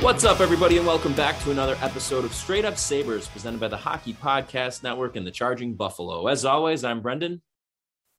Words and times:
What's 0.00 0.22
up, 0.22 0.38
everybody, 0.38 0.78
and 0.78 0.86
welcome 0.86 1.12
back 1.12 1.40
to 1.40 1.50
another 1.50 1.76
episode 1.82 2.24
of 2.24 2.32
Straight 2.32 2.64
Up 2.64 2.78
Sabres, 2.78 3.26
presented 3.26 3.58
by 3.58 3.66
the 3.66 3.76
Hockey 3.76 4.14
Podcast 4.14 4.84
Network 4.84 5.16
and 5.16 5.26
the 5.26 5.30
Charging 5.32 5.74
Buffalo. 5.74 6.28
As 6.28 6.44
always, 6.44 6.84
I'm 6.84 7.02
Brendan. 7.02 7.42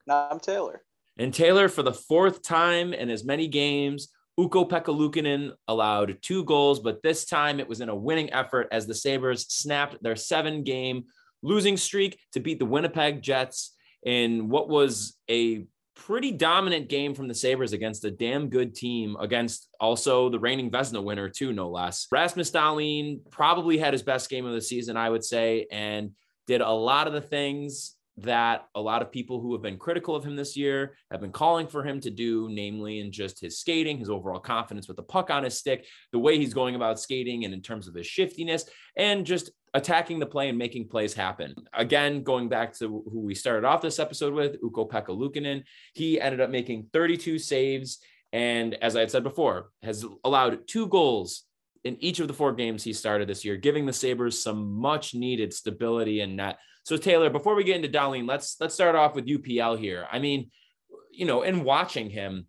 And 0.05 0.13
I'm 0.13 0.41
Taylor. 0.41 0.83
And 1.17 1.33
Taylor, 1.33 1.69
for 1.69 1.81
the 1.81 1.93
fourth 1.93 2.43
time 2.43 2.91
in 2.91 3.09
as 3.09 3.23
many 3.23 3.47
games, 3.47 4.09
Ukko-Pekka 4.37 4.93
Luukkonen 4.93 5.53
allowed 5.69 6.17
two 6.21 6.43
goals, 6.43 6.81
but 6.81 7.01
this 7.01 7.23
time 7.23 7.61
it 7.61 7.69
was 7.69 7.79
in 7.79 7.87
a 7.87 7.95
winning 7.95 8.31
effort 8.33 8.67
as 8.73 8.85
the 8.85 8.93
Sabres 8.93 9.45
snapped 9.47 10.03
their 10.03 10.17
seven 10.17 10.63
game 10.63 11.05
losing 11.41 11.77
streak 11.77 12.19
to 12.33 12.41
beat 12.41 12.59
the 12.59 12.65
Winnipeg 12.65 13.21
Jets 13.21 13.73
in 14.03 14.49
what 14.49 14.67
was 14.67 15.17
a 15.29 15.65
pretty 15.99 16.31
dominant 16.31 16.87
game 16.87 17.13
from 17.13 17.27
the 17.27 17.35
Sabres 17.35 17.73
against 17.73 18.05
a 18.05 18.11
damn 18.11 18.49
good 18.49 18.73
team, 18.73 19.17
against 19.19 19.67
also 19.79 20.29
the 20.29 20.39
reigning 20.39 20.71
Vezina 20.71 21.03
winner, 21.03 21.29
too, 21.29 21.51
no 21.51 21.69
less. 21.69 22.07
Rasmus 22.11 22.51
Dahlin 22.51 23.19
probably 23.29 23.77
had 23.77 23.93
his 23.93 24.01
best 24.01 24.29
game 24.29 24.45
of 24.45 24.53
the 24.53 24.61
season, 24.61 24.95
I 24.95 25.09
would 25.09 25.23
say, 25.23 25.67
and 25.71 26.11
did 26.47 26.61
a 26.61 26.71
lot 26.71 27.07
of 27.07 27.13
the 27.13 27.21
things 27.21 27.95
that 28.17 28.65
a 28.75 28.81
lot 28.81 29.01
of 29.01 29.11
people 29.11 29.39
who 29.39 29.53
have 29.53 29.61
been 29.61 29.77
critical 29.77 30.15
of 30.15 30.23
him 30.23 30.35
this 30.35 30.55
year 30.57 30.95
have 31.11 31.21
been 31.21 31.31
calling 31.31 31.67
for 31.67 31.83
him 31.83 31.99
to 32.01 32.09
do, 32.09 32.49
namely 32.49 32.99
in 32.99 33.11
just 33.11 33.39
his 33.39 33.59
skating, 33.59 33.97
his 33.97 34.09
overall 34.09 34.39
confidence 34.39 34.87
with 34.87 34.97
the 34.97 35.03
puck 35.03 35.29
on 35.29 35.43
his 35.43 35.57
stick, 35.57 35.85
the 36.11 36.19
way 36.19 36.37
he's 36.37 36.53
going 36.53 36.75
about 36.75 36.99
skating, 36.99 37.45
and 37.45 37.53
in 37.53 37.61
terms 37.61 37.87
of 37.87 37.93
his 37.93 38.07
shiftiness, 38.07 38.65
and 38.97 39.25
just 39.25 39.51
attacking 39.73 40.19
the 40.19 40.25
play 40.25 40.49
and 40.49 40.57
making 40.57 40.87
plays 40.87 41.13
happen. 41.13 41.55
Again, 41.73 42.23
going 42.23 42.49
back 42.49 42.73
to 42.79 43.03
who 43.11 43.21
we 43.21 43.35
started 43.35 43.65
off 43.65 43.81
this 43.81 43.99
episode 43.99 44.33
with, 44.33 44.57
Ukko-Pekka 44.63 45.09
Luukkonen, 45.09 45.63
he 45.93 46.19
ended 46.19 46.41
up 46.41 46.49
making 46.49 46.87
32 46.93 47.39
saves. 47.39 47.99
And 48.31 48.75
as 48.75 48.95
I 48.95 49.01
had 49.01 49.11
said 49.11 49.23
before, 49.23 49.71
has 49.83 50.05
allowed 50.23 50.67
two 50.67 50.87
goals 50.87 51.43
in 51.83 51.97
each 52.03 52.19
of 52.19 52.27
the 52.27 52.33
four 52.33 52.53
games 52.53 52.83
he 52.83 52.93
started 52.93 53.27
this 53.27 53.45
year, 53.45 53.55
giving 53.55 53.85
the 53.85 53.93
Sabres 53.93 54.41
some 54.41 54.73
much 54.73 55.13
needed 55.15 55.53
stability 55.53 56.21
in 56.21 56.35
net. 56.35 56.57
So 56.83 56.97
Taylor, 56.97 57.29
before 57.29 57.55
we 57.55 57.63
get 57.63 57.75
into 57.75 57.89
Dahlin, 57.89 58.27
let's 58.27 58.57
let's 58.59 58.73
start 58.73 58.95
off 58.95 59.15
with 59.15 59.27
UPL 59.27 59.77
here. 59.79 60.07
I 60.11 60.19
mean, 60.19 60.49
you 61.11 61.25
know, 61.25 61.43
in 61.43 61.63
watching 61.63 62.09
him, 62.09 62.47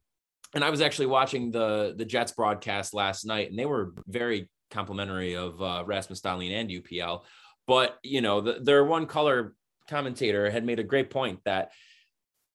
and 0.55 0.65
I 0.65 0.71
was 0.71 0.81
actually 0.81 1.07
watching 1.07 1.51
the 1.51 1.95
the 1.97 2.05
Jets 2.05 2.33
broadcast 2.33 2.95
last 2.95 3.25
night, 3.25 3.51
and 3.51 3.59
they 3.59 3.67
were 3.67 3.93
very 4.07 4.49
complimentary 4.71 5.35
of 5.35 5.61
uh, 5.61 5.85
Rasmus 5.87 6.21
Dahlin 6.21 6.53
and 6.53 6.71
UPL. 6.71 7.23
But 7.67 7.99
you 8.03 8.21
know, 8.21 8.41
the, 8.41 8.61
their 8.61 8.85
one 8.85 9.07
color 9.07 9.55
commentator 9.89 10.51
had 10.51 10.65
made 10.65 10.79
a 10.79 10.85
great 10.85 11.11
point 11.11 11.41
that 11.45 11.71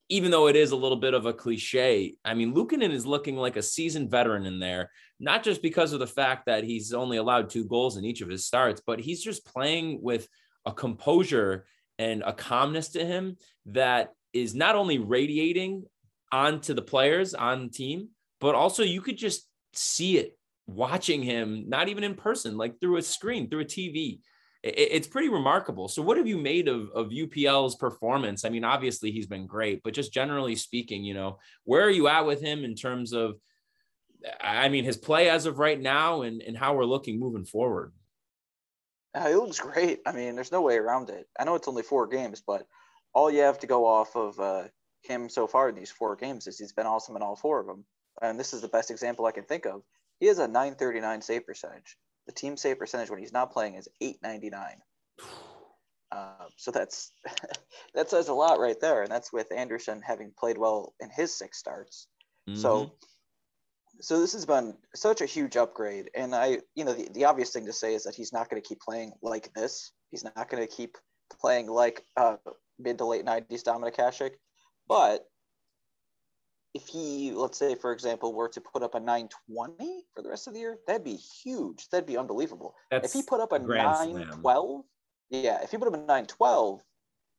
even 0.10 0.30
though 0.30 0.48
it 0.48 0.56
is 0.56 0.72
a 0.72 0.76
little 0.76 0.98
bit 0.98 1.14
of 1.14 1.26
a 1.26 1.34
cliche, 1.34 2.16
I 2.24 2.36
mean, 2.36 2.54
Luukkonen 2.54 2.92
is 2.92 3.06
looking 3.06 3.38
like 3.38 3.56
a 3.56 3.64
seasoned 3.64 4.12
veteran 4.12 4.46
in 4.46 4.60
there, 4.60 4.92
not 5.20 5.44
just 5.44 5.62
because 5.62 5.94
of 5.94 6.00
the 6.00 6.08
fact 6.08 6.46
that 6.46 6.64
he's 6.64 6.94
only 6.94 7.18
allowed 7.18 7.50
two 7.50 7.66
goals 7.66 7.98
in 7.98 8.06
each 8.06 8.22
of 8.22 8.30
his 8.30 8.46
starts, 8.46 8.82
but 8.86 9.00
he's 9.00 9.24
just 9.24 9.46
playing 9.46 10.00
with 10.02 10.28
a 10.66 10.72
composure 10.72 11.66
and 11.98 12.22
a 12.24 12.34
calmness 12.34 12.90
to 12.90 13.06
him 13.06 13.38
that 13.68 14.14
is 14.34 14.54
not 14.54 14.76
only 14.76 15.00
radiating 15.00 15.86
onto 16.32 16.74
the 16.74 16.82
players 16.82 17.34
on 17.34 17.64
the 17.64 17.70
team, 17.70 18.10
but 18.40 18.54
also 18.54 18.84
you 18.84 19.02
could 19.02 19.18
just 19.18 19.48
see 19.74 20.18
it 20.18 20.38
watching 20.68 21.22
him, 21.22 21.66
not 21.68 21.90
even 21.90 22.04
in 22.04 22.16
person, 22.16 22.58
like 22.58 22.80
through 22.80 22.98
a 22.98 23.02
screen, 23.02 23.50
through 23.50 23.62
a 23.62 23.66
TV. 23.66 24.20
It's 24.64 25.08
pretty 25.08 25.30
remarkable. 25.30 25.88
So, 25.88 26.02
what 26.02 26.18
have 26.18 26.28
you 26.28 26.40
made 26.40 26.68
of, 26.68 26.90
of 26.96 27.12
UPL's 27.12 27.76
performance? 27.76 28.46
I 28.46 28.50
mean, 28.50 28.64
obviously 28.64 29.12
he's 29.12 29.28
been 29.28 29.46
great, 29.46 29.82
but 29.84 29.94
just 29.94 30.12
generally 30.12 30.56
speaking, 30.56 31.04
you 31.04 31.14
know, 31.14 31.38
where 31.66 31.84
are 31.84 31.92
you 31.92 32.08
at 32.08 32.26
with 32.26 32.42
him 32.42 32.64
in 32.64 32.74
terms 32.74 33.14
of, 33.14 33.36
I 34.42 34.70
mean, 34.70 34.84
his 34.84 34.98
play 34.98 35.30
as 35.30 35.46
of 35.46 35.60
right 35.60 35.80
now 35.80 36.24
and, 36.24 36.42
and 36.42 36.58
how 36.58 36.74
we're 36.74 36.86
looking 36.86 37.20
moving 37.20 37.46
forward? 37.46 37.94
Uh, 39.14 39.30
he 39.30 39.36
looks 39.36 39.60
great. 39.60 40.00
I 40.06 40.12
mean, 40.14 40.34
there's 40.34 40.52
no 40.52 40.62
way 40.62 40.78
around 40.78 41.12
it. 41.12 41.28
I 41.40 41.44
know 41.44 41.56
it's 41.56 41.68
only 41.68 41.84
four 41.84 42.08
games, 42.08 42.42
but 42.46 42.66
all 43.14 43.30
you 43.30 43.42
have 43.42 43.60
to 43.60 43.68
go 43.68 43.86
off 43.86 44.16
of 44.16 44.40
uh, 44.40 44.64
him 45.04 45.30
so 45.30 45.46
far 45.48 45.70
in 45.70 45.76
these 45.76 45.92
four 45.92 46.16
games 46.16 46.48
is 46.48 46.58
he's 46.58 46.74
been 46.74 46.88
awesome 46.88 47.16
in 47.16 47.22
all 47.22 47.36
four 47.36 47.60
of 47.60 47.68
them. 47.68 47.86
And 48.22 48.40
this 48.40 48.54
is 48.54 48.62
the 48.62 48.68
best 48.68 48.92
example 48.92 49.26
I 49.26 49.32
can 49.32 49.46
think 49.46 49.66
of. 49.66 49.84
He 50.20 50.28
has 50.28 50.40
a 50.40 50.48
939 50.48 51.22
save 51.22 51.46
percentage. 51.46 51.98
The 52.28 52.34
team 52.34 52.58
save 52.58 52.80
percentage 52.80 53.10
when 53.10 53.20
he's 53.20 53.34
not 53.34 53.52
playing 53.52 53.76
is 53.76 53.88
899. 54.02 54.82
Uh, 56.12 56.46
so 56.56 56.72
that's 56.72 57.12
that 57.94 58.10
says 58.10 58.30
a 58.30 58.34
lot 58.34 58.60
right 58.60 58.80
there, 58.80 59.02
and 59.02 59.12
that's 59.12 59.34
with 59.34 59.52
Anderson 59.52 60.02
having 60.02 60.32
played 60.38 60.58
well 60.58 60.94
in 61.00 61.10
his 61.10 61.38
six 61.38 61.58
starts. 61.58 62.08
Mm-hmm. 62.50 62.60
So, 62.60 62.92
so 64.02 64.20
this 64.20 64.34
has 64.34 64.46
been 64.46 64.76
such 64.94 65.22
a 65.22 65.26
huge 65.26 65.58
upgrade, 65.58 66.10
and 66.16 66.34
I, 66.34 66.60
you 66.76 66.86
know, 66.86 66.94
the, 66.94 67.10
the 67.12 67.26
obvious 67.26 67.52
thing 67.52 67.66
to 67.66 67.74
say 67.74 67.96
is 67.96 68.04
that 68.04 68.16
he's 68.16 68.32
not 68.32 68.50
going 68.50 68.62
to 68.62 68.68
keep 68.68 68.80
playing 68.80 69.14
like 69.22 69.54
this. 69.54 69.92
He's 70.12 70.24
not 70.24 70.50
going 70.50 70.66
to 70.66 70.74
keep 70.74 70.98
playing 71.40 71.68
like 71.68 72.04
uh, 72.16 72.38
mid 72.80 72.98
to 73.00 73.06
late 73.06 73.26
'90s 73.26 73.64
Dominik 73.64 73.96
Hasek, 73.96 74.32
but 74.88 75.26
if 76.76 76.88
he, 76.88 77.32
let's 77.32 77.58
say, 77.58 77.74
for 77.74 77.94
example, 77.94 78.34
were 78.34 78.50
to 78.50 78.60
put 78.60 78.84
up 78.84 78.96
a 78.96 79.00
920 79.00 80.04
for 80.14 80.22
the 80.22 80.28
rest 80.30 80.46
of 80.48 80.54
the 80.54 80.60
year, 80.60 80.78
that'd 80.86 81.06
be 81.06 81.16
huge. 81.16 81.88
That'd 81.88 82.06
be 82.06 82.18
unbelievable. 82.18 82.76
That's 82.92 83.08
if 83.08 83.14
he 83.14 83.26
put 83.26 83.40
up 83.40 83.54
a 83.54 83.60
912, 83.60 84.84
yeah, 85.30 85.64
if 85.64 85.72
he 85.72 85.78
put 85.78 85.88
up 85.88 85.94
a 85.94 85.98
912, 85.98 86.82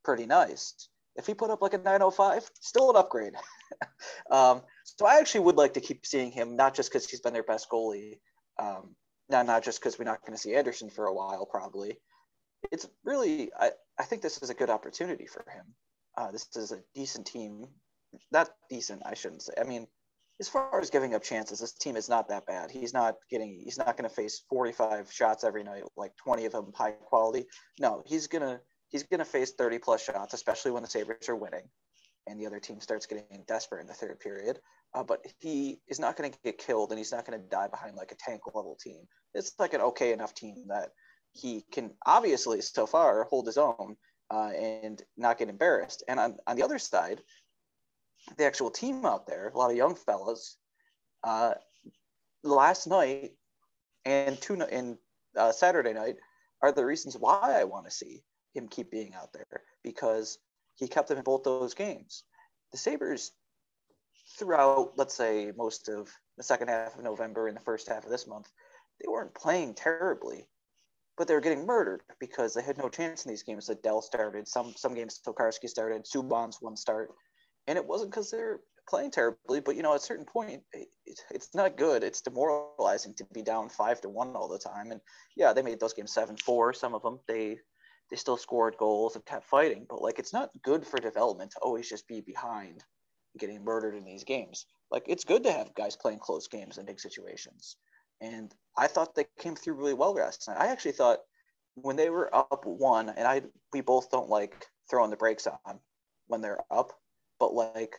pretty 0.03 0.25
nice. 0.25 0.89
If 1.17 1.27
he 1.27 1.35
put 1.35 1.51
up 1.51 1.61
like 1.61 1.75
a 1.75 1.79
905, 1.79 2.51
still 2.61 2.89
an 2.89 2.97
upgrade. 2.97 3.35
um, 4.31 4.63
so 4.85 5.07
I 5.07 5.19
actually 5.19 5.41
would 5.41 5.57
like 5.57 5.75
to 5.75 5.83
keep 5.83 6.07
seeing 6.07 6.31
him, 6.31 6.57
not 6.57 6.75
just 6.75 6.91
because 6.91 7.07
he's 7.07 7.21
been 7.21 7.35
their 7.35 7.43
best 7.43 7.69
goalie, 7.69 8.19
um, 8.59 8.97
not, 9.29 9.45
not 9.45 9.63
just 9.63 9.81
because 9.81 9.99
we're 9.99 10.07
not 10.07 10.23
going 10.23 10.33
to 10.33 10.43
see 10.43 10.55
Anderson 10.55 10.89
for 10.89 11.09
a 11.09 11.15
while, 11.15 11.45
probably. 11.45 11.99
It's 12.73 12.89
really, 13.05 13.51
I, 13.61 13.73
I 13.99 14.05
think 14.05 14.23
this 14.23 14.43
is 14.43 14.49
a 14.49 14.55
good 14.55 14.71
opportunity 14.71 15.27
for 15.27 15.45
him. 15.53 15.67
Uh, 16.17 16.31
this 16.31 16.49
is 16.57 16.73
a 16.73 16.81
decent 16.95 17.27
team 17.27 17.67
not 18.33 18.51
decent, 18.71 19.03
I 19.05 19.15
shouldn't 19.15 19.43
say. 19.43 19.53
I 19.59 19.65
mean, 19.65 19.87
as 20.41 20.49
far 20.49 20.81
as 20.81 20.91
giving 20.91 21.15
up 21.15 21.23
chances, 21.23 21.61
this 21.61 21.73
team 21.73 21.97
is 21.97 22.09
not 22.09 22.29
that 22.29 22.47
bad. 22.47 22.71
He's 22.71 22.93
not 22.93 23.15
getting 23.31 23.61
he's 23.65 23.79
not 23.79 23.97
going 23.97 24.09
to 24.09 24.15
face 24.15 24.43
45 24.51 25.11
shots 25.11 25.45
every 25.45 25.65
night, 25.65 25.85
like 25.97 26.13
20 26.17 26.45
of 26.45 26.53
them 26.53 26.73
high 26.75 26.93
quality. 26.93 27.47
No, 27.81 28.03
he's 28.07 28.27
going 28.27 28.43
to 28.43 28.61
he's 28.89 29.05
to 29.05 29.25
face 29.25 29.53
30 29.53 29.79
plus 29.79 30.05
shots, 30.05 30.35
especially 30.35 30.73
when 30.73 30.83
the 30.83 30.89
Sabres 30.89 31.29
are 31.29 31.37
winning 31.37 31.69
and 32.27 32.41
the 32.41 32.47
other 32.47 32.61
team 32.61 32.81
starts 32.81 33.07
getting 33.07 33.45
desperate 33.47 33.81
in 33.81 33.87
the 33.87 33.95
third 33.95 34.19
period. 34.21 34.59
Uh, 34.95 35.03
but 35.03 35.25
he 35.39 35.79
is 35.89 35.99
not 35.99 36.17
going 36.17 36.31
to 36.31 36.39
get 36.45 36.59
killed 36.59 36.91
and 36.91 36.99
he's 36.99 37.13
not 37.13 37.27
going 37.27 37.41
to 37.41 37.49
die 37.49 37.69
behind 37.69 37.97
like 37.97 38.13
a 38.13 38.17
tank 38.17 38.43
level 38.55 38.77
team. 38.81 39.03
It's 39.35 39.53
like 39.59 39.75
an 39.75 39.81
okay 39.81 40.13
enough 40.13 40.35
team 40.35 40.65
that 40.69 40.91
he 41.33 41.65
can 41.71 41.93
obviously 42.05 42.61
so 42.61 42.87
far 42.87 43.25
hold 43.25 43.47
his 43.47 43.59
own 43.59 43.97
uh, 44.31 44.51
and 44.51 45.03
not 45.17 45.39
get 45.39 45.49
embarrassed. 45.49 46.03
And 46.09 46.19
on, 46.19 46.37
on 46.47 46.57
the 46.57 46.65
other 46.65 46.79
side, 46.79 47.21
the 48.37 48.45
actual 48.45 48.71
team 48.71 49.05
out 49.05 49.27
there, 49.27 49.49
a 49.49 49.59
lot 49.59 49.71
of 49.71 49.77
young 49.77 49.95
fellas. 49.95 50.57
Uh, 51.25 51.55
last 52.43 52.87
night 52.87 53.33
and 54.05 54.41
two 54.41 54.55
and 54.55 54.97
uh, 55.37 55.53
Saturday 55.53 55.93
night 55.93 56.17
are 56.63 56.73
the 56.73 56.85
reasons 56.85 57.17
why 57.17 57.57
I 57.59 57.65
want 57.65 57.87
to 57.87 57.91
see 57.91 58.23
him 58.55 58.69
keep 58.69 58.91
being 58.91 59.15
out 59.15 59.33
there 59.33 59.63
because 59.83 60.39
he 60.77 60.89
kept 60.89 61.09
them 61.09 61.19
in 61.19 61.25
both 61.25 61.43
those 61.43 61.75
games. 61.75 62.25
the 62.73 62.79
Sabres 62.79 63.33
throughout, 64.39 64.93
let's 64.97 65.15
say, 65.15 65.53
most 65.57 65.89
of 65.89 66.11
the 66.37 66.43
second 66.43 66.69
half 66.69 66.97
of 66.97 67.05
November 67.05 67.49
and 67.49 67.57
the 67.57 67.63
first 67.63 67.89
half 67.89 68.05
of 68.05 68.11
this 68.11 68.27
month, 68.27 68.51
they 69.01 69.09
weren't 69.09 69.35
playing 69.35 69.75
terribly, 69.75 70.47
but 71.17 71.29
they 71.29 71.35
were 71.35 71.41
getting 71.41 71.67
murdered 71.67 72.03
because 72.19 72.55
they 72.55 72.63
had 72.63 72.79
no 72.79 72.89
chance 72.89 73.25
in 73.25 73.31
these 73.31 73.43
games. 73.43 73.67
That 73.67 73.83
Dell 73.83 74.03
started 74.03 74.49
some 74.49 74.75
some 74.77 74.95
games, 74.95 75.21
Tokarski 75.27 75.69
started, 75.69 76.05
Subban's 76.05 76.59
one 76.61 76.77
start, 76.77 77.11
and 77.67 77.77
it 77.77 77.87
wasn't 77.87 78.11
because 78.11 78.31
they're 78.31 78.61
playing 78.89 79.11
terribly, 79.11 79.61
but 79.61 79.77
you 79.77 79.83
know, 79.83 79.93
at 79.93 80.01
a 80.01 80.05
certain 80.05 80.25
point, 80.25 80.63
it, 80.73 80.89
it's 81.31 81.55
not 81.55 81.77
good. 81.77 82.05
It's 82.05 82.21
demoralizing 82.21 83.15
to 83.15 83.25
be 83.33 83.43
down 83.43 83.69
five 83.69 84.01
to 84.03 84.09
one 84.09 84.37
all 84.37 84.49
the 84.49 84.59
time. 84.59 84.93
And 84.93 85.01
yeah, 85.37 85.53
they 85.53 85.63
made 85.63 85.81
those 85.81 85.93
games 85.93 86.13
seven 86.13 86.37
four. 86.37 86.73
Some 86.73 86.95
of 86.95 87.03
them 87.03 87.19
they 87.27 87.59
they 88.11 88.17
still 88.17 88.37
scored 88.37 88.77
goals 88.79 89.17
and 89.17 89.25
kept 89.25 89.45
fighting, 89.45 89.87
but 89.89 90.03
like 90.03 90.19
it's 90.19 90.33
not 90.33 90.51
good 90.63 90.87
for 90.87 90.99
development 90.99 91.53
to 91.53 91.59
always 91.61 91.89
just 91.89 92.07
be 92.07 92.21
behind, 92.21 92.85
getting 93.39 93.65
murdered 93.65 93.95
in 93.95 94.05
these 94.05 94.25
games. 94.25 94.67
Like 94.91 95.05
it's 95.09 95.25
good 95.25 95.43
to 95.45 95.53
have 95.53 95.75
guys 95.75 95.97
playing 95.97 96.21
close 96.21 96.47
games 96.47 96.79
in 96.79 96.87
big 96.87 97.01
situations. 97.01 97.77
And 98.21 98.55
I 98.79 98.87
thought 98.87 99.15
they 99.15 99.27
came 99.39 99.57
through 99.57 99.75
really 99.75 99.95
well 99.95 100.15
last 100.15 100.49
night. 100.49 100.59
I 100.59 100.69
actually 100.69 100.93
thought 100.93 101.19
when 101.75 101.97
they 101.97 102.09
were 102.09 102.35
up 102.35 102.65
one, 102.65 103.11
and 103.11 103.27
I 103.27 103.43
we 103.73 103.81
both 103.81 104.11
don't 104.11 104.31
like 104.31 104.67
throwing 104.89 105.11
the 105.11 105.17
brakes 105.17 105.47
on 105.47 105.81
when 106.29 106.41
they're 106.41 106.61
up, 106.71 106.93
but 107.39 107.55
like 107.55 107.97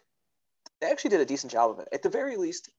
they 0.82 0.88
actually 0.88 1.12
did 1.12 1.22
a 1.22 1.26
decent 1.26 1.52
job 1.52 1.72
of 1.72 1.80
it. 1.80 1.88
At 1.92 2.04
the 2.04 2.10
very 2.10 2.38
least, 2.38 2.70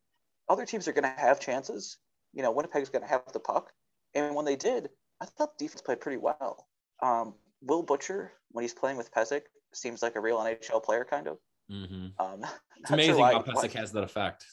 other 0.49 0.65
teams 0.65 0.87
are 0.89 0.93
going 0.93 1.05
to 1.05 1.21
have 1.21 1.41
chances. 1.41 1.99
You 2.33 2.43
know, 2.43 2.53
Winnipeg's 2.53 2.91
going 2.91 3.03
to 3.03 3.09
have 3.09 3.23
the 3.33 3.41
puck, 3.41 3.73
and 4.15 4.35
when 4.35 4.45
they 4.45 4.57
did, 4.57 4.91
I 5.21 5.25
thought 5.25 5.59
the 5.59 5.65
defense 5.65 5.83
played 5.83 6.01
pretty 6.01 6.19
well. 6.19 6.67
Um, 7.03 7.35
Will 7.63 7.83
Butcher, 7.83 8.33
when 8.51 8.63
he's 8.63 8.75
playing 8.75 8.97
with 8.97 9.13
Pysyk, 9.13 9.43
seems 9.73 10.03
like 10.03 10.17
a 10.17 10.21
real 10.21 10.39
NHL 10.39 10.83
player, 10.83 11.07
kind 11.09 11.27
of. 11.27 11.39
Mm-hmm. 11.71 12.25
Um, 12.25 12.45
it's 12.81 12.91
amazing 12.91 13.15
sure 13.15 13.21
why, 13.21 13.33
how 13.33 13.43
Pysyk 13.43 13.73
has 13.73 13.93
that 13.93 14.05
effect. 14.05 14.45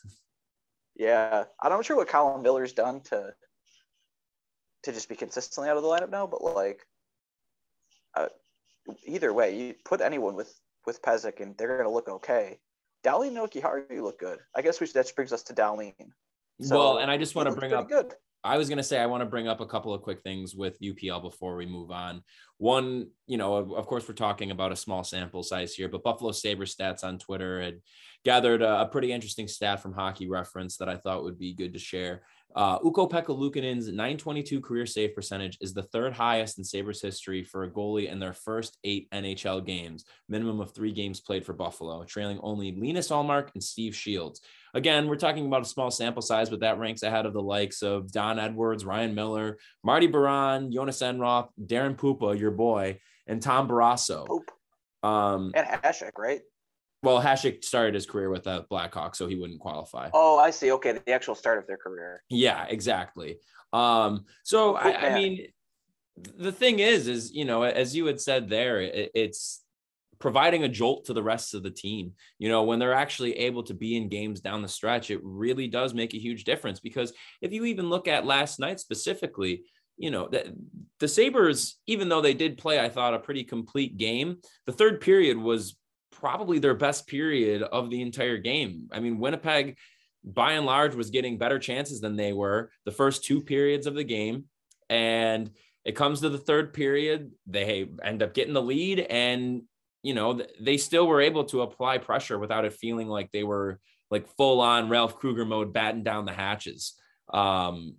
Yeah, 0.95 1.43
I'm 1.61 1.71
not 1.71 1.85
sure 1.85 1.97
what 1.97 2.07
Colin 2.07 2.41
Miller's 2.41 2.73
done 2.73 3.01
to 3.05 3.33
to 4.83 4.91
just 4.91 5.09
be 5.09 5.15
consistently 5.15 5.69
out 5.69 5.77
of 5.77 5.83
the 5.83 5.89
lineup 5.89 6.11
now, 6.11 6.27
but 6.27 6.43
like, 6.43 6.85
uh, 8.15 8.27
either 9.07 9.33
way, 9.33 9.57
you 9.57 9.73
put 9.83 9.99
anyone 9.99 10.35
with 10.35 10.53
with 10.85 11.01
Pysyk 11.01 11.41
and 11.41 11.57
they're 11.57 11.77
going 11.77 11.89
to 11.89 11.93
look 11.93 12.09
okay. 12.09 12.59
Dahlin 13.05 13.27
and 13.27 13.37
Jokiharju 13.37 14.01
look 14.01 14.19
good. 14.19 14.39
I 14.55 14.61
guess 14.61 14.79
we 14.79 14.87
should, 14.87 14.95
that 14.95 15.11
brings 15.15 15.31
us 15.31 15.43
to 15.43 15.53
Dahlin. 15.53 15.93
So, 16.61 16.77
well, 16.77 16.97
and 16.97 17.11
I 17.11 17.17
just 17.17 17.35
want 17.35 17.49
to 17.49 17.55
bring 17.55 17.73
up. 17.73 17.89
Good. 17.89 18.13
I 18.43 18.57
was 18.57 18.69
going 18.69 18.77
to 18.77 18.83
say 18.83 18.99
I 18.99 19.07
want 19.07 19.21
to 19.21 19.25
bring 19.25 19.47
up 19.47 19.59
a 19.59 19.65
couple 19.65 19.93
of 19.93 20.03
quick 20.03 20.21
things 20.21 20.55
with 20.55 20.79
UPL 20.79 21.21
before 21.21 21.55
we 21.55 21.65
move 21.65 21.89
on. 21.89 22.21
One, 22.59 23.07
you 23.25 23.37
know, 23.37 23.55
of, 23.55 23.87
course, 23.87 24.07
we're 24.07 24.13
talking 24.13 24.51
about 24.51 24.71
a 24.71 24.75
small 24.75 25.03
sample 25.03 25.41
size 25.41 25.73
here, 25.73 25.89
but 25.89 26.03
Buffalo 26.03 26.31
Sabre 26.31 26.65
stats 26.65 27.03
on 27.03 27.17
Twitter 27.17 27.61
had 27.61 27.79
gathered 28.25 28.61
a, 28.61 28.81
a 28.81 28.85
pretty 28.87 29.11
interesting 29.11 29.47
stat 29.47 29.79
from 29.79 29.93
Hockey 29.93 30.27
Reference 30.27 30.77
that 30.77 30.89
I 30.89 30.97
thought 30.97 31.23
would 31.23 31.39
be 31.39 31.53
good 31.53 31.73
to 31.73 31.79
share. 31.79 32.23
Uh, 32.55 32.79
Ukko-Pekka 32.85 33.27
Luukkonen's 33.27 33.87
922 33.87 34.61
career 34.61 34.85
save 34.85 35.13
percentage 35.13 35.57
is 35.59 35.73
the 35.73 35.83
third 35.83 36.13
highest 36.13 36.57
in 36.57 36.63
Sabres 36.63 37.01
history 37.01 37.43
for 37.43 37.63
a 37.63 37.69
goalie 37.69 38.09
in 38.09 38.17
their 38.17 38.31
first 38.31 38.77
eight 38.85 39.09
NHL 39.11 39.65
games, 39.65 40.05
minimum 40.29 40.61
of 40.61 40.73
three 40.73 40.93
games 40.93 41.19
played 41.19 41.45
for 41.45 41.51
Buffalo, 41.51 42.05
trailing 42.05 42.39
only 42.41 42.71
Linus 42.71 43.09
Ullmark 43.09 43.49
and 43.53 43.63
Steve 43.63 43.93
Shields. 43.93 44.39
Again, 44.73 45.07
we're 45.07 45.17
talking 45.17 45.45
about 45.45 45.63
a 45.63 45.65
small 45.65 45.91
sample 45.91 46.21
size, 46.21 46.49
but 46.49 46.61
that 46.61 46.79
ranks 46.79 47.03
ahead 47.03 47.25
of 47.25 47.33
the 47.33 47.41
likes 47.41 47.83
of 47.83 48.09
Don 48.11 48.39
Edwards, 48.39 48.85
Ryan 48.85 49.13
Miller, 49.13 49.57
Marty 49.83 50.07
Biron, 50.07 50.71
Jonas 50.71 51.01
Enroth, 51.01 51.49
Daren 51.61 51.97
Puppa, 51.97 52.39
your 52.39 52.51
boy, 52.51 52.99
and 53.27 53.41
Tom 53.41 53.67
Barrasso. 53.67 54.25
Um, 55.03 55.51
and 55.55 55.67
Hasek, 55.67 56.11
right? 56.17 56.41
Well, 57.03 57.21
Hasek 57.21 57.63
started 57.63 57.93
his 57.93 58.05
career 58.05 58.29
with 58.29 58.43
the 58.43 58.65
Blackhawks, 58.71 59.17
so 59.17 59.27
he 59.27 59.35
wouldn't 59.35 59.59
qualify. 59.59 60.09
Oh, 60.13 60.39
I 60.39 60.49
see. 60.49 60.71
Okay, 60.71 60.93
the 60.93 61.11
actual 61.11 61.35
start 61.35 61.59
of 61.59 61.67
their 61.67 61.77
career. 61.77 62.23
Yeah, 62.29 62.65
exactly. 62.67 63.37
Um, 63.73 64.25
so 64.43 64.75
I, 64.75 65.09
I, 65.09 65.13
mean, 65.13 65.47
the 66.17 66.51
thing 66.51 66.79
is, 66.79 67.07
is 67.07 67.33
you 67.33 67.45
know, 67.45 67.63
as 67.63 67.95
you 67.95 68.05
had 68.05 68.19
said 68.19 68.49
there, 68.49 68.81
it, 68.81 69.11
it's 69.13 69.63
providing 70.19 70.63
a 70.63 70.69
jolt 70.69 71.05
to 71.05 71.13
the 71.13 71.23
rest 71.23 71.53
of 71.53 71.63
the 71.63 71.69
team. 71.69 72.13
You 72.39 72.49
know, 72.49 72.63
when 72.63 72.79
they're 72.79 72.93
actually 72.93 73.37
able 73.37 73.63
to 73.63 73.73
be 73.73 73.97
in 73.97 74.09
games 74.09 74.39
down 74.39 74.61
the 74.61 74.67
stretch, 74.67 75.11
it 75.11 75.19
really 75.23 75.67
does 75.67 75.93
make 75.93 76.13
a 76.13 76.19
huge 76.19 76.43
difference. 76.43 76.79
Because 76.79 77.13
if 77.41 77.51
you 77.51 77.65
even 77.65 77.89
look 77.89 78.07
at 78.07 78.25
last 78.25 78.59
night 78.59 78.79
specifically, 78.79 79.63
you 79.97 80.11
know, 80.11 80.27
the, 80.27 80.55
the 80.99 81.07
Sabres, 81.07 81.77
even 81.87 82.09
though 82.09 82.21
they 82.21 82.33
did 82.33 82.57
play, 82.57 82.79
I 82.79 82.89
thought, 82.89 83.13
a 83.13 83.19
pretty 83.19 83.43
complete 83.43 83.97
game, 83.97 84.37
the 84.65 84.73
third 84.73 85.01
period 85.01 85.37
was 85.37 85.77
probably 86.19 86.59
their 86.59 86.73
best 86.73 87.07
period 87.07 87.61
of 87.61 87.89
the 87.89 88.01
entire 88.01 88.37
game. 88.37 88.89
I 88.91 88.99
mean, 88.99 89.19
Winnipeg, 89.19 89.77
by 90.23 90.53
and 90.53 90.65
large, 90.65 90.95
was 90.95 91.09
getting 91.09 91.37
better 91.37 91.59
chances 91.59 92.01
than 92.01 92.15
they 92.15 92.33
were 92.33 92.71
the 92.85 92.91
first 92.91 93.23
two 93.23 93.41
periods 93.41 93.87
of 93.87 93.95
the 93.95 94.03
game. 94.03 94.45
And 94.89 95.51
it 95.83 95.95
comes 95.95 96.21
to 96.21 96.29
the 96.29 96.37
third 96.37 96.73
period, 96.73 97.31
they 97.45 97.87
end 98.03 98.23
up 98.23 98.33
getting 98.33 98.53
the 98.53 98.61
lead, 98.61 98.99
and 98.99 99.61
you 100.01 100.13
know 100.13 100.41
they 100.59 100.77
still 100.77 101.07
were 101.07 101.21
able 101.21 101.45
to 101.45 101.61
apply 101.61 101.99
pressure 101.99 102.39
without 102.39 102.65
it 102.65 102.73
feeling 102.73 103.07
like 103.07 103.31
they 103.31 103.43
were 103.43 103.79
like 104.11 104.27
full 104.35 104.61
on 104.61 104.89
Ralph 104.89 105.19
Krueger 105.19 105.45
mode, 105.45 105.73
batten 105.73 106.03
down 106.03 106.25
the 106.25 106.33
hatches. 106.33 106.95
Um, 107.31 107.95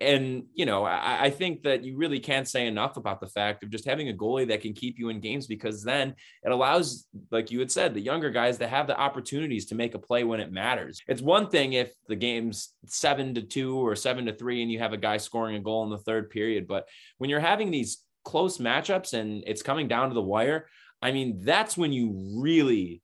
and 0.00 0.44
you 0.54 0.66
know, 0.66 0.84
I, 0.84 1.24
I, 1.24 1.30
think 1.30 1.62
that 1.64 1.84
you 1.84 1.96
really 1.96 2.20
can't 2.20 2.48
say 2.48 2.66
enough 2.66 2.96
about 2.96 3.20
the 3.20 3.26
fact 3.26 3.62
of 3.64 3.70
just 3.70 3.84
having 3.84 4.08
a 4.08 4.12
goalie 4.12 4.46
that 4.48 4.60
can 4.60 4.72
keep 4.72 4.98
you 4.98 5.08
in 5.08 5.20
games 5.20 5.46
because 5.46 5.82
then 5.82 6.14
it 6.44 6.52
allows, 6.52 7.06
like 7.30 7.50
you 7.50 7.58
had 7.58 7.72
said, 7.72 7.92
the 7.92 8.00
younger 8.00 8.30
guys 8.30 8.58
to 8.58 8.68
have 8.68 8.86
the 8.86 8.98
opportunities 8.98 9.66
to 9.66 9.74
make 9.74 9.94
a 9.94 9.98
play 9.98 10.22
when 10.22 10.40
it 10.40 10.52
matters. 10.52 11.00
It's 11.08 11.20
one 11.20 11.48
thing 11.48 11.72
if 11.72 11.92
the 12.08 12.16
game's 12.16 12.72
seven 12.86 13.34
to 13.34 13.42
two 13.42 13.76
or 13.76 13.96
seven 13.96 14.26
to 14.26 14.36
three 14.36 14.62
and 14.62 14.70
you 14.70 14.78
have 14.78 14.92
a 14.92 14.98
guy 14.98 15.16
scoring 15.16 15.56
a 15.56 15.60
goal 15.60 15.82
in 15.84 15.90
the 15.90 15.98
third 15.98 16.30
period, 16.30 16.68
but 16.68 16.88
when 17.18 17.28
you're 17.28 17.40
having 17.40 17.70
these 17.70 17.98
close 18.24 18.58
matchups 18.58 19.12
and 19.12 19.42
it's 19.46 19.62
coming 19.62 19.88
down 19.88 20.08
to 20.08 20.14
the 20.14 20.22
wire, 20.22 20.68
I 21.02 21.10
mean, 21.12 21.40
that's 21.42 21.76
when 21.76 21.92
you 21.92 22.38
really 22.38 23.02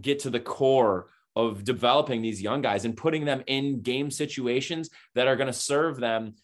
get 0.00 0.20
to 0.20 0.30
the 0.30 0.40
core 0.40 1.08
of 1.34 1.64
developing 1.64 2.22
these 2.22 2.42
young 2.42 2.60
guys 2.62 2.84
and 2.84 2.96
putting 2.96 3.24
them 3.24 3.42
in 3.46 3.80
game 3.80 4.10
situations 4.10 4.90
that 5.14 5.26
are 5.26 5.36
going 5.36 5.46
to 5.46 5.52
serve 5.52 5.98
them 5.98 6.34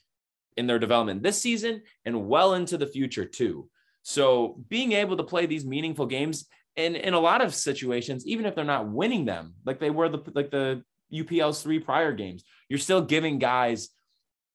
in 0.57 0.67
their 0.67 0.79
development 0.79 1.23
this 1.23 1.41
season 1.41 1.83
and 2.05 2.29
well 2.29 2.55
into 2.55 2.77
the 2.77 2.87
future 2.87 3.25
too. 3.25 3.69
So 4.03 4.61
being 4.69 4.93
able 4.93 5.17
to 5.17 5.23
play 5.23 5.47
these 5.47 5.65
meaningful 5.65 6.07
games 6.07 6.47
and 6.77 6.97
in 6.97 7.13
a 7.13 7.21
lot 7.21 7.41
of 7.41 7.55
situations, 7.55 8.27
even 8.27 8.47
if 8.47 8.55
they're 8.55 8.65
not 8.65 8.89
winning 8.89 9.25
them, 9.25 9.55
like 9.65 9.81
they 9.81 9.91
were 9.91 10.09
the 10.09 10.23
like 10.35 10.51
the 10.51 10.83
UPL's 11.13 11.63
three 11.63 11.81
prior 11.81 12.13
games, 12.13 12.45
you're 12.69 12.79
still 12.79 13.03
giving 13.03 13.39
guys 13.39 13.89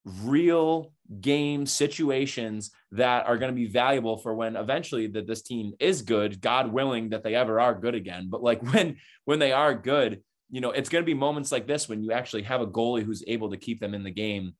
real 0.05 0.93
game 1.19 1.65
situations 1.65 2.71
that 2.93 3.25
are 3.25 3.37
going 3.37 3.51
to 3.51 3.55
be 3.55 3.67
valuable 3.67 4.17
for 4.17 4.33
when 4.33 4.55
eventually 4.55 5.07
that 5.07 5.27
this 5.27 5.41
team 5.41 5.73
is 5.79 6.01
good 6.01 6.41
god 6.41 6.71
willing 6.71 7.09
that 7.09 7.23
they 7.23 7.35
ever 7.35 7.59
are 7.59 7.73
good 7.73 7.95
again 7.95 8.27
but 8.29 8.43
like 8.43 8.61
when 8.73 8.97
when 9.25 9.39
they 9.39 9.51
are 9.51 9.73
good 9.73 10.21
you 10.49 10.61
know 10.61 10.71
it's 10.71 10.89
going 10.89 11.03
to 11.03 11.05
be 11.05 11.13
moments 11.13 11.51
like 11.51 11.67
this 11.67 11.89
when 11.89 12.01
you 12.01 12.11
actually 12.11 12.43
have 12.43 12.61
a 12.61 12.67
goalie 12.67 13.03
who's 13.03 13.23
able 13.27 13.49
to 13.49 13.57
keep 13.57 13.79
them 13.79 13.93
in 13.93 14.03
the 14.03 14.11
game 14.11 14.53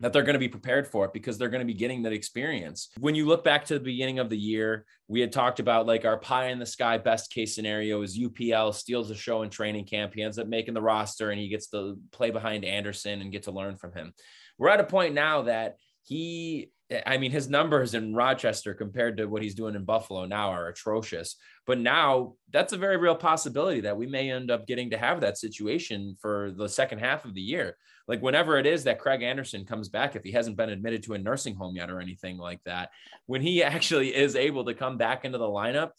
that 0.00 0.14
they're 0.14 0.22
going 0.22 0.34
to 0.34 0.38
be 0.38 0.48
prepared 0.48 0.88
for 0.88 1.04
it 1.04 1.12
because 1.12 1.36
they're 1.36 1.50
going 1.50 1.60
to 1.60 1.66
be 1.66 1.74
getting 1.74 2.04
that 2.04 2.14
experience. 2.14 2.88
When 2.98 3.14
you 3.14 3.26
look 3.26 3.44
back 3.44 3.66
to 3.66 3.74
the 3.74 3.84
beginning 3.84 4.18
of 4.18 4.30
the 4.30 4.38
year, 4.38 4.86
we 5.08 5.20
had 5.20 5.30
talked 5.30 5.60
about 5.60 5.86
like 5.86 6.06
our 6.06 6.16
pie 6.16 6.46
in 6.46 6.58
the 6.58 6.64
sky 6.64 6.96
best 6.96 7.30
case 7.30 7.54
scenario 7.54 8.00
is 8.00 8.18
UPL 8.18 8.72
steals 8.72 9.08
the 9.08 9.14
show 9.14 9.42
in 9.42 9.50
training 9.50 9.84
camp. 9.84 10.14
He 10.14 10.22
ends 10.22 10.38
up 10.38 10.46
making 10.46 10.72
the 10.72 10.80
roster 10.80 11.30
and 11.30 11.38
he 11.38 11.50
gets 11.50 11.66
to 11.72 11.98
play 12.12 12.30
behind 12.30 12.64
Anderson 12.64 13.20
and 13.20 13.30
get 13.30 13.42
to 13.42 13.50
learn 13.50 13.76
from 13.76 13.92
him 13.92 14.14
we're 14.60 14.68
at 14.68 14.78
a 14.78 14.84
point 14.84 15.14
now 15.14 15.42
that 15.42 15.78
he 16.04 16.70
I 17.06 17.18
mean, 17.18 17.30
his 17.30 17.48
numbers 17.48 17.94
in 17.94 18.14
Rochester 18.14 18.74
compared 18.74 19.16
to 19.18 19.26
what 19.26 19.42
he's 19.42 19.54
doing 19.54 19.76
in 19.76 19.84
Buffalo 19.84 20.24
now 20.24 20.50
are 20.50 20.68
atrocious. 20.68 21.36
But 21.66 21.78
now 21.78 22.34
that's 22.52 22.72
a 22.72 22.78
very 22.78 22.96
real 22.96 23.14
possibility 23.14 23.80
that 23.82 23.96
we 23.96 24.06
may 24.06 24.30
end 24.30 24.50
up 24.50 24.66
getting 24.66 24.90
to 24.90 24.98
have 24.98 25.20
that 25.20 25.38
situation 25.38 26.16
for 26.20 26.50
the 26.56 26.68
second 26.68 26.98
half 26.98 27.24
of 27.24 27.34
the 27.34 27.40
year. 27.40 27.76
Like, 28.08 28.22
whenever 28.22 28.58
it 28.58 28.66
is 28.66 28.84
that 28.84 28.98
Craig 28.98 29.22
Anderson 29.22 29.64
comes 29.64 29.88
back, 29.88 30.16
if 30.16 30.24
he 30.24 30.32
hasn't 30.32 30.56
been 30.56 30.70
admitted 30.70 31.04
to 31.04 31.14
a 31.14 31.18
nursing 31.18 31.54
home 31.54 31.76
yet 31.76 31.90
or 31.90 32.00
anything 32.00 32.38
like 32.38 32.60
that, 32.64 32.90
when 33.26 33.40
he 33.40 33.62
actually 33.62 34.14
is 34.14 34.34
able 34.34 34.64
to 34.64 34.74
come 34.74 34.98
back 34.98 35.24
into 35.24 35.38
the 35.38 35.44
lineup, 35.44 35.90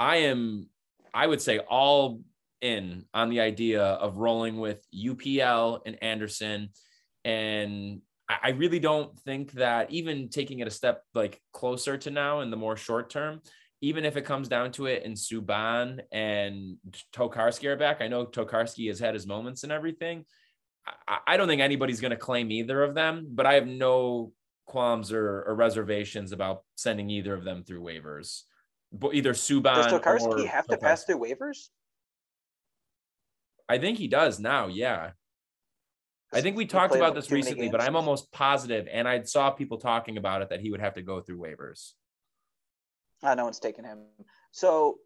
I 0.00 0.16
am, 0.16 0.68
I 1.14 1.28
would 1.28 1.40
say, 1.40 1.58
all 1.58 2.22
in 2.60 3.04
on 3.14 3.30
the 3.30 3.40
idea 3.40 3.82
of 3.82 4.16
rolling 4.16 4.58
with 4.58 4.84
UPL 4.92 5.80
and 5.86 6.02
Anderson 6.02 6.70
and 7.24 8.00
I 8.28 8.50
really 8.50 8.78
don't 8.78 9.18
think 9.20 9.52
that 9.52 9.90
even 9.90 10.28
taking 10.28 10.58
it 10.58 10.68
a 10.68 10.70
step 10.70 11.02
like 11.14 11.40
closer 11.52 11.96
to 11.96 12.10
now 12.10 12.40
in 12.40 12.50
the 12.50 12.58
more 12.58 12.76
short 12.76 13.08
term, 13.08 13.40
even 13.80 14.04
if 14.04 14.16
it 14.16 14.26
comes 14.26 14.48
down 14.48 14.72
to 14.72 14.86
it 14.86 15.04
and 15.04 15.16
Subban 15.16 16.00
and 16.12 16.76
Tokarski 17.14 17.66
are 17.66 17.76
back, 17.76 18.02
I 18.02 18.08
know 18.08 18.26
Tokarski 18.26 18.88
has 18.88 18.98
had 18.98 19.14
his 19.14 19.26
moments 19.26 19.62
and 19.62 19.72
everything. 19.72 20.26
I, 21.06 21.18
I 21.26 21.36
don't 21.38 21.48
think 21.48 21.62
anybody's 21.62 22.00
going 22.00 22.10
to 22.10 22.16
claim 22.16 22.50
either 22.50 22.82
of 22.82 22.94
them, 22.94 23.28
but 23.30 23.46
I 23.46 23.54
have 23.54 23.66
no 23.66 24.32
qualms 24.66 25.10
or, 25.10 25.44
or, 25.46 25.54
reservations 25.54 26.32
about 26.32 26.62
sending 26.76 27.08
either 27.08 27.32
of 27.32 27.44
them 27.44 27.64
through 27.64 27.80
waivers. 27.80 28.42
But 28.92 29.14
either 29.14 29.32
Subban 29.32 29.74
does 29.74 29.86
Tokarski 29.86 30.46
have 30.46 30.66
to 30.66 30.76
pass 30.76 31.04
through 31.04 31.20
waivers? 31.20 31.68
I 33.68 33.78
think 33.78 33.96
he 33.96 34.08
does 34.08 34.38
now. 34.38 34.66
Yeah. 34.66 35.12
I 36.32 36.40
think 36.40 36.56
we 36.56 36.66
talked 36.66 36.94
about 36.94 37.14
this 37.14 37.30
recently, 37.30 37.70
but 37.70 37.80
I'm 37.80 37.96
almost 37.96 38.30
positive, 38.32 38.86
and 38.92 39.08
I 39.08 39.22
saw 39.22 39.50
people 39.50 39.78
talking 39.78 40.18
about 40.18 40.42
it 40.42 40.50
that 40.50 40.60
he 40.60 40.70
would 40.70 40.80
have 40.80 40.94
to 40.94 41.02
go 41.02 41.20
through 41.20 41.38
waivers. 41.38 41.92
I 43.22 43.34
know 43.34 43.48
it's 43.48 43.58
taken 43.58 43.84
him. 43.84 44.04
So 44.52 44.98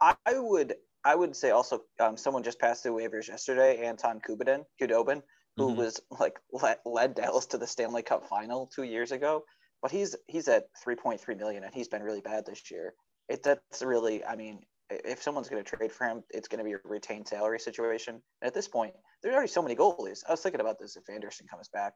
I 0.00 0.14
would 0.28 0.74
I 1.04 1.14
would 1.14 1.34
say 1.34 1.50
also 1.50 1.82
um, 2.00 2.16
someone 2.16 2.42
just 2.42 2.60
passed 2.60 2.82
through 2.82 2.96
waivers 2.96 3.28
yesterday, 3.28 3.84
Anton 3.84 4.20
Kubadin, 4.20 4.64
Khudobin, 4.80 5.22
who 5.56 5.68
mm-hmm. 5.68 5.78
was 5.78 6.00
like 6.10 6.38
led, 6.52 6.78
led 6.84 7.14
Dallas 7.14 7.46
to 7.46 7.58
the 7.58 7.66
Stanley 7.66 8.02
Cup 8.02 8.28
final 8.28 8.70
two 8.74 8.84
years 8.84 9.12
ago. 9.12 9.44
But 9.80 9.92
he's 9.92 10.16
he's 10.26 10.48
at 10.48 10.64
3.3 10.84 11.38
million, 11.38 11.62
and 11.62 11.72
he's 11.72 11.88
been 11.88 12.02
really 12.02 12.20
bad 12.20 12.44
this 12.46 12.70
year. 12.70 12.94
It 13.28 13.42
that's 13.42 13.82
really, 13.82 14.24
I 14.24 14.34
mean, 14.34 14.60
if 14.90 15.22
someone's 15.22 15.48
going 15.48 15.62
to 15.62 15.76
trade 15.76 15.92
for 15.92 16.06
him, 16.06 16.22
it's 16.30 16.48
going 16.48 16.58
to 16.58 16.64
be 16.64 16.72
a 16.72 16.78
retained 16.84 17.28
salary 17.28 17.60
situation. 17.60 18.20
And 18.40 18.48
at 18.48 18.54
this 18.54 18.68
point, 18.68 18.94
there's 19.22 19.34
already 19.34 19.48
so 19.48 19.62
many 19.62 19.76
goalies. 19.76 20.22
I 20.28 20.32
was 20.32 20.40
thinking 20.40 20.60
about 20.60 20.78
this 20.78 20.96
if 20.96 21.08
Anderson 21.12 21.46
comes 21.50 21.68
back. 21.68 21.94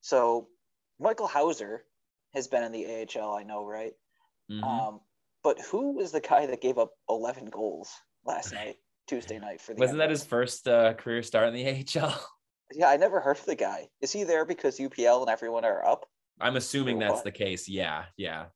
So 0.00 0.48
Michael 0.98 1.26
Houser 1.26 1.84
has 2.34 2.48
been 2.48 2.64
in 2.64 2.72
the 2.72 2.86
AHL, 2.86 3.34
I 3.34 3.42
know, 3.42 3.64
right? 3.64 3.92
Mm-hmm. 4.50 4.64
Um, 4.64 5.00
but 5.44 5.60
who 5.60 5.92
was 5.92 6.12
the 6.12 6.20
guy 6.20 6.46
that 6.46 6.60
gave 6.60 6.78
up 6.78 6.92
11 7.08 7.46
goals 7.46 7.90
last 8.24 8.52
night, 8.54 8.76
Tuesday 9.06 9.38
night 9.38 9.60
for 9.60 9.74
the? 9.74 9.80
Wasn't 9.80 9.98
that 9.98 10.10
his 10.10 10.24
first 10.24 10.66
uh, 10.66 10.94
career 10.94 11.22
start 11.22 11.48
in 11.48 11.54
the 11.54 11.86
AHL? 12.00 12.26
Yeah, 12.74 12.88
I 12.88 12.96
never 12.96 13.20
heard 13.20 13.38
of 13.38 13.44
the 13.44 13.54
guy. 13.54 13.88
Is 14.00 14.12
he 14.12 14.24
there 14.24 14.46
because 14.46 14.78
UPL 14.78 15.20
and 15.20 15.28
everyone 15.28 15.66
are 15.66 15.84
up? 15.84 16.06
I'm 16.40 16.56
assuming 16.56 16.98
that's 16.98 17.20
the 17.20 17.30
case. 17.30 17.68
Yeah, 17.68 18.04
yeah. 18.16 18.46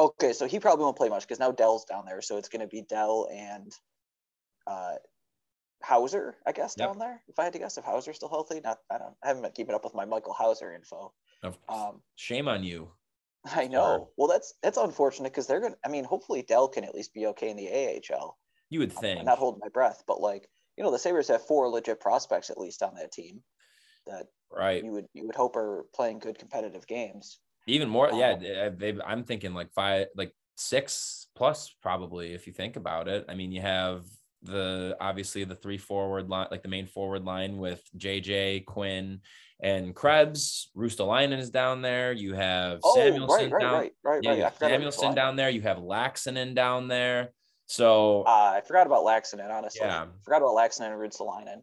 Okay, 0.00 0.32
so 0.32 0.46
he 0.46 0.58
probably 0.58 0.84
won't 0.84 0.96
play 0.96 1.10
much 1.10 1.28
because 1.28 1.38
now 1.38 1.52
Dell's 1.52 1.84
down 1.84 2.06
there, 2.06 2.22
so 2.22 2.38
it's 2.38 2.48
going 2.48 2.62
to 2.62 2.66
be 2.66 2.80
Dell 2.80 3.28
and 3.30 3.70
uh, 4.66 4.94
Houser, 5.82 6.36
I 6.46 6.52
guess, 6.52 6.74
yep. 6.78 6.88
down 6.88 6.98
there. 6.98 7.22
If 7.28 7.38
I 7.38 7.44
had 7.44 7.52
to 7.52 7.58
guess, 7.58 7.76
if 7.76 7.84
Houser's 7.84 8.16
still 8.16 8.30
healthy, 8.30 8.62
not 8.64 8.78
I 8.90 8.96
don't 8.96 9.14
I 9.22 9.28
haven't 9.28 9.42
been 9.42 9.52
keeping 9.52 9.74
up 9.74 9.84
with 9.84 9.94
my 9.94 10.06
Michael 10.06 10.32
Houser 10.32 10.72
info. 10.72 11.12
Um, 11.68 12.00
Shame 12.16 12.48
on 12.48 12.64
you. 12.64 12.88
I 13.54 13.66
know. 13.66 14.08
Well, 14.16 14.28
that's 14.28 14.54
that's 14.62 14.78
unfortunate 14.78 15.32
because 15.32 15.46
they're 15.46 15.60
gonna. 15.60 15.76
I 15.84 15.88
mean, 15.88 16.04
hopefully 16.04 16.42
Dell 16.42 16.68
can 16.68 16.84
at 16.84 16.94
least 16.94 17.12
be 17.12 17.26
okay 17.26 17.50
in 17.50 17.58
the 17.58 17.68
AHL. 17.68 18.38
You 18.70 18.78
would 18.78 18.92
think. 18.92 19.18
I'm 19.18 19.26
not 19.26 19.38
holding 19.38 19.60
my 19.60 19.68
breath, 19.68 20.02
but 20.06 20.20
like 20.20 20.48
you 20.78 20.84
know, 20.84 20.90
the 20.90 20.98
Sabres 20.98 21.28
have 21.28 21.46
four 21.46 21.68
legit 21.68 22.00
prospects 22.00 22.48
at 22.48 22.58
least 22.58 22.82
on 22.82 22.94
that 22.94 23.12
team 23.12 23.42
that 24.06 24.28
right 24.50 24.82
you 24.82 24.92
would 24.92 25.06
you 25.12 25.26
would 25.26 25.34
hope 25.34 25.56
are 25.56 25.84
playing 25.94 26.18
good 26.18 26.38
competitive 26.38 26.86
games. 26.86 27.38
Even 27.70 27.88
more, 27.88 28.12
um, 28.12 28.18
yeah. 28.18 28.68
They, 28.68 28.96
I'm 29.04 29.24
thinking 29.24 29.54
like 29.54 29.72
five, 29.72 30.06
like 30.16 30.34
six 30.56 31.28
plus 31.34 31.74
probably 31.82 32.34
if 32.34 32.46
you 32.46 32.52
think 32.52 32.76
about 32.76 33.08
it. 33.08 33.24
I 33.28 33.34
mean, 33.34 33.52
you 33.52 33.60
have 33.62 34.04
the 34.42 34.96
obviously 35.00 35.44
the 35.44 35.54
three 35.54 35.78
forward 35.78 36.28
line, 36.28 36.48
like 36.50 36.62
the 36.62 36.68
main 36.68 36.86
forward 36.86 37.24
line 37.24 37.58
with 37.58 37.82
JJ 37.96 38.66
Quinn 38.66 39.20
and 39.60 39.94
Krebs. 39.94 40.70
Ruotsalainen 40.76 41.38
is 41.38 41.50
down 41.50 41.82
there. 41.82 42.12
You 42.12 42.34
have 42.34 42.80
oh, 42.82 42.96
Samuelsson 42.96 43.50
right, 43.50 43.60
down. 43.60 43.72
Right, 43.72 43.92
right, 44.04 44.22
yeah, 44.22 44.42
right. 44.44 44.58
Samuelsson 44.58 45.14
down 45.14 45.36
there. 45.36 45.50
You 45.50 45.62
have 45.62 45.78
Laaksonen 45.78 46.54
down 46.54 46.88
there. 46.88 47.32
So 47.66 48.22
uh, 48.22 48.54
I 48.56 48.62
forgot 48.66 48.86
about 48.86 49.04
Laaksonen. 49.04 49.50
Honestly, 49.50 49.86
yeah, 49.86 50.06
forgot 50.24 50.38
about 50.38 50.56
Laaksonen 50.56 50.92
and 50.92 51.00
Ruotsalainen. 51.00 51.62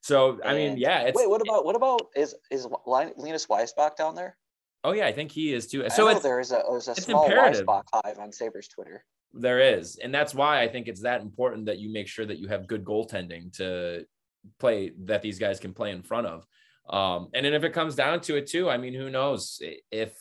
So 0.00 0.38
I 0.44 0.54
mean, 0.54 0.76
yeah. 0.76 1.10
wait, 1.14 1.28
what 1.28 1.40
about 1.40 1.64
what 1.64 1.74
about 1.74 2.08
is 2.14 2.34
is 2.50 2.66
Linus 2.86 3.46
Weissbach 3.46 3.96
down 3.96 4.14
there? 4.14 4.36
Oh 4.86 4.92
yeah, 4.92 5.06
I 5.06 5.12
think 5.12 5.32
he 5.32 5.52
is 5.52 5.66
too. 5.66 5.84
So 5.88 6.16
there 6.20 6.38
is 6.38 6.52
a 6.52 6.62
there's 6.70 6.86
a 6.86 6.94
small. 6.94 7.28
Weissbach 7.28 7.82
hive 7.92 8.20
on 8.20 8.30
Sabres 8.30 8.68
Twitter. 8.68 9.04
There 9.34 9.58
is, 9.58 9.96
and 9.96 10.14
that's 10.14 10.32
why 10.32 10.62
I 10.62 10.68
think 10.68 10.86
it's 10.86 11.02
that 11.02 11.22
important 11.22 11.66
that 11.66 11.78
you 11.78 11.92
make 11.92 12.06
sure 12.06 12.24
that 12.24 12.38
you 12.38 12.46
have 12.46 12.68
good 12.68 12.84
goaltending 12.84 13.52
to 13.56 14.06
play 14.60 14.92
that 15.06 15.22
these 15.22 15.40
guys 15.40 15.58
can 15.58 15.74
play 15.74 15.90
in 15.90 16.02
front 16.02 16.28
of. 16.28 16.46
Um, 16.88 17.30
and 17.34 17.44
then 17.44 17.52
if 17.52 17.64
it 17.64 17.72
comes 17.72 17.96
down 17.96 18.20
to 18.22 18.36
it 18.36 18.46
too, 18.46 18.70
I 18.70 18.76
mean, 18.76 18.94
who 18.94 19.10
knows 19.10 19.60
if 19.90 20.16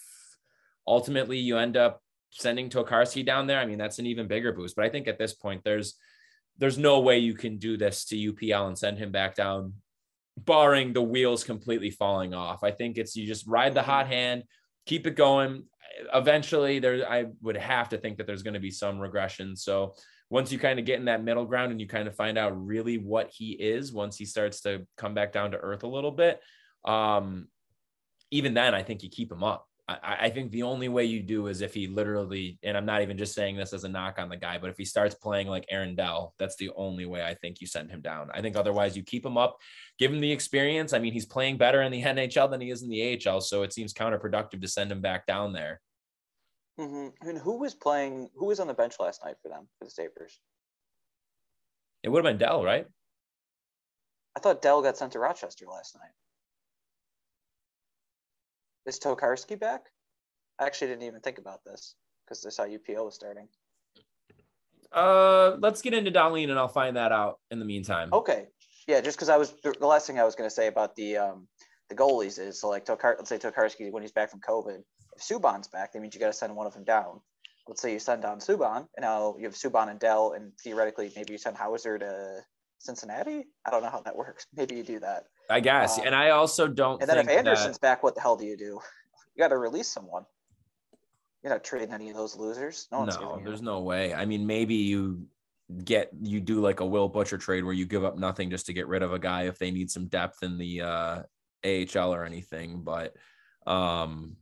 ultimately 0.87 1.37
you 1.37 1.59
end 1.59 1.77
up 1.77 2.01
sending 2.31 2.71
Tokarski 2.71 3.23
down 3.23 3.45
there? 3.45 3.59
I 3.59 3.67
mean, 3.67 3.77
that's 3.77 3.99
an 3.99 4.07
even 4.07 4.27
bigger 4.27 4.51
boost. 4.51 4.75
But 4.75 4.85
I 4.85 4.89
think 4.89 5.07
at 5.07 5.19
this 5.19 5.35
point, 5.35 5.61
there's 5.63 5.93
there's 6.57 6.79
no 6.79 7.01
way 7.01 7.19
you 7.19 7.35
can 7.35 7.57
do 7.59 7.77
this 7.77 8.03
to 8.05 8.33
UPL 8.33 8.67
and 8.67 8.77
send 8.77 8.97
him 8.97 9.11
back 9.11 9.35
down, 9.35 9.73
barring 10.37 10.93
the 10.93 11.01
wheels 11.01 11.43
completely 11.43 11.89
falling 11.89 12.33
off. 12.33 12.63
I 12.63 12.71
think 12.71 12.97
it's 12.97 13.15
you 13.15 13.25
just 13.25 13.47
ride 13.47 13.73
the 13.73 13.81
hot 13.81 14.07
hand, 14.07 14.43
keep 14.85 15.07
it 15.07 15.15
going. 15.15 15.63
Eventually, 16.13 16.79
there 16.79 17.09
I 17.09 17.25
would 17.41 17.57
have 17.57 17.89
to 17.89 17.97
think 17.97 18.17
that 18.17 18.27
there's 18.27 18.43
going 18.43 18.55
to 18.55 18.59
be 18.59 18.71
some 18.71 18.99
regression. 18.99 19.55
So 19.55 19.95
once 20.29 20.51
you 20.51 20.59
kind 20.59 20.79
of 20.79 20.85
get 20.85 20.99
in 20.99 21.05
that 21.05 21.23
middle 21.23 21.45
ground 21.45 21.71
and 21.71 21.79
you 21.79 21.87
kind 21.87 22.07
of 22.07 22.15
find 22.15 22.37
out 22.37 22.65
really 22.65 22.97
what 22.97 23.29
he 23.31 23.51
is 23.51 23.93
once 23.93 24.17
he 24.17 24.25
starts 24.25 24.61
to 24.61 24.85
come 24.97 25.13
back 25.13 25.31
down 25.31 25.51
to 25.51 25.57
earth 25.57 25.83
a 25.83 25.87
little 25.87 26.11
bit 26.11 26.41
um, 26.85 27.47
even 28.31 28.53
then 28.53 28.73
i 28.73 28.83
think 28.83 29.03
you 29.03 29.09
keep 29.09 29.31
him 29.31 29.43
up 29.43 29.67
I, 29.87 30.17
I, 30.21 30.29
think 30.31 30.49
the 30.49 30.63
only 30.63 30.89
way 30.89 31.05
you 31.05 31.21
do 31.21 31.45
is 31.45 31.61
if 31.61 31.75
he 31.75 31.85
literally 31.85 32.57
and 32.63 32.75
i'm 32.75 32.87
not 32.87 33.03
even 33.03 33.19
just 33.19 33.35
saying 33.35 33.55
this 33.55 33.71
as 33.71 33.83
a 33.83 33.89
knock 33.89 34.17
on 34.17 34.29
the 34.29 34.35
guy 34.35 34.57
but 34.57 34.71
if 34.71 34.77
he 34.77 34.85
starts 34.85 35.13
playing 35.13 35.47
like 35.47 35.67
aaron 35.69 35.95
dell 35.95 36.33
that's 36.39 36.55
the 36.55 36.71
only 36.75 37.05
way 37.05 37.23
i 37.23 37.35
think 37.35 37.61
you 37.61 37.67
send 37.67 37.91
him 37.91 38.01
down 38.01 38.29
i 38.33 38.41
think 38.41 38.55
otherwise 38.55 38.97
you 38.97 39.03
keep 39.03 39.23
him 39.23 39.37
up 39.37 39.57
give 39.99 40.11
him 40.11 40.21
the 40.21 40.31
experience 40.31 40.91
i 40.91 40.97
mean 40.97 41.13
he's 41.13 41.27
playing 41.27 41.55
better 41.55 41.83
in 41.83 41.91
the 41.91 42.01
nhl 42.03 42.49
than 42.49 42.61
he 42.61 42.71
is 42.71 42.81
in 42.81 42.89
the 42.89 43.27
ahl 43.27 43.39
so 43.39 43.61
it 43.61 43.73
seems 43.73 43.93
counterproductive 43.93 44.59
to 44.59 44.67
send 44.67 44.91
him 44.91 45.01
back 45.01 45.27
down 45.27 45.53
there 45.53 45.79
Mm-hmm. 46.79 47.27
And 47.27 47.37
who 47.37 47.59
was 47.59 47.73
playing? 47.73 48.29
Who 48.35 48.47
was 48.47 48.59
on 48.59 48.67
the 48.67 48.73
bench 48.73 48.95
last 48.99 49.23
night 49.23 49.35
for 49.41 49.49
them 49.49 49.67
for 49.79 49.85
the 49.85 49.91
Sabres? 49.91 50.39
It 52.03 52.09
would 52.09 52.25
have 52.25 52.31
been 52.31 52.45
Dell, 52.45 52.63
right? 52.63 52.85
I 54.35 54.39
thought 54.39 54.61
Dell 54.61 54.81
got 54.81 54.97
sent 54.97 55.13
to 55.13 55.19
Rochester 55.19 55.65
last 55.65 55.95
night. 55.95 56.11
Is 58.85 58.99
Tokarski 58.99 59.59
back? 59.59 59.81
I 60.59 60.65
actually 60.65 60.87
didn't 60.87 61.03
even 61.03 61.21
think 61.21 61.37
about 61.37 61.63
this 61.65 61.95
because 62.25 62.45
I 62.45 62.49
saw 62.49 62.63
UPL 62.63 63.05
was 63.05 63.15
starting. 63.15 63.47
Uh, 64.91 65.57
let's 65.59 65.81
get 65.81 65.93
into 65.93 66.11
Dahlin 66.11 66.49
and 66.49 66.59
I'll 66.59 66.67
find 66.67 66.95
that 66.95 67.11
out 67.11 67.39
in 67.51 67.59
the 67.59 67.65
meantime. 67.65 68.09
Okay. 68.13 68.45
Yeah, 68.87 69.01
just 69.01 69.17
because 69.17 69.29
I 69.29 69.37
was 69.37 69.53
the 69.63 69.75
last 69.85 70.07
thing 70.07 70.19
I 70.19 70.23
was 70.23 70.35
going 70.35 70.49
to 70.49 70.55
say 70.55 70.67
about 70.67 70.95
the 70.95 71.17
um 71.17 71.47
the 71.89 71.95
goalies 71.95 72.39
is 72.39 72.61
so 72.61 72.69
like 72.69 72.85
Tokar, 72.85 73.15
let's 73.17 73.29
say 73.29 73.37
Tokarski 73.37 73.91
when 73.91 74.03
he's 74.03 74.11
back 74.11 74.29
from 74.29 74.41
COVID, 74.41 74.81
if 75.15 75.21
Subban's 75.21 75.67
back, 75.67 75.93
that 75.93 76.01
means 76.01 76.13
you 76.13 76.19
got 76.19 76.27
to 76.27 76.33
send 76.33 76.55
one 76.55 76.67
of 76.67 76.73
them 76.73 76.83
down. 76.83 77.19
Let's 77.67 77.81
say 77.81 77.93
you 77.93 77.99
send 77.99 78.21
down 78.21 78.39
Subban, 78.39 78.87
and 78.95 79.01
now 79.01 79.35
you 79.39 79.45
have 79.45 79.55
Subban 79.55 79.89
and 79.89 79.99
Dell, 79.99 80.33
and 80.33 80.51
theoretically 80.63 81.11
maybe 81.15 81.33
you 81.33 81.39
send 81.39 81.57
Houser 81.57 81.97
to 81.97 82.41
Cincinnati. 82.77 83.45
I 83.65 83.71
don't 83.71 83.81
know 83.81 83.89
how 83.89 84.01
that 84.01 84.15
works. 84.15 84.45
Maybe 84.55 84.75
you 84.75 84.83
do 84.83 84.99
that. 84.99 85.23
I 85.49 85.59
guess, 85.59 85.99
um, 85.99 86.07
and 86.07 86.15
I 86.15 86.31
also 86.31 86.67
don't. 86.67 87.01
And 87.01 87.09
then 87.09 87.19
if 87.19 87.29
Anderson's 87.29 87.77
that... 87.77 87.81
back, 87.81 88.03
what 88.03 88.15
the 88.15 88.21
hell 88.21 88.35
do 88.35 88.45
you 88.45 88.57
do? 88.57 88.79
You 89.35 89.39
got 89.39 89.49
to 89.49 89.57
release 89.57 89.87
someone. 89.87 90.25
You're 91.43 91.53
not 91.53 91.63
trading 91.63 91.93
any 91.93 92.09
of 92.09 92.15
those 92.15 92.35
losers. 92.35 92.87
No, 92.91 93.05
no 93.05 93.39
there's 93.43 93.61
no 93.61 93.81
way. 93.81 94.13
I 94.13 94.25
mean, 94.25 94.47
maybe 94.47 94.75
you 94.75 95.27
get 95.83 96.09
you 96.21 96.39
do 96.39 96.61
like 96.61 96.79
a 96.79 96.85
Will 96.85 97.09
Butcher 97.09 97.37
trade 97.37 97.63
where 97.63 97.73
you 97.73 97.85
give 97.85 98.03
up 98.03 98.17
nothing 98.17 98.49
just 98.49 98.65
to 98.67 98.73
get 98.73 98.87
rid 98.87 99.03
of 99.03 99.13
a 99.13 99.19
guy 99.19 99.43
if 99.43 99.57
they 99.57 99.71
need 99.71 99.91
some 99.91 100.07
depth 100.07 100.43
in 100.43 100.57
the 100.57 100.81
uh, 100.81 101.21
AHL 101.63 102.13
or 102.13 102.25
anything. 102.25 102.81
But 102.81 103.15
um, 103.67 104.37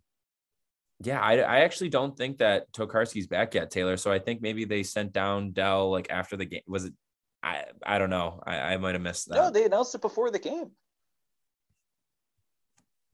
yeah, 1.02 1.20
I, 1.20 1.40
I 1.40 1.60
actually 1.60 1.90
don't 1.90 2.16
think 2.16 2.38
that 2.38 2.72
Tokarski's 2.72 3.28
back 3.28 3.54
yet, 3.54 3.72
Taylor. 3.72 3.98
So 3.98 4.12
I 4.12 4.20
think 4.20 4.42
maybe 4.42 4.66
they 4.66 4.84
sent 4.84 5.14
down 5.14 5.52
Dell 5.52 5.92
like 5.92 6.10
after 6.10 6.38
the 6.38 6.46
game. 6.46 6.62
Was 6.68 6.86
it? 6.86 6.94
I 7.42 7.66
I 7.86 7.98
don't 7.98 8.10
know. 8.10 8.42
I, 8.46 8.56
I 8.56 8.78
might 8.78 8.96
have 8.96 9.02
missed 9.02 9.30
that. 9.30 9.36
No, 9.36 9.50
they 9.50 9.66
announced 9.66 9.96
it 9.96 10.02
before 10.02 10.32
the 10.32 10.40
game. 10.40 10.72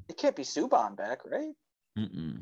It 0.09 0.17
can't 0.17 0.35
be 0.35 0.43
Subban 0.43 0.97
back, 0.97 1.19
right? 1.25 1.53
Mm-mm. 1.97 2.41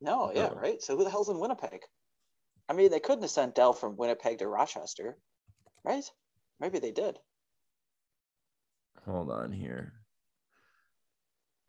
No, 0.00 0.30
yeah, 0.32 0.50
right. 0.54 0.80
So 0.80 0.96
who 0.96 1.04
the 1.04 1.10
hell's 1.10 1.28
in 1.28 1.40
Winnipeg? 1.40 1.80
I 2.68 2.72
mean, 2.72 2.90
they 2.90 3.00
couldn't 3.00 3.22
have 3.22 3.30
sent 3.30 3.56
Dell 3.56 3.72
from 3.72 3.96
Winnipeg 3.96 4.38
to 4.38 4.46
Rochester, 4.46 5.18
right? 5.84 6.04
Maybe 6.60 6.78
they 6.78 6.92
did. 6.92 7.18
Hold 9.06 9.30
on 9.30 9.50
here. 9.52 9.92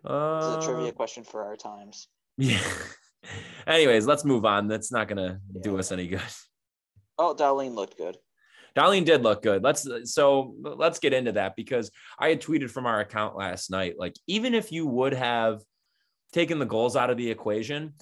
Uh, 0.06 0.40
this 0.40 0.50
is 0.60 0.66
a 0.66 0.68
trivia 0.68 0.92
question 0.92 1.24
for 1.24 1.44
our 1.44 1.56
times. 1.56 2.08
Yeah. 2.38 2.62
Anyways, 3.68 4.06
let's 4.06 4.26
move 4.26 4.46
on. 4.46 4.68
That's 4.68 4.92
not 4.92 5.08
gonna 5.08 5.40
yeah. 5.54 5.62
do 5.64 5.80
us 5.80 5.92
any 5.92 6.08
good. 6.08 6.22
Oh, 7.18 7.36
Dahlin 7.38 7.74
looked 7.74 7.98
good. 7.98 8.18
Dahlin 8.76 9.06
did 9.06 9.24
look 9.24 9.42
good. 9.42 9.64
Let's 9.64 9.88
so 10.06 10.56
let's 10.62 11.00
get 11.00 11.14
into 11.14 11.34
that 11.34 11.56
because 11.56 11.92
I 12.20 12.30
had 12.30 12.42
tweeted 12.42 12.70
from 12.70 12.86
our 12.86 13.00
account 13.00 13.36
last 13.36 13.72
night. 13.72 13.96
Like, 13.98 14.16
even 14.28 14.54
if 14.54 14.72
you 14.72 14.86
would 14.86 15.14
have 15.14 15.62
taken 16.34 16.60
the 16.60 16.66
goals 16.66 16.96
out 16.96 17.10
of 17.10 17.18
the 17.18 17.30
equation, 17.30 17.94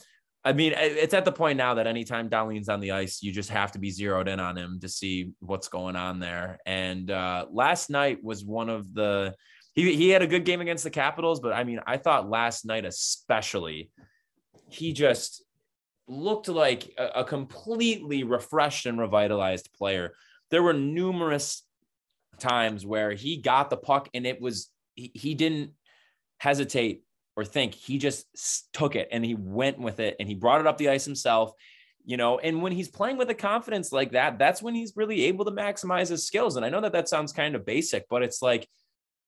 I 0.44 0.54
mean, 0.54 0.74
it's 0.78 1.14
at 1.14 1.26
the 1.26 1.32
point 1.32 1.58
now 1.58 1.74
that 1.74 1.88
anytime 1.88 2.30
Dahlin's 2.30 2.70
on 2.70 2.80
the 2.80 2.92
ice, 2.92 3.22
you 3.22 3.34
just 3.34 3.50
have 3.50 3.74
to 3.74 3.80
be 3.80 3.90
zeroed 3.90 4.30
in 4.30 4.40
on 4.40 4.58
him 4.58 4.80
to 4.80 4.88
see 4.88 5.32
what's 5.40 5.68
going 5.68 5.98
on 5.98 6.20
there. 6.20 6.60
And 6.66 7.12
uh, 7.12 7.48
last 7.52 7.90
night 7.90 8.24
was 8.24 8.46
one 8.46 8.70
of 8.70 8.94
the 8.94 9.36
he 9.74 9.94
he 9.94 10.10
had 10.10 10.22
a 10.22 10.28
good 10.28 10.46
game 10.46 10.62
against 10.62 10.84
the 10.84 10.90
Capitals, 10.90 11.40
but 11.40 11.54
I 11.54 11.64
mean, 11.64 11.82
I 11.86 11.98
thought 11.98 12.30
last 12.30 12.66
night 12.66 12.86
especially 12.86 13.92
he 14.70 14.94
just 14.94 15.44
looked 16.08 16.48
like 16.48 16.94
a, 16.98 17.08
a 17.20 17.24
completely 17.24 18.24
refreshed 18.24 18.86
and 18.86 18.98
revitalized 18.98 19.70
player. 19.78 20.14
There 20.52 20.64
were 20.64 20.74
numerous 20.74 21.64
times 22.40 22.86
where 22.86 23.12
he 23.12 23.38
got 23.38 23.70
the 23.70 23.78
puck 23.78 24.10
and 24.14 24.26
it 24.26 24.42
was 24.42 24.70
he, 24.96 25.12
he 25.14 25.36
didn't 25.36 25.72
hesitate 26.40 27.04
or 27.36 27.46
think. 27.46 27.74
He 27.74 27.98
just 27.98 28.26
took 28.74 28.96
it 28.96 29.10
and 29.12 29.24
he 29.24 29.36
went 29.36 29.80
with 29.80 30.00
it 30.00 30.16
and 30.20 30.28
he 30.28 30.36
brought 30.36 30.62
it 30.62 30.68
up 30.68 30.78
the 30.78 30.90
ice 30.90 31.06
himself. 31.06 31.52
You 32.06 32.16
know, 32.16 32.40
and 32.40 32.62
when 32.62 32.72
he's 32.72 32.88
playing 32.88 33.18
with 33.18 33.30
a 33.30 33.36
confidence 33.36 33.92
like 33.92 34.12
that, 34.12 34.40
that's 34.40 34.62
when 34.62 34.74
he's 34.74 34.94
really 34.96 35.26
able 35.26 35.44
to 35.44 35.52
maximize 35.52 36.08
his 36.08 36.26
skills. 36.26 36.56
And 36.56 36.66
I 36.66 36.70
know 36.70 36.80
that 36.82 36.94
that 36.94 37.10
sounds 37.10 37.34
kind 37.34 37.54
of 37.54 37.66
basic, 37.66 38.06
but 38.10 38.24
it's 38.24 38.42
like 38.42 38.68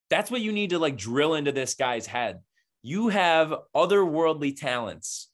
that's 0.09 0.31
what 0.31 0.41
you 0.41 0.51
need 0.51 0.69
to 0.71 0.79
like 0.79 0.97
drill 0.97 1.35
into 1.35 1.51
this 1.51 1.75
guy's 1.75 2.05
head. 2.05 2.39
You 2.81 3.09
have 3.09 3.53
otherworldly 3.75 4.57
talents 4.57 5.28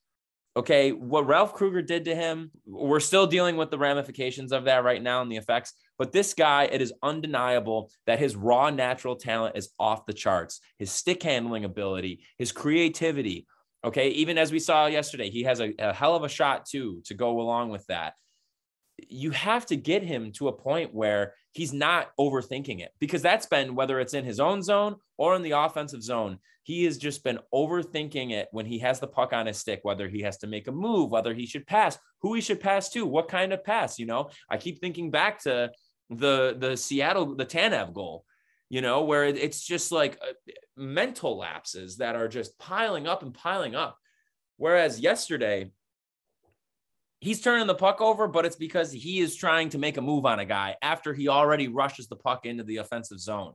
Okay, 0.57 0.93
what 0.93 1.27
Ralph 1.27 1.53
Krueger 1.53 1.81
did 1.81 2.05
to 2.05 2.15
him, 2.15 2.49
we're 2.65 3.01
still 3.01 3.27
dealing 3.27 3.57
with 3.57 3.71
the 3.71 3.77
ramifications 3.77 4.53
of 4.53 4.63
that 4.65 4.85
right 4.85 5.03
now 5.03 5.21
and 5.21 5.29
the 5.29 5.35
effects. 5.35 5.73
But 5.97 6.13
this 6.13 6.33
guy, 6.33 6.63
it 6.71 6.81
is 6.81 6.93
undeniable 7.03 7.91
that 8.05 8.19
his 8.19 8.37
raw 8.37 8.69
natural 8.69 9.17
talent 9.17 9.57
is 9.57 9.69
off 9.79 10.05
the 10.05 10.13
charts. 10.13 10.61
His 10.77 10.91
stick 10.91 11.21
handling 11.23 11.65
ability, 11.65 12.21
his 12.37 12.53
creativity. 12.53 13.47
Okay, 13.83 14.09
even 14.09 14.37
as 14.37 14.53
we 14.53 14.59
saw 14.59 14.85
yesterday, 14.85 15.29
he 15.29 15.43
has 15.43 15.59
a, 15.59 15.73
a 15.77 15.93
hell 15.93 16.15
of 16.15 16.23
a 16.23 16.29
shot 16.29 16.65
too 16.65 17.01
to 17.05 17.13
go 17.13 17.41
along 17.41 17.69
with 17.69 17.85
that. 17.87 18.13
You 19.09 19.31
have 19.31 19.65
to 19.67 19.75
get 19.75 20.03
him 20.03 20.31
to 20.33 20.47
a 20.47 20.53
point 20.53 20.93
where 20.93 21.33
he's 21.51 21.73
not 21.73 22.11
overthinking 22.17 22.79
it 22.79 22.91
because 22.99 23.21
that's 23.21 23.45
been 23.45 23.75
whether 23.75 23.99
it's 23.99 24.13
in 24.13 24.23
his 24.23 24.39
own 24.39 24.63
zone 24.63 24.95
or 25.17 25.35
in 25.35 25.41
the 25.41 25.51
offensive 25.51 26.01
zone 26.01 26.39
he 26.65 26.83
has 26.85 26.97
just 26.97 27.23
been 27.23 27.37
overthinking 27.53 28.31
it 28.31 28.47
when 28.51 28.65
he 28.65 28.79
has 28.79 28.99
the 28.99 29.05
puck 29.05 29.33
on 29.33 29.45
his 29.45 29.59
stick, 29.59 29.81
whether 29.83 30.09
he 30.09 30.21
has 30.21 30.39
to 30.39 30.47
make 30.47 30.67
a 30.67 30.71
move, 30.71 31.11
whether 31.11 31.31
he 31.31 31.45
should 31.45 31.67
pass, 31.67 31.95
who 32.23 32.33
he 32.33 32.41
should 32.41 32.59
pass 32.59 32.89
to, 32.89 33.05
what 33.05 33.27
kind 33.27 33.53
of 33.53 33.63
pass. 33.63 33.99
You 33.99 34.07
know, 34.07 34.31
I 34.49 34.57
keep 34.57 34.81
thinking 34.81 35.11
back 35.11 35.43
to 35.43 35.69
the 36.09 36.55
the 36.57 36.75
Seattle 36.75 37.35
the 37.35 37.45
Tanev 37.45 37.93
goal, 37.93 38.25
you 38.67 38.81
know, 38.81 39.03
where 39.03 39.25
it's 39.25 39.63
just 39.63 39.91
like 39.91 40.17
uh, 40.23 40.33
mental 40.75 41.37
lapses 41.37 41.97
that 41.97 42.15
are 42.15 42.27
just 42.27 42.57
piling 42.57 43.05
up 43.05 43.21
and 43.21 43.31
piling 43.31 43.75
up. 43.75 43.99
Whereas 44.57 44.99
yesterday, 44.99 45.69
he's 47.21 47.41
turning 47.41 47.67
the 47.67 47.75
puck 47.75 48.01
over, 48.01 48.27
but 48.27 48.43
it's 48.43 48.55
because 48.55 48.91
he 48.91 49.19
is 49.19 49.35
trying 49.35 49.69
to 49.69 49.77
make 49.77 49.97
a 49.97 50.01
move 50.01 50.25
on 50.25 50.39
a 50.39 50.45
guy 50.45 50.77
after 50.81 51.13
he 51.13 51.27
already 51.27 51.67
rushes 51.67 52.07
the 52.07 52.15
puck 52.15 52.47
into 52.47 52.63
the 52.63 52.77
offensive 52.77 53.19
zone. 53.19 53.53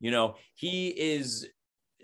You 0.00 0.10
know, 0.10 0.36
he 0.54 0.88
is 0.88 1.46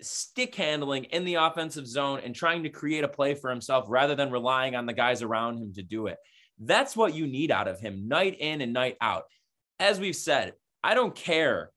stick 0.00 0.54
handling 0.54 1.04
in 1.04 1.24
the 1.24 1.34
offensive 1.34 1.86
zone 1.86 2.20
and 2.24 2.34
trying 2.34 2.62
to 2.62 2.68
create 2.68 3.04
a 3.04 3.08
play 3.08 3.34
for 3.34 3.50
himself 3.50 3.84
rather 3.88 4.14
than 4.14 4.30
relying 4.30 4.74
on 4.74 4.86
the 4.86 4.92
guys 4.92 5.22
around 5.22 5.58
him 5.58 5.72
to 5.74 5.82
do 5.82 6.06
it. 6.06 6.18
That's 6.58 6.96
what 6.96 7.14
you 7.14 7.26
need 7.26 7.50
out 7.50 7.68
of 7.68 7.80
him 7.80 8.08
night 8.08 8.36
in 8.38 8.60
and 8.60 8.72
night 8.72 8.96
out. 9.00 9.24
As 9.78 9.98
we've 9.98 10.16
said, 10.16 10.54
I 10.82 10.94
don't 10.94 11.14
care 11.14 11.70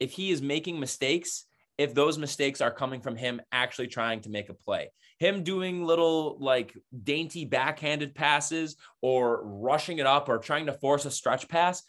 if 0.00 0.12
he 0.12 0.30
is 0.30 0.42
making 0.42 0.80
mistakes, 0.80 1.44
if 1.78 1.94
those 1.94 2.18
mistakes 2.18 2.60
are 2.60 2.70
coming 2.70 3.00
from 3.00 3.16
him 3.16 3.40
actually 3.52 3.86
trying 3.88 4.20
to 4.22 4.30
make 4.30 4.48
a 4.48 4.54
play. 4.54 4.90
Him 5.18 5.44
doing 5.44 5.84
little 5.84 6.36
like 6.40 6.76
dainty 7.04 7.44
backhanded 7.44 8.14
passes 8.14 8.76
or 9.00 9.44
rushing 9.44 9.98
it 9.98 10.06
up 10.06 10.28
or 10.28 10.38
trying 10.38 10.66
to 10.66 10.72
force 10.72 11.04
a 11.04 11.10
stretch 11.10 11.48
pass, 11.48 11.82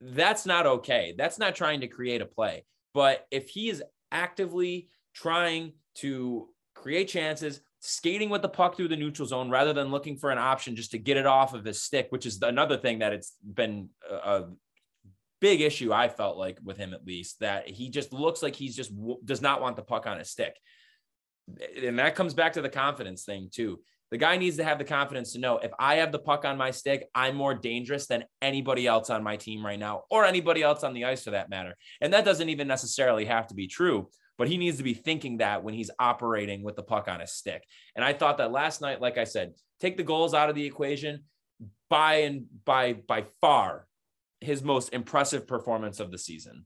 that's 0.00 0.46
not 0.46 0.66
okay. 0.66 1.14
That's 1.18 1.38
not 1.38 1.56
trying 1.56 1.80
to 1.80 1.88
create 1.88 2.22
a 2.22 2.26
play. 2.26 2.64
But 2.94 3.26
if 3.30 3.48
he 3.48 3.68
is 3.68 3.82
actively 4.12 4.88
trying 5.20 5.72
to 5.96 6.48
create 6.74 7.08
chances, 7.08 7.60
skating 7.80 8.30
with 8.30 8.42
the 8.42 8.48
puck 8.48 8.76
through 8.76 8.88
the 8.88 8.96
neutral 8.96 9.26
zone 9.26 9.50
rather 9.50 9.72
than 9.72 9.90
looking 9.90 10.16
for 10.16 10.30
an 10.30 10.38
option 10.38 10.76
just 10.76 10.92
to 10.92 10.98
get 10.98 11.16
it 11.16 11.26
off 11.26 11.54
of 11.54 11.64
his 11.64 11.82
stick, 11.82 12.06
which 12.10 12.26
is 12.26 12.40
another 12.42 12.76
thing 12.76 13.00
that 13.00 13.12
it's 13.12 13.34
been 13.42 13.88
a, 14.10 14.44
big 15.40 15.60
issue 15.60 15.92
I 15.92 16.08
felt 16.08 16.36
like 16.36 16.58
with 16.64 16.78
him 16.78 16.92
at 16.92 17.06
least 17.06 17.38
that 17.38 17.68
he 17.68 17.90
just 17.90 18.12
looks 18.12 18.42
like 18.42 18.56
he's 18.56 18.74
just 18.74 18.90
does 19.24 19.40
not 19.40 19.60
want 19.60 19.76
the 19.76 19.82
puck 19.82 20.04
on 20.04 20.18
his 20.18 20.28
stick. 20.28 20.56
And 21.80 21.96
that 22.00 22.16
comes 22.16 22.34
back 22.34 22.54
to 22.54 22.60
the 22.60 22.68
confidence 22.68 23.22
thing 23.22 23.48
too. 23.48 23.78
The 24.10 24.18
guy 24.18 24.36
needs 24.36 24.56
to 24.56 24.64
have 24.64 24.78
the 24.78 24.84
confidence 24.84 25.34
to 25.34 25.38
know 25.38 25.58
if 25.58 25.70
I 25.78 25.96
have 25.96 26.10
the 26.10 26.18
puck 26.18 26.44
on 26.44 26.56
my 26.56 26.72
stick, 26.72 27.08
I'm 27.14 27.36
more 27.36 27.54
dangerous 27.54 28.08
than 28.08 28.24
anybody 28.42 28.88
else 28.88 29.10
on 29.10 29.22
my 29.22 29.36
team 29.36 29.64
right 29.64 29.78
now 29.78 30.02
or 30.10 30.24
anybody 30.24 30.60
else 30.60 30.82
on 30.82 30.92
the 30.92 31.04
ice 31.04 31.22
for 31.22 31.30
that 31.30 31.50
matter. 31.50 31.76
And 32.00 32.12
that 32.12 32.24
doesn't 32.24 32.48
even 32.48 32.66
necessarily 32.66 33.26
have 33.26 33.46
to 33.46 33.54
be 33.54 33.68
true 33.68 34.08
but 34.38 34.48
he 34.48 34.56
needs 34.56 34.78
to 34.78 34.84
be 34.84 34.94
thinking 34.94 35.38
that 35.38 35.62
when 35.62 35.74
he's 35.74 35.90
operating 35.98 36.62
with 36.62 36.76
the 36.76 36.82
puck 36.82 37.08
on 37.08 37.20
his 37.20 37.32
stick. 37.32 37.64
And 37.96 38.04
I 38.04 38.12
thought 38.12 38.38
that 38.38 38.52
last 38.52 38.80
night, 38.80 39.00
like 39.00 39.18
I 39.18 39.24
said, 39.24 39.54
take 39.80 39.96
the 39.96 40.04
goals 40.04 40.32
out 40.32 40.48
of 40.48 40.54
the 40.54 40.64
equation 40.64 41.24
by 41.90 42.14
and 42.16 42.46
by 42.64 42.92
by 42.92 43.24
far 43.40 43.86
his 44.40 44.62
most 44.62 44.92
impressive 44.92 45.46
performance 45.46 45.98
of 45.98 46.12
the 46.12 46.18
season. 46.18 46.64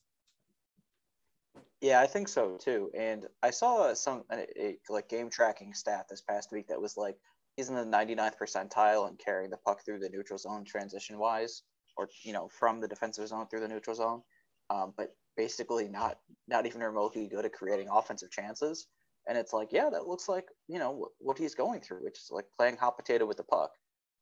Yeah, 1.81 2.01
I 2.01 2.07
think 2.07 2.29
so 2.29 2.59
too. 2.63 2.91
And 2.97 3.27
I 3.43 3.51
saw 3.51 3.93
some 3.95 4.25
a, 4.31 4.47
a, 4.57 4.79
like 4.91 5.09
game 5.09 5.31
tracking 5.31 5.73
stat 5.73 6.07
this 6.09 6.21
past 6.21 6.53
week 6.53 6.69
that 6.69 6.81
was 6.81 6.97
like 6.97 7.17
he's 7.57 7.71
in 7.71 7.75
the 7.75 7.85
99th 7.85 8.35
percentile 8.41 9.09
and 9.09 9.19
carrying 9.19 9.51
the 9.51 9.57
puck 9.57 9.85
through 9.85 9.99
the 9.99 10.11
neutral 10.11 10.39
zone 10.39 10.65
transition 10.65 11.19
wise, 11.19 11.63
or 11.97 12.09
you 12.23 12.33
know 12.35 12.49
from 12.49 12.81
the 12.81 12.89
defensive 12.89 13.27
zone 13.27 13.47
through 13.49 13.61
the 13.61 13.69
neutral 13.69 13.97
zone. 13.97 14.23
Um, 14.71 14.93
but 14.97 15.15
basically 15.37 15.88
not 15.88 16.18
not 16.49 16.66
even 16.66 16.83
remotely 16.83 17.29
good 17.29 17.45
at 17.45 17.53
creating 17.53 17.88
offensive 17.90 18.31
chances. 18.31 18.87
And 19.29 19.38
it's 19.38 19.53
like, 19.53 19.68
yeah, 19.73 19.88
that 19.90 20.09
looks 20.09 20.29
like 20.29 20.47
you 20.68 20.79
know 20.79 20.90
what, 20.90 21.11
what 21.18 21.38
he's 21.38 21.55
going 21.55 21.81
through, 21.81 22.05
which 22.05 22.18
is 22.18 22.29
like 22.31 22.47
playing 22.57 22.77
hot 22.77 22.97
potato 22.97 23.27
with 23.27 23.37
the 23.37 23.45
puck. 23.45 23.71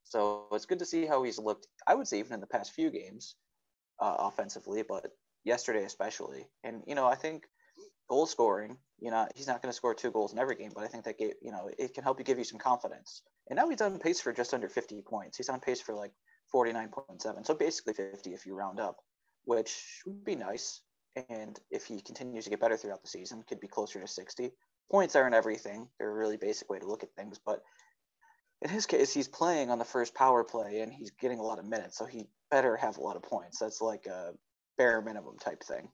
So 0.04 0.46
it's 0.52 0.66
good 0.66 0.78
to 0.80 0.86
see 0.86 1.06
how 1.06 1.22
he's 1.22 1.38
looked. 1.38 1.66
I 1.86 1.94
would 1.94 2.08
say 2.08 2.18
even 2.18 2.34
in 2.34 2.40
the 2.40 2.46
past 2.46 2.72
few 2.72 2.90
games, 2.90 3.36
uh, 4.00 4.16
offensively, 4.18 4.82
but 4.82 5.06
yesterday 5.44 5.84
especially. 5.84 6.46
And 6.64 6.82
you 6.86 6.94
know, 6.94 7.06
I 7.06 7.14
think 7.14 7.44
goal 8.08 8.26
scoring. 8.26 8.76
You 8.98 9.10
know, 9.10 9.26
he's 9.34 9.46
not 9.46 9.62
going 9.62 9.70
to 9.70 9.76
score 9.76 9.94
two 9.94 10.10
goals 10.10 10.32
in 10.32 10.38
every 10.38 10.56
game, 10.56 10.72
but 10.74 10.84
I 10.84 10.88
think 10.88 11.04
that 11.04 11.18
gave, 11.18 11.32
you 11.40 11.52
know 11.52 11.70
it 11.78 11.94
can 11.94 12.04
help 12.04 12.18
you 12.18 12.24
give 12.24 12.38
you 12.38 12.44
some 12.44 12.58
confidence. 12.58 13.22
And 13.48 13.56
now 13.56 13.68
he's 13.68 13.80
on 13.80 13.98
pace 13.98 14.20
for 14.20 14.32
just 14.32 14.52
under 14.52 14.68
50 14.68 15.02
points. 15.02 15.38
He's 15.38 15.48
on 15.48 15.60
pace 15.60 15.80
for 15.80 15.94
like 15.94 16.12
49.7, 16.54 17.46
so 17.46 17.54
basically 17.54 17.94
50 17.94 18.34
if 18.34 18.44
you 18.44 18.54
round 18.54 18.80
up, 18.80 18.96
which 19.44 20.02
would 20.04 20.24
be 20.24 20.34
nice 20.34 20.82
and 21.16 21.58
if 21.70 21.84
he 21.86 22.00
continues 22.00 22.44
to 22.44 22.50
get 22.50 22.60
better 22.60 22.76
throughout 22.76 23.02
the 23.02 23.08
season, 23.08 23.42
could 23.48 23.60
be 23.60 23.68
closer 23.68 24.00
to 24.00 24.06
60. 24.06 24.50
Points 24.90 25.16
aren't 25.16 25.34
everything; 25.34 25.88
they're 25.98 26.10
a 26.10 26.14
really 26.14 26.36
basic 26.36 26.70
way 26.70 26.78
to 26.78 26.86
look 26.86 27.02
at 27.02 27.14
things. 27.14 27.38
But 27.44 27.62
in 28.62 28.70
his 28.70 28.86
case, 28.86 29.12
he's 29.12 29.28
playing 29.28 29.70
on 29.70 29.78
the 29.78 29.84
first 29.84 30.14
power 30.14 30.44
play, 30.44 30.80
and 30.80 30.92
he's 30.92 31.10
getting 31.10 31.38
a 31.38 31.44
lot 31.44 31.58
of 31.58 31.64
minutes, 31.64 31.96
so 31.98 32.04
he 32.04 32.28
better 32.50 32.76
have 32.76 32.98
a 32.98 33.02
lot 33.02 33.16
of 33.16 33.22
points. 33.22 33.58
That's 33.58 33.80
like 33.80 34.06
a 34.06 34.32
bare 34.76 35.00
minimum 35.00 35.36
type 35.38 35.62
thing. 35.62 35.88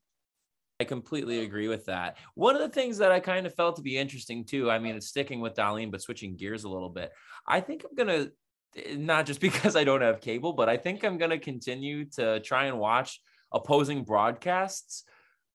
I 0.79 0.85
completely 0.85 1.41
agree 1.41 1.69
with 1.69 1.87
that. 1.87 2.19
One 2.35 2.55
of 2.55 2.61
the 2.61 2.69
things 2.69 2.99
that 2.99 3.11
I 3.11 3.21
kind 3.21 3.47
of 3.47 3.55
felt 3.55 3.77
to 3.77 3.83
be 3.83 3.97
interesting 3.97 4.45
too, 4.45 4.71
I 4.71 4.79
mean, 4.79 4.95
it's 4.95 5.09
sticking 5.09 5.41
with 5.41 5.55
Dahlin, 5.55 5.91
but 5.91 6.03
switching 6.03 6.37
gears 6.37 6.65
a 6.65 6.69
little 6.69 6.91
bit. 6.91 7.13
I 7.49 7.61
think 7.61 7.85
I'm 7.85 7.97
going 7.97 8.31
to, 8.75 8.97
not 8.97 9.25
just 9.25 9.41
because 9.49 9.75
I 9.75 9.85
don't 9.85 10.03
have 10.03 10.21
cable, 10.21 10.53
but 10.53 10.69
I 10.69 10.77
think 10.77 11.03
I'm 11.03 11.17
going 11.17 11.31
to 11.31 11.39
continue 11.39 12.05
to 12.17 12.41
try 12.41 12.67
and 12.67 12.79
watch 12.79 13.21
opposing 13.53 14.05
broadcasts 14.05 15.05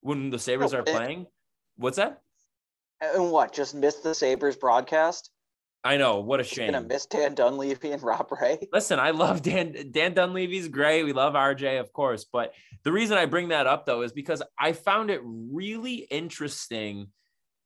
when 0.00 0.30
the 0.30 0.38
Sabres 0.38 0.74
oh, 0.74 0.78
are 0.78 0.82
playing. 0.82 1.26
What's 1.76 1.96
that? 1.96 2.20
Uh, 3.02 3.22
and 3.22 3.30
what? 3.30 3.52
Just 3.52 3.74
miss 3.74 3.96
the 3.96 4.14
Sabres 4.14 4.56
broadcast? 4.56 5.30
I 5.84 5.96
know. 5.96 6.20
What 6.20 6.38
a 6.38 6.44
shame. 6.44 6.72
Gonna 6.72 6.86
miss 6.86 7.06
Dan 7.06 7.34
Dunleavy 7.34 7.90
and 7.90 8.02
Rob 8.02 8.30
Ray. 8.40 8.68
Listen, 8.72 8.98
I 8.98 9.10
love 9.10 9.42
Dan. 9.42 9.74
Dan 9.90 10.14
Dunleavy's 10.14 10.68
great. 10.68 11.02
We 11.02 11.12
love 11.12 11.34
RJ, 11.34 11.80
of 11.80 11.92
course. 11.92 12.24
But 12.24 12.54
the 12.84 12.92
reason 12.92 13.18
I 13.18 13.26
bring 13.26 13.48
that 13.48 13.66
up 13.66 13.86
though 13.86 14.02
is 14.02 14.12
because 14.12 14.42
I 14.58 14.72
found 14.72 15.10
it 15.10 15.20
really 15.24 15.94
interesting 15.94 17.08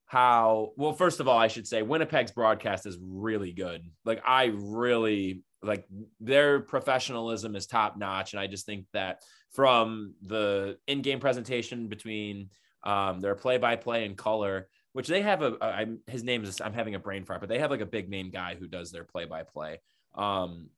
how 0.06 0.70
well 0.76 0.92
first 0.92 1.18
of 1.18 1.26
all 1.26 1.36
i 1.36 1.48
should 1.48 1.66
say 1.66 1.82
winnipeg's 1.82 2.30
broadcast 2.30 2.86
is 2.86 2.96
really 3.02 3.52
good 3.52 3.82
like 4.04 4.22
i 4.24 4.52
really 4.54 5.42
like 5.62 5.84
their 6.20 6.60
professionalism 6.60 7.56
is 7.56 7.66
top 7.66 7.96
notch 7.98 8.32
and 8.32 8.40
i 8.40 8.46
just 8.46 8.66
think 8.66 8.86
that 8.92 9.20
from 9.52 10.14
the 10.22 10.78
in-game 10.86 11.20
presentation 11.20 11.88
between 11.88 12.50
um, 12.84 13.20
their 13.20 13.34
play-by-play 13.34 14.04
and 14.04 14.16
color 14.16 14.68
which 14.92 15.08
they 15.08 15.20
have 15.20 15.42
a, 15.42 15.52
a 15.60 15.66
I'm, 15.66 15.98
his 16.06 16.24
name 16.24 16.42
is 16.42 16.60
i'm 16.60 16.72
having 16.72 16.94
a 16.94 16.98
brain 16.98 17.24
fart 17.24 17.40
but 17.40 17.48
they 17.48 17.58
have 17.58 17.70
like 17.70 17.80
a 17.80 17.86
big 17.86 18.08
name 18.08 18.30
guy 18.30 18.56
who 18.58 18.66
does 18.66 18.90
their 18.90 19.04
play-by-play. 19.04 19.80
Um, 20.14 20.70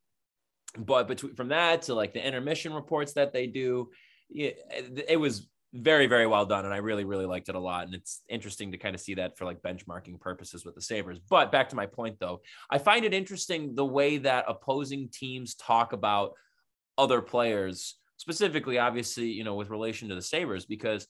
but 0.77 1.09
between 1.09 1.35
from 1.35 1.49
that 1.49 1.83
to 1.83 1.95
like 1.95 2.13
the 2.13 2.27
intermission 2.27 2.73
reports 2.73 3.15
that 3.15 3.33
they 3.33 3.47
do 3.47 3.91
it, 4.31 4.61
it 5.09 5.17
was 5.17 5.49
very 5.75 6.07
very 6.07 6.27
well 6.27 6.47
done 6.47 6.65
and 6.65 6.73
i 6.73 6.79
really 6.79 7.05
really 7.05 7.27
liked 7.27 7.49
it 7.51 7.55
a 7.55 7.61
lot 7.61 7.85
and 7.85 7.95
it's 7.95 8.23
interesting 8.29 8.73
to 8.73 8.79
kind 8.79 8.95
of 8.95 9.01
see 9.01 9.15
that 9.15 9.37
for 9.37 9.45
like 9.45 9.61
benchmarking 9.61 10.19
purposes 10.19 10.65
with 10.65 10.75
the 10.75 10.81
sabres. 10.81 11.19
But 11.19 11.53
back 11.53 11.69
to 11.71 11.77
my 11.77 11.87
point 11.87 12.19
though 12.19 12.41
i 12.71 12.79
find 12.79 13.05
it 13.05 13.15
interesting 13.15 13.75
the 13.75 13.85
way 13.85 14.19
that 14.19 14.47
opposing 14.49 15.09
teams 15.13 15.55
talk 15.55 15.93
about 15.93 16.33
other 16.97 17.23
players 17.23 17.97
specifically 18.19 18.79
obviously 18.79 19.31
you 19.31 19.45
know 19.45 19.55
with 19.55 19.71
relation 19.71 20.09
to 20.11 20.15
the 20.15 20.23
sabres 20.23 20.67
because 20.67 21.07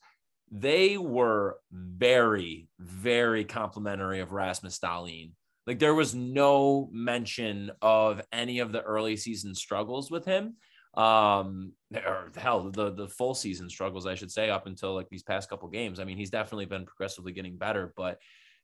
they 0.51 0.97
were 0.97 1.59
very 1.73 2.68
very 2.79 3.44
complimentary 3.44 4.21
of 4.21 4.33
rasmus 4.33 4.79
dahlin. 4.79 5.33
Like 5.66 5.79
there 5.79 5.94
was 5.94 6.14
no 6.14 6.88
mention 6.92 7.71
of 7.83 8.23
any 8.33 8.61
of 8.61 8.73
the 8.73 8.81
early 8.83 9.16
season 9.16 9.55
struggles 9.55 10.11
with 10.11 10.25
him. 10.25 10.55
Um 10.94 11.73
or 11.94 12.31
hell 12.37 12.71
the 12.71 12.92
the 12.92 13.09
full 13.09 13.35
season 13.35 13.68
struggles 13.68 14.07
i 14.07 14.14
should 14.14 14.31
say 14.33 14.49
up 14.49 14.66
until 14.66 14.94
like 14.94 15.09
these 15.11 15.23
past 15.23 15.51
couple 15.51 15.68
games. 15.68 16.01
I 16.01 16.05
mean 16.05 16.16
he's 16.16 16.31
definitely 16.31 16.66
been 16.66 16.87
progressively 16.87 17.33
getting 17.33 17.57
better 17.57 17.92
but 17.97 18.18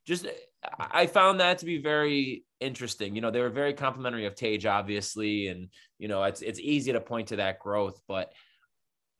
just 0.05 0.27
i 0.79 1.05
found 1.07 1.39
that 1.39 1.59
to 1.59 1.65
be 1.65 1.77
very 1.77 2.43
interesting 2.59 3.15
you 3.15 3.21
know 3.21 3.31
they 3.31 3.41
were 3.41 3.49
very 3.49 3.73
complimentary 3.73 4.25
of 4.25 4.35
tage 4.35 4.65
obviously 4.65 5.47
and 5.47 5.69
you 5.99 6.07
know 6.07 6.23
it's 6.23 6.41
it's 6.41 6.59
easy 6.59 6.91
to 6.91 7.01
point 7.01 7.27
to 7.27 7.37
that 7.37 7.59
growth 7.59 7.99
but 8.07 8.31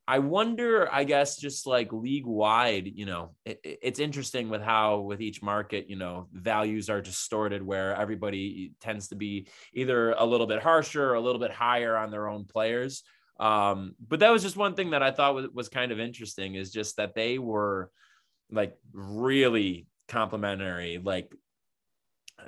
I 0.08 0.20
wonder, 0.20 0.88
I 0.92 1.04
guess, 1.04 1.38
just 1.38 1.66
like 1.66 1.92
league 1.92 2.28
wide, 2.28 2.86
you 2.86 3.08
know, 3.08 3.32
it, 3.44 3.60
it's 3.64 4.00
interesting 4.00 4.50
with 4.50 4.62
how 4.62 5.00
with 5.00 5.20
each 5.20 5.42
market, 5.42 5.90
you 5.90 5.96
know, 5.96 6.28
values 6.32 6.92
are 6.92 7.02
distorted 7.02 7.66
where 7.66 7.96
everybody 7.96 8.74
tends 8.80 9.08
to 9.08 9.16
be 9.16 9.48
either 9.74 10.12
a 10.12 10.24
little 10.24 10.46
bit 10.46 10.62
harsher 10.62 11.10
or 11.10 11.16
a 11.16 11.22
little 11.22 11.40
bit 11.40 11.52
higher 11.52 11.98
on 11.98 12.12
their 12.12 12.28
own 12.28 12.46
players. 12.46 13.02
Um, 13.40 13.96
but 14.08 14.20
that 14.20 14.30
was 14.30 14.44
just 14.44 14.56
one 14.56 14.76
thing 14.76 14.92
that 14.92 15.02
I 15.02 15.10
thought 15.10 15.34
was, 15.34 15.48
was 15.52 15.70
kind 15.70 15.92
of 15.92 16.00
interesting 16.00 16.54
is 16.54 16.72
just 16.72 16.98
that 16.98 17.16
they 17.16 17.40
were 17.40 17.90
like 18.52 18.78
really 18.94 19.88
complimentary, 20.08 21.00
like 21.04 21.32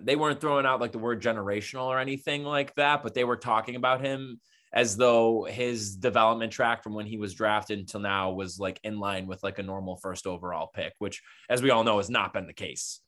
they 0.01 0.15
weren't 0.15 0.41
throwing 0.41 0.65
out 0.65 0.81
like 0.81 0.91
the 0.91 0.99
word 0.99 1.21
generational 1.21 1.85
or 1.85 1.99
anything 1.99 2.43
like 2.43 2.75
that, 2.75 3.03
but 3.03 3.13
they 3.13 3.23
were 3.23 3.37
talking 3.37 3.75
about 3.75 4.01
him 4.01 4.39
as 4.73 4.97
though 4.97 5.45
his 5.45 5.95
development 5.95 6.51
track 6.51 6.83
from 6.83 6.93
when 6.93 7.05
he 7.05 7.17
was 7.17 7.33
drafted 7.33 7.79
until 7.79 8.01
now 8.01 8.31
was 8.31 8.59
like 8.59 8.79
in 8.83 8.99
line 8.99 9.25
with 9.25 9.41
like 9.43 9.59
a 9.59 9.63
normal 9.63 9.95
first 9.95 10.27
overall 10.27 10.69
pick, 10.73 10.93
which, 10.99 11.21
as 11.49 11.61
we 11.61 11.69
all 11.69 11.83
know, 11.83 11.97
has 11.97 12.09
not 12.09 12.33
been 12.33 12.47
the 12.47 12.53
case. 12.53 12.99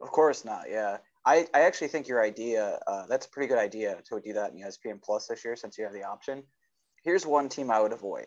Of 0.00 0.10
course 0.10 0.44
not. 0.44 0.64
Yeah. 0.68 0.98
I, 1.24 1.46
I 1.54 1.60
actually 1.60 1.88
think 1.88 2.08
your 2.08 2.22
idea, 2.22 2.78
uh, 2.86 3.06
that's 3.06 3.26
a 3.26 3.30
pretty 3.30 3.48
good 3.48 3.58
idea 3.58 3.98
to 4.08 4.20
do 4.20 4.32
that 4.32 4.52
in 4.52 4.58
ESPN 4.58 5.02
Plus 5.02 5.26
this 5.26 5.44
year 5.44 5.56
since 5.56 5.78
you 5.78 5.84
have 5.84 5.92
the 5.92 6.04
option. 6.04 6.42
Here's 7.04 7.26
one 7.26 7.48
team 7.48 7.70
I 7.70 7.80
would 7.80 7.92
avoid 7.92 8.26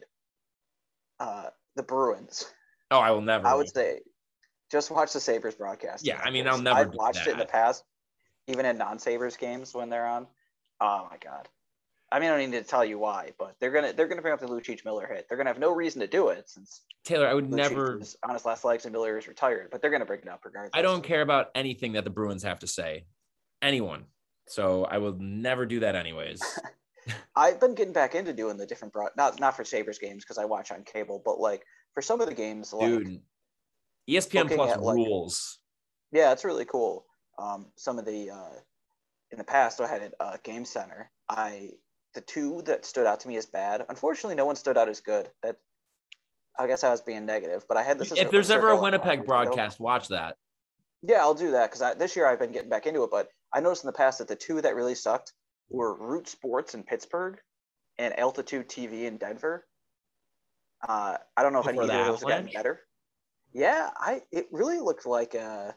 uh, 1.19 1.47
the 1.75 1.84
Bruins. 1.84 2.45
Oh, 2.89 2.99
I 2.99 3.12
will 3.12 3.21
never. 3.21 3.47
I 3.47 3.54
would 3.54 3.73
say 3.73 4.01
just 4.72 4.92
watch 4.92 5.14
the 5.14 5.20
Sabres 5.20 5.56
broadcast. 5.56 6.06
Yeah. 6.06 6.22
I 6.24 6.32
mean, 6.32 6.48
I'll 6.48 6.62
never. 6.62 6.80
I've 6.80 6.94
watched 6.94 7.28
it 7.28 7.32
in 7.32 7.38
the 7.38 7.46
past, 7.46 7.84
even 8.48 8.66
in 8.66 8.78
non 8.78 9.00
Sabres 9.00 9.38
games 9.38 9.74
when 9.74 9.90
they're 9.90 10.08
on. 10.08 10.28
Oh 10.80 11.08
my 11.10 11.18
god. 11.18 11.48
I 12.14 12.20
mean, 12.20 12.30
I 12.30 12.38
don't 12.38 12.52
need 12.52 12.58
to 12.58 12.64
tell 12.64 12.84
you 12.84 13.00
why, 13.00 13.32
but 13.40 13.56
they're 13.60 13.72
gonna 13.72 13.94
they're 13.94 14.08
gonna 14.08 14.22
bring 14.22 14.34
up 14.34 14.40
the 14.40 14.48
Lucic 14.48 14.84
Miller 14.84 15.08
hit. 15.08 15.28
They're 15.28 15.38
gonna 15.38 15.50
have 15.50 15.60
no 15.60 15.74
reason 15.74 16.02
to 16.02 16.08
do 16.08 16.30
it 16.30 16.50
since 16.50 16.82
Taylor. 17.06 17.28
I 17.28 17.34
would 17.34 17.50
Lucic 17.50 17.56
never 17.56 18.02
on 18.24 18.34
his 18.34 18.46
last 18.46 18.66
legs 18.66 18.86
and 18.86 18.92
Miller 18.92 19.18
is 19.18 19.28
retired, 19.28 19.70
but 19.72 19.82
they're 19.82 19.92
gonna 19.92 20.06
bring 20.06 20.22
it 20.22 20.28
up 20.28 20.42
regardless. 20.44 20.72
I 20.74 20.82
don't 20.82 21.04
care 21.04 21.22
about 21.22 21.52
anything 21.56 21.94
that 21.94 22.04
the 22.04 22.10
Bruins 22.10 22.44
have 22.44 22.60
to 22.60 22.68
say, 22.68 23.06
anyone. 23.62 24.06
So 24.48 24.84
I 24.86 24.98
will 24.98 25.16
never 25.20 25.66
do 25.66 25.80
that 25.82 25.96
anyways. 25.96 26.42
I've 27.36 27.60
been 27.60 27.76
getting 27.76 27.94
back 27.94 28.16
into 28.16 28.34
doing 28.34 28.58
the 28.58 28.66
different 28.66 28.94
broad, 28.94 29.12
not 29.16 29.40
not 29.40 29.56
for 29.56 29.64
Sabres 29.64 29.98
games 29.98 30.24
because 30.24 30.38
I 30.38 30.46
watch 30.46 30.72
on 30.72 30.84
cable, 30.84 31.22
but 31.24 31.40
like 31.40 31.64
for 31.94 32.02
some 32.02 32.20
of 32.20 32.28
the 32.28 32.36
games, 32.36 32.74
dude, 32.78 33.08
like, 33.08 33.22
ESPN 34.10 34.54
Plus 34.54 34.72
at, 34.72 34.80
rules. 34.80 35.60
Like, 36.12 36.22
yeah, 36.22 36.32
it's 36.32 36.44
really 36.44 36.66
cool. 36.66 37.06
Um, 37.40 37.68
some 37.76 37.98
of 37.98 38.06
the 38.06 38.30
uh, 38.32 38.60
in 39.32 39.38
the 39.38 39.44
past 39.44 39.82
I 39.82 39.88
had 39.88 40.14
a 40.20 40.24
uh, 40.24 40.38
Game 40.44 40.66
Center. 40.66 41.10
I 41.30 41.72
the 42.14 42.22
two 42.22 42.62
that 42.66 42.86
stood 42.86 43.08
out 43.08 43.22
to 43.22 43.28
me 43.28 43.38
as 43.38 43.46
bad. 43.46 43.86
Unfortunately, 43.90 44.36
no 44.36 44.46
one 44.46 44.56
stood 44.56 44.78
out 44.78 44.90
as 44.90 45.00
good. 45.00 45.30
That 45.44 45.58
I 46.60 46.68
guess 46.68 46.84
I 46.84 46.90
was 46.90 47.02
being 47.02 47.26
negative, 47.26 47.66
but 47.68 47.78
I 47.78 47.84
had 47.84 48.00
this. 48.00 48.12
If 48.12 48.32
there's 48.32 48.52
ever 48.52 48.70
a 48.70 48.82
Winnipeg 48.82 49.26
broadcast, 49.26 49.80
watch 49.80 50.10
that. 50.10 50.36
Yeah, 51.02 51.20
I'll 51.22 51.34
do 51.34 51.52
that 51.52 51.72
because 51.72 51.98
this 51.98 52.16
year 52.16 52.28
I've 52.28 52.40
been 52.40 52.52
getting 52.52 52.70
back 52.70 52.86
into 52.86 53.04
it. 53.04 53.12
But 53.12 53.30
I 53.54 53.60
noticed 53.60 53.84
in 53.84 53.88
the 53.88 53.94
past 53.94 54.20
that 54.20 54.28
the 54.28 54.36
two 54.36 54.62
that 54.62 54.76
really 54.76 54.96
sucked 54.96 55.34
were 55.70 55.96
Root 55.96 56.28
Sports 56.28 56.76
in 56.76 56.84
Pittsburgh 56.84 57.40
and 57.98 58.18
Altitude 58.20 58.70
TV 58.70 59.06
in 59.06 59.18
Denver. 59.18 59.66
Uh, 60.88 61.18
I 61.38 61.44
don't 61.44 61.54
know 61.54 61.62
if 61.62 61.68
any 61.68 61.80
of 61.80 61.88
those 61.88 62.20
have 62.22 62.30
gotten 62.30 62.50
better. 62.54 62.82
Yeah, 63.54 63.90
I 63.98 64.22
it 64.32 64.48
really 64.52 64.80
looked 64.80 65.06
like 65.06 65.34
a, 65.34 65.76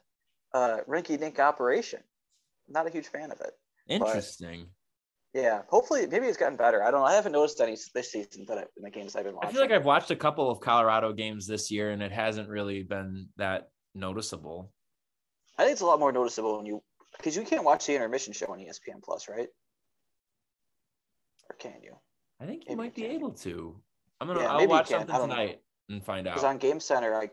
a 0.52 0.78
rinky-dink 0.88 1.38
operation 1.38 2.00
not 2.68 2.86
a 2.86 2.90
huge 2.90 3.06
fan 3.06 3.30
of 3.30 3.40
it. 3.40 3.52
Interesting. 3.88 4.66
But, 5.32 5.40
yeah, 5.40 5.62
hopefully, 5.68 6.06
maybe 6.06 6.26
it's 6.26 6.38
gotten 6.38 6.56
better. 6.56 6.82
I 6.82 6.90
don't 6.90 7.00
know. 7.00 7.06
I 7.06 7.14
haven't 7.14 7.32
noticed 7.32 7.60
any 7.60 7.76
this 7.94 8.12
season 8.12 8.44
that 8.48 8.58
I, 8.58 8.64
in 8.76 8.84
the 8.84 8.90
games 8.90 9.16
I've 9.16 9.24
been 9.24 9.34
watching. 9.34 9.48
I 9.48 9.52
feel 9.52 9.62
like 9.62 9.72
I've 9.72 9.84
watched 9.84 10.10
a 10.10 10.16
couple 10.16 10.48
of 10.50 10.60
Colorado 10.60 11.12
games 11.12 11.46
this 11.46 11.70
year, 11.70 11.90
and 11.90 12.02
it 12.02 12.12
hasn't 12.12 12.48
really 12.48 12.84
been 12.84 13.28
that 13.36 13.70
noticeable. 13.94 14.70
I 15.58 15.64
think 15.64 15.72
it's 15.72 15.80
a 15.80 15.86
lot 15.86 15.98
more 15.98 16.12
noticeable 16.12 16.56
when 16.56 16.66
you 16.66 16.82
because 17.16 17.36
you 17.36 17.42
can't 17.42 17.64
watch 17.64 17.86
the 17.86 17.94
intermission 17.94 18.32
show 18.32 18.46
on 18.46 18.58
ESPN 18.58 19.02
Plus, 19.02 19.28
right? 19.28 19.48
Or 21.50 21.56
can 21.58 21.82
you? 21.82 21.96
I 22.40 22.46
think 22.46 22.64
you 22.68 22.76
maybe 22.76 22.76
might 22.76 22.94
be 22.94 23.06
able 23.06 23.32
to. 23.32 23.76
I'm 24.20 24.28
gonna. 24.28 24.40
Yeah, 24.40 24.52
I'll 24.52 24.68
watch 24.68 24.88
something 24.88 25.14
tonight 25.16 25.60
know. 25.88 25.96
and 25.96 26.04
find 26.04 26.28
out. 26.28 26.34
Because 26.34 26.44
on 26.44 26.58
Game 26.58 26.78
Center, 26.78 27.12
I 27.12 27.30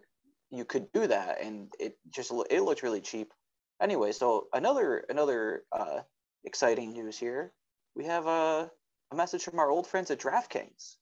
you 0.52 0.66
could 0.66 0.92
do 0.92 1.08
that, 1.08 1.42
and 1.42 1.72
it 1.80 1.98
just 2.10 2.32
it 2.50 2.62
looked 2.62 2.84
really 2.84 3.02
cheap 3.02 3.34
anyway, 3.82 4.12
so 4.12 4.48
another 4.54 5.04
another 5.10 5.64
uh, 5.72 6.02
exciting 6.46 6.94
news 6.94 7.18
here. 7.18 7.52
We 7.96 8.06
have 8.06 8.28
a, 8.28 8.72
a 9.12 9.16
message 9.16 9.44
from 9.44 9.60
our 9.60 9.70
old 9.70 9.88
friends 9.88 10.12
at 10.12 10.20
DraftKings. 10.20 10.96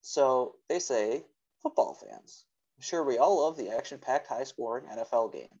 So 0.00 0.54
they 0.68 0.78
say, 0.78 1.24
football 1.62 1.94
fans, 1.94 2.46
I'm 2.78 2.82
sure 2.82 3.04
we 3.04 3.18
all 3.18 3.42
love 3.42 3.56
the 3.56 3.70
action-packed, 3.70 4.26
high-scoring 4.26 4.86
NFL 4.86 5.32
game. 5.32 5.60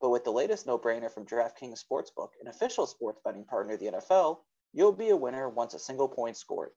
But 0.00 0.10
with 0.10 0.24
the 0.24 0.32
latest 0.32 0.66
no-brainer 0.66 1.12
from 1.12 1.26
DraftKings 1.26 1.84
Sportsbook, 1.84 2.30
an 2.40 2.48
official 2.48 2.86
sports 2.86 3.20
betting 3.24 3.44
partner 3.44 3.74
of 3.74 3.80
the 3.80 3.86
NFL, 3.86 4.38
you'll 4.72 4.92
be 4.92 5.10
a 5.10 5.16
winner 5.16 5.48
once 5.48 5.74
a 5.74 5.78
single 5.78 6.08
point 6.08 6.36
scored. 6.36 6.70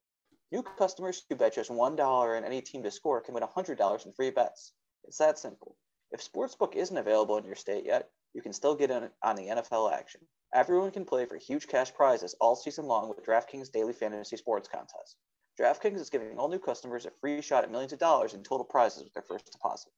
New 0.51 0.61
customers 0.61 1.23
who 1.27 1.35
bet 1.35 1.55
just 1.55 1.71
$1 1.71 2.37
on 2.37 2.43
any 2.43 2.61
team 2.61 2.83
to 2.83 2.91
score 2.91 3.21
can 3.21 3.33
win 3.33 3.43
$100 3.43 4.05
in 4.05 4.13
free 4.13 4.29
bets. 4.29 4.73
It's 5.07 5.17
that 5.17 5.37
simple. 5.39 5.75
If 6.11 6.21
Sportsbook 6.23 6.75
isn't 6.75 6.97
available 6.97 7.37
in 7.37 7.45
your 7.45 7.55
state 7.55 7.85
yet, 7.85 8.09
you 8.33 8.41
can 8.41 8.53
still 8.53 8.75
get 8.75 8.91
in 8.91 9.09
on 9.23 9.35
the 9.35 9.47
NFL 9.47 9.93
action. 9.93 10.21
Everyone 10.53 10.91
can 10.91 11.05
play 11.05 11.25
for 11.25 11.37
huge 11.37 11.67
cash 11.67 11.93
prizes 11.93 12.35
all 12.39 12.55
season 12.55 12.85
long 12.85 13.09
with 13.09 13.25
DraftKings 13.25 13.71
Daily 13.71 13.93
Fantasy 13.93 14.37
Sports 14.37 14.67
Contest. 14.67 15.17
DraftKings 15.59 15.99
is 15.99 16.09
giving 16.09 16.37
all 16.37 16.49
new 16.49 16.59
customers 16.59 17.05
a 17.05 17.11
free 17.11 17.41
shot 17.41 17.63
at 17.63 17.71
millions 17.71 17.93
of 17.93 17.99
dollars 17.99 18.33
in 18.33 18.43
total 18.43 18.65
prizes 18.65 19.03
with 19.03 19.13
their 19.13 19.23
first 19.23 19.51
deposit. 19.51 19.91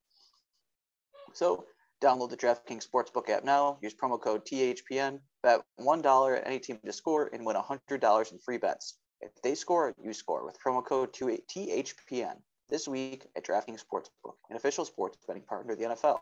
So, 1.34 1.65
download 2.02 2.30
the 2.30 2.38
DraftKings 2.38 2.88
Sportsbook 2.88 3.30
app 3.30 3.43
now, 3.43 3.78
use 3.82 3.96
promo 3.96 4.22
code 4.22 4.46
THPN, 4.46 5.20
bet 5.41 5.62
$1 5.80 6.38
at 6.38 6.48
any 6.48 6.60
team 6.60 6.80
to 6.86 6.93
score, 6.93 7.30
and 7.34 7.46
win 7.46 7.56
$100 7.56 8.32
in 8.32 8.39
free 8.39 8.58
bets. 8.58 8.98
If 9.22 9.32
they 9.41 9.56
score, 9.56 9.93
you 10.04 10.13
score 10.13 10.46
with 10.46 10.60
promo 10.60 10.86
code 10.86 11.13
THPN 11.13 12.38
this 12.69 12.88
week 12.88 13.25
at 13.36 13.45
DraftKings 13.45 13.84
Sportsbook, 13.84 14.36
an 14.49 14.56
official 14.56 14.86
sports 14.86 15.17
betting 15.27 15.43
partner 15.43 15.73
of 15.73 15.80
the 15.80 15.86
NFL 15.86 16.19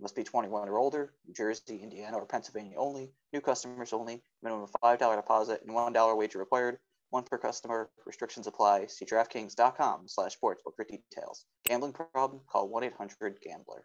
must 0.00 0.14
be 0.14 0.22
21 0.22 0.68
or 0.68 0.78
older, 0.78 1.14
New 1.26 1.34
Jersey, 1.34 1.80
Indiana, 1.82 2.18
or 2.18 2.26
Pennsylvania 2.26 2.76
only. 2.76 3.10
New 3.32 3.40
customers 3.40 3.92
only. 3.92 4.22
Minimum 4.42 4.64
of 4.64 4.72
$5 4.82 5.16
deposit 5.16 5.62
and 5.66 5.74
$1 5.74 6.16
wager 6.16 6.38
required. 6.38 6.78
One 7.10 7.24
per 7.24 7.38
customer. 7.38 7.90
Restrictions 8.06 8.46
apply. 8.46 8.86
See 8.86 9.06
DraftKings.com 9.06 10.06
slash 10.06 10.36
sportsbook 10.38 10.76
for 10.76 10.84
details. 10.84 11.46
Gambling 11.66 11.94
problem? 11.94 12.42
Call 12.46 12.70
1-800-GAMBLER. 12.70 13.84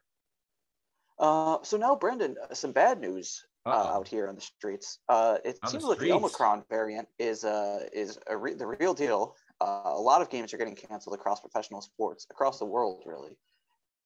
Uh, 1.20 1.58
so 1.64 1.78
now, 1.78 1.96
Brendan, 1.96 2.36
uh, 2.44 2.54
some 2.54 2.72
bad 2.72 3.00
news 3.00 3.44
uh, 3.66 3.70
out 3.70 4.08
here 4.08 4.28
on 4.28 4.36
the 4.36 4.42
streets. 4.42 5.00
Uh, 5.08 5.38
it 5.46 5.58
on 5.64 5.70
seems 5.70 5.84
the 5.84 5.90
like 5.90 6.00
the 6.00 6.12
Omicron 6.12 6.64
variant 6.70 7.08
is 7.20 7.44
uh, 7.44 7.88
is 7.94 8.18
re- 8.30 8.56
the 8.56 8.66
real 8.66 8.94
deal. 8.94 9.36
Uh, 9.64 9.82
a 9.86 10.02
lot 10.02 10.22
of 10.22 10.30
games 10.30 10.54
are 10.54 10.58
getting 10.58 10.76
canceled 10.76 11.16
across 11.16 11.40
professional 11.40 11.82
sports 11.82 12.28
across 12.30 12.60
the 12.60 12.66
world, 12.66 13.04
really 13.06 13.38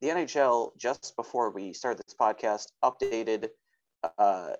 the 0.01 0.09
NHL 0.09 0.77
just 0.77 1.15
before 1.15 1.51
we 1.51 1.73
started 1.73 2.03
this 2.05 2.15
podcast 2.19 2.67
updated 2.83 3.49
uh, 4.17 4.53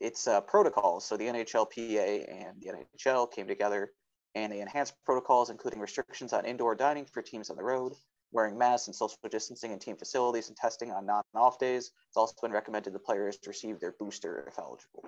its 0.00 0.28
uh, 0.28 0.40
protocols. 0.42 1.04
So 1.04 1.16
the 1.16 1.24
NHLPA 1.24 2.30
and 2.30 2.60
the 2.60 2.72
NHL 3.04 3.32
came 3.32 3.48
together 3.48 3.90
and 4.34 4.52
they 4.52 4.60
enhanced 4.60 4.94
protocols, 5.04 5.50
including 5.50 5.80
restrictions 5.80 6.32
on 6.32 6.44
indoor 6.44 6.74
dining 6.74 7.04
for 7.04 7.22
teams 7.22 7.50
on 7.50 7.56
the 7.56 7.62
road, 7.62 7.94
wearing 8.32 8.58
masks 8.58 8.88
and 8.88 8.94
social 8.94 9.16
distancing 9.30 9.72
in 9.72 9.78
team 9.78 9.96
facilities, 9.96 10.48
and 10.48 10.56
testing 10.56 10.90
on 10.90 11.06
non 11.06 11.22
off 11.34 11.58
days. 11.58 11.92
It's 12.08 12.16
also 12.16 12.34
been 12.42 12.52
recommended 12.52 12.92
the 12.92 12.98
players 12.98 13.38
receive 13.46 13.80
their 13.80 13.94
booster 13.98 14.44
if 14.48 14.58
eligible. 14.58 15.04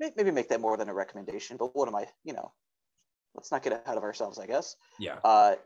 Maybe 0.00 0.30
make 0.30 0.48
that 0.48 0.60
more 0.60 0.76
than 0.76 0.88
a 0.88 0.94
recommendation, 0.94 1.56
but 1.56 1.74
what 1.74 1.88
am 1.88 1.96
I, 1.96 2.06
you 2.24 2.32
know, 2.32 2.52
let's 3.34 3.52
not 3.52 3.62
get 3.62 3.72
ahead 3.72 3.96
of 3.96 4.02
ourselves, 4.02 4.38
I 4.38 4.46
guess. 4.46 4.76
Yeah. 4.98 5.18
Uh, 5.24 5.56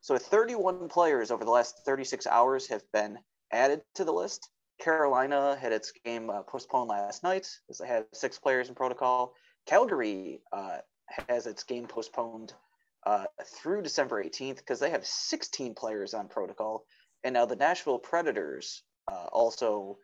so 0.00 0.16
31 0.16 0.88
players 0.88 1.30
over 1.30 1.44
the 1.44 1.50
last 1.50 1.84
36 1.84 2.26
hours 2.26 2.68
have 2.68 2.82
been 2.92 3.18
added 3.52 3.82
to 3.94 4.04
the 4.04 4.12
list. 4.12 4.48
Carolina 4.80 5.56
had 5.60 5.72
its 5.72 5.92
game 6.04 6.30
uh, 6.30 6.42
postponed 6.42 6.88
last 6.88 7.22
night 7.22 7.48
as 7.68 7.78
they 7.78 7.86
had 7.86 8.06
six 8.12 8.38
players 8.38 8.68
in 8.68 8.74
protocol. 8.74 9.34
Calgary 9.66 10.40
uh, 10.52 10.78
has 11.28 11.46
its 11.46 11.64
game 11.64 11.86
postponed 11.86 12.52
uh, 13.04 13.24
through 13.44 13.82
December 13.82 14.22
18th 14.22 14.58
because 14.58 14.78
they 14.78 14.90
have 14.90 15.04
16 15.04 15.74
players 15.74 16.14
on 16.14 16.28
protocol. 16.28 16.84
And 17.24 17.34
now 17.34 17.46
the 17.46 17.56
Nashville 17.56 17.98
Predators 17.98 18.82
uh, 19.10 19.26
also 19.32 19.98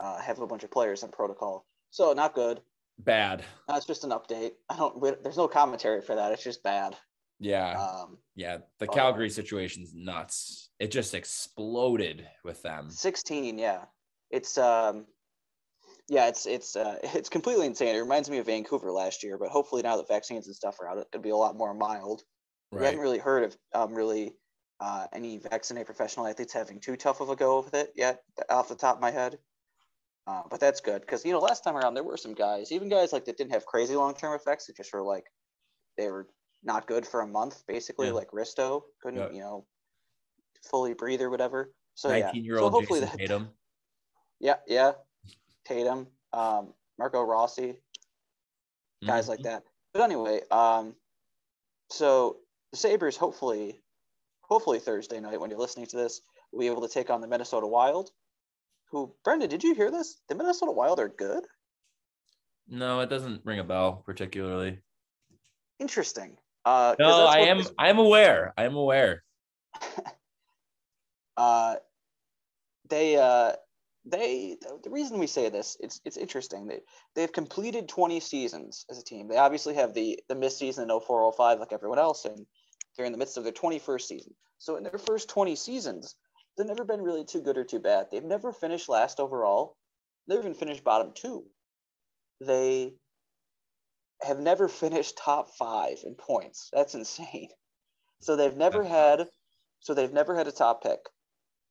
uh, 0.00 0.20
have 0.20 0.40
a 0.40 0.46
bunch 0.46 0.64
of 0.64 0.70
players 0.70 1.02
on 1.02 1.10
protocol. 1.10 1.64
So 1.90 2.12
not 2.12 2.34
good. 2.34 2.60
Bad. 2.98 3.44
That's 3.68 3.86
just 3.86 4.04
an 4.04 4.10
update. 4.10 4.52
I 4.68 4.76
don't. 4.76 5.00
There's 5.22 5.36
no 5.36 5.48
commentary 5.48 6.02
for 6.02 6.16
that. 6.16 6.32
It's 6.32 6.42
just 6.42 6.62
bad. 6.62 6.96
Yeah. 7.38 7.78
Um, 7.78 8.18
yeah. 8.34 8.58
The 8.78 8.86
but- 8.86 8.94
Calgary 8.94 9.30
situation's 9.30 9.92
nuts. 9.94 10.70
It 10.78 10.90
just 10.90 11.14
exploded 11.14 12.26
with 12.44 12.62
them. 12.62 12.90
16. 12.90 13.58
Yeah, 13.58 13.84
it's 14.30 14.58
um, 14.58 15.06
yeah, 16.08 16.28
it's 16.28 16.46
it's 16.46 16.76
uh, 16.76 16.98
it's 17.14 17.28
completely 17.28 17.66
insane. 17.66 17.94
It 17.94 18.00
reminds 18.00 18.30
me 18.30 18.38
of 18.38 18.46
Vancouver 18.46 18.90
last 18.90 19.22
year, 19.22 19.38
but 19.38 19.50
hopefully 19.50 19.82
now 19.82 19.96
that 19.96 20.08
vaccines 20.08 20.46
and 20.46 20.56
stuff 20.56 20.80
are 20.80 20.88
out, 20.88 20.98
it'll 20.98 21.22
be 21.22 21.30
a 21.30 21.36
lot 21.36 21.56
more 21.56 21.74
mild. 21.74 22.22
We 22.70 22.84
haven't 22.84 23.00
really 23.00 23.18
heard 23.18 23.44
of 23.44 23.56
um, 23.74 23.94
really 23.94 24.34
uh, 24.78 25.06
any 25.14 25.38
vaccinated 25.38 25.86
professional 25.86 26.26
athletes 26.26 26.52
having 26.52 26.80
too 26.80 26.96
tough 26.96 27.22
of 27.22 27.30
a 27.30 27.36
go 27.36 27.62
with 27.62 27.72
it 27.72 27.92
yet, 27.96 28.20
off 28.50 28.68
the 28.68 28.74
top 28.74 28.96
of 28.96 29.00
my 29.00 29.10
head. 29.10 29.38
Uh, 30.28 30.42
but 30.50 30.60
that's 30.60 30.82
good 30.82 31.00
because 31.00 31.24
you 31.24 31.32
know 31.32 31.38
last 31.38 31.64
time 31.64 31.74
around 31.74 31.94
there 31.94 32.04
were 32.04 32.18
some 32.18 32.34
guys, 32.34 32.70
even 32.70 32.90
guys 32.90 33.14
like 33.14 33.24
that 33.24 33.38
didn't 33.38 33.52
have 33.52 33.64
crazy 33.64 33.96
long 33.96 34.14
term 34.14 34.34
effects. 34.34 34.66
That 34.66 34.76
just 34.76 34.92
were 34.92 35.02
like 35.02 35.24
they 35.96 36.10
were 36.10 36.28
not 36.62 36.86
good 36.86 37.06
for 37.06 37.22
a 37.22 37.26
month, 37.26 37.62
basically. 37.66 38.08
Yeah. 38.08 38.12
Like 38.12 38.30
Risto 38.32 38.82
couldn't 39.02 39.20
Yeah. 39.20 39.30
you 39.32 39.40
know 39.40 39.66
fully 40.70 40.92
breathe 40.92 41.22
or 41.22 41.30
whatever. 41.30 41.72
So 41.94 42.10
yeah, 42.10 42.26
19 42.26 42.44
year 42.44 42.58
old 42.58 42.74
hopefully 42.74 43.00
Jason 43.00 43.12
that, 43.12 43.18
Tatum. 43.18 43.48
yeah, 44.40 44.56
yeah, 44.66 44.92
Tatum, 45.64 46.08
um, 46.34 46.74
Marco 46.98 47.22
Rossi, 47.22 47.80
guys 49.06 49.28
like 49.30 49.40
Mhm. 49.40 49.44
that. 49.44 49.64
But 49.94 50.02
anyway, 50.02 50.42
um, 50.50 50.94
so 51.90 52.40
the 52.70 52.76
Sabres 52.76 53.16
hopefully, 53.16 53.82
hopefully 54.42 54.78
Thursday 54.78 55.20
night 55.20 55.40
when 55.40 55.48
you're 55.48 55.58
listening 55.58 55.86
to 55.86 55.96
this, 55.96 56.20
will 56.52 56.60
be 56.60 56.66
able 56.66 56.82
to 56.82 56.88
take 56.92 57.08
on 57.08 57.22
the 57.22 57.26
Minnesota 57.26 57.66
Wild. 57.66 58.10
Who, 58.90 59.14
Brendan, 59.24 59.50
did 59.50 59.62
you 59.64 59.74
hear 59.74 59.90
this? 59.90 60.20
The 60.28 60.34
Minnesota 60.34 60.72
Wild 60.72 60.98
are 61.00 61.08
good. 61.08 61.44
No, 62.68 63.00
it 63.00 63.10
doesn't 63.10 63.44
ring 63.44 63.58
a 63.58 63.64
bell 63.64 64.02
particularly. 64.04 64.78
Interesting. 65.78 66.36
Uh, 66.64 66.94
No, 66.98 67.26
I 67.26 67.38
am. 67.40 67.58
this- 67.58 67.72
I 67.78 67.88
am 67.88 67.98
aware. 67.98 68.52
I 68.56 68.64
am 68.64 68.76
aware. 68.76 69.22
uh, 71.36 71.76
they 72.88 73.16
uh, 73.16 73.52
they 74.04 74.56
the 74.82 74.90
reason 74.90 75.18
we 75.18 75.26
say 75.26 75.48
this 75.48 75.76
it's 75.80 76.00
it's 76.04 76.16
interesting 76.16 76.66
they 76.66 76.80
they've 77.14 77.32
completed 77.32 77.88
20 77.88 78.20
seasons 78.20 78.86
as 78.90 78.98
a 78.98 79.04
team 79.04 79.28
they 79.28 79.36
obviously 79.36 79.74
have 79.74 79.92
the 79.92 80.18
the 80.28 80.34
missed 80.34 80.58
season 80.58 80.84
in 80.90 81.00
0405 81.00 81.60
like 81.60 81.72
everyone 81.72 81.98
else 81.98 82.24
and 82.24 82.46
they're 82.96 83.06
in 83.06 83.12
the 83.12 83.18
midst 83.18 83.36
of 83.36 83.44
their 83.44 83.52
21st 83.52 84.02
season 84.02 84.32
so 84.58 84.76
in 84.76 84.82
their 84.84 84.98
first 84.98 85.28
20 85.28 85.54
seasons 85.56 86.14
they've 86.58 86.66
never 86.66 86.84
been 86.84 87.02
really 87.02 87.24
too 87.24 87.40
good 87.40 87.56
or 87.56 87.64
too 87.64 87.78
bad. 87.78 88.08
They've 88.10 88.24
never 88.24 88.52
finished 88.52 88.88
last 88.88 89.20
overall. 89.20 89.76
They've 90.26 90.36
never 90.36 90.48
even 90.48 90.58
finished 90.58 90.84
bottom 90.84 91.12
two. 91.14 91.44
They 92.40 92.94
have 94.22 94.40
never 94.40 94.68
finished 94.68 95.16
top 95.16 95.54
five 95.56 95.98
in 96.04 96.14
points. 96.14 96.68
That's 96.72 96.94
insane. 96.94 97.48
So 98.20 98.36
they've 98.36 98.56
never 98.56 98.82
had 98.82 99.28
so 99.80 99.94
they've 99.94 100.12
never 100.12 100.36
had 100.36 100.48
a 100.48 100.52
top 100.52 100.82
pick. 100.82 100.98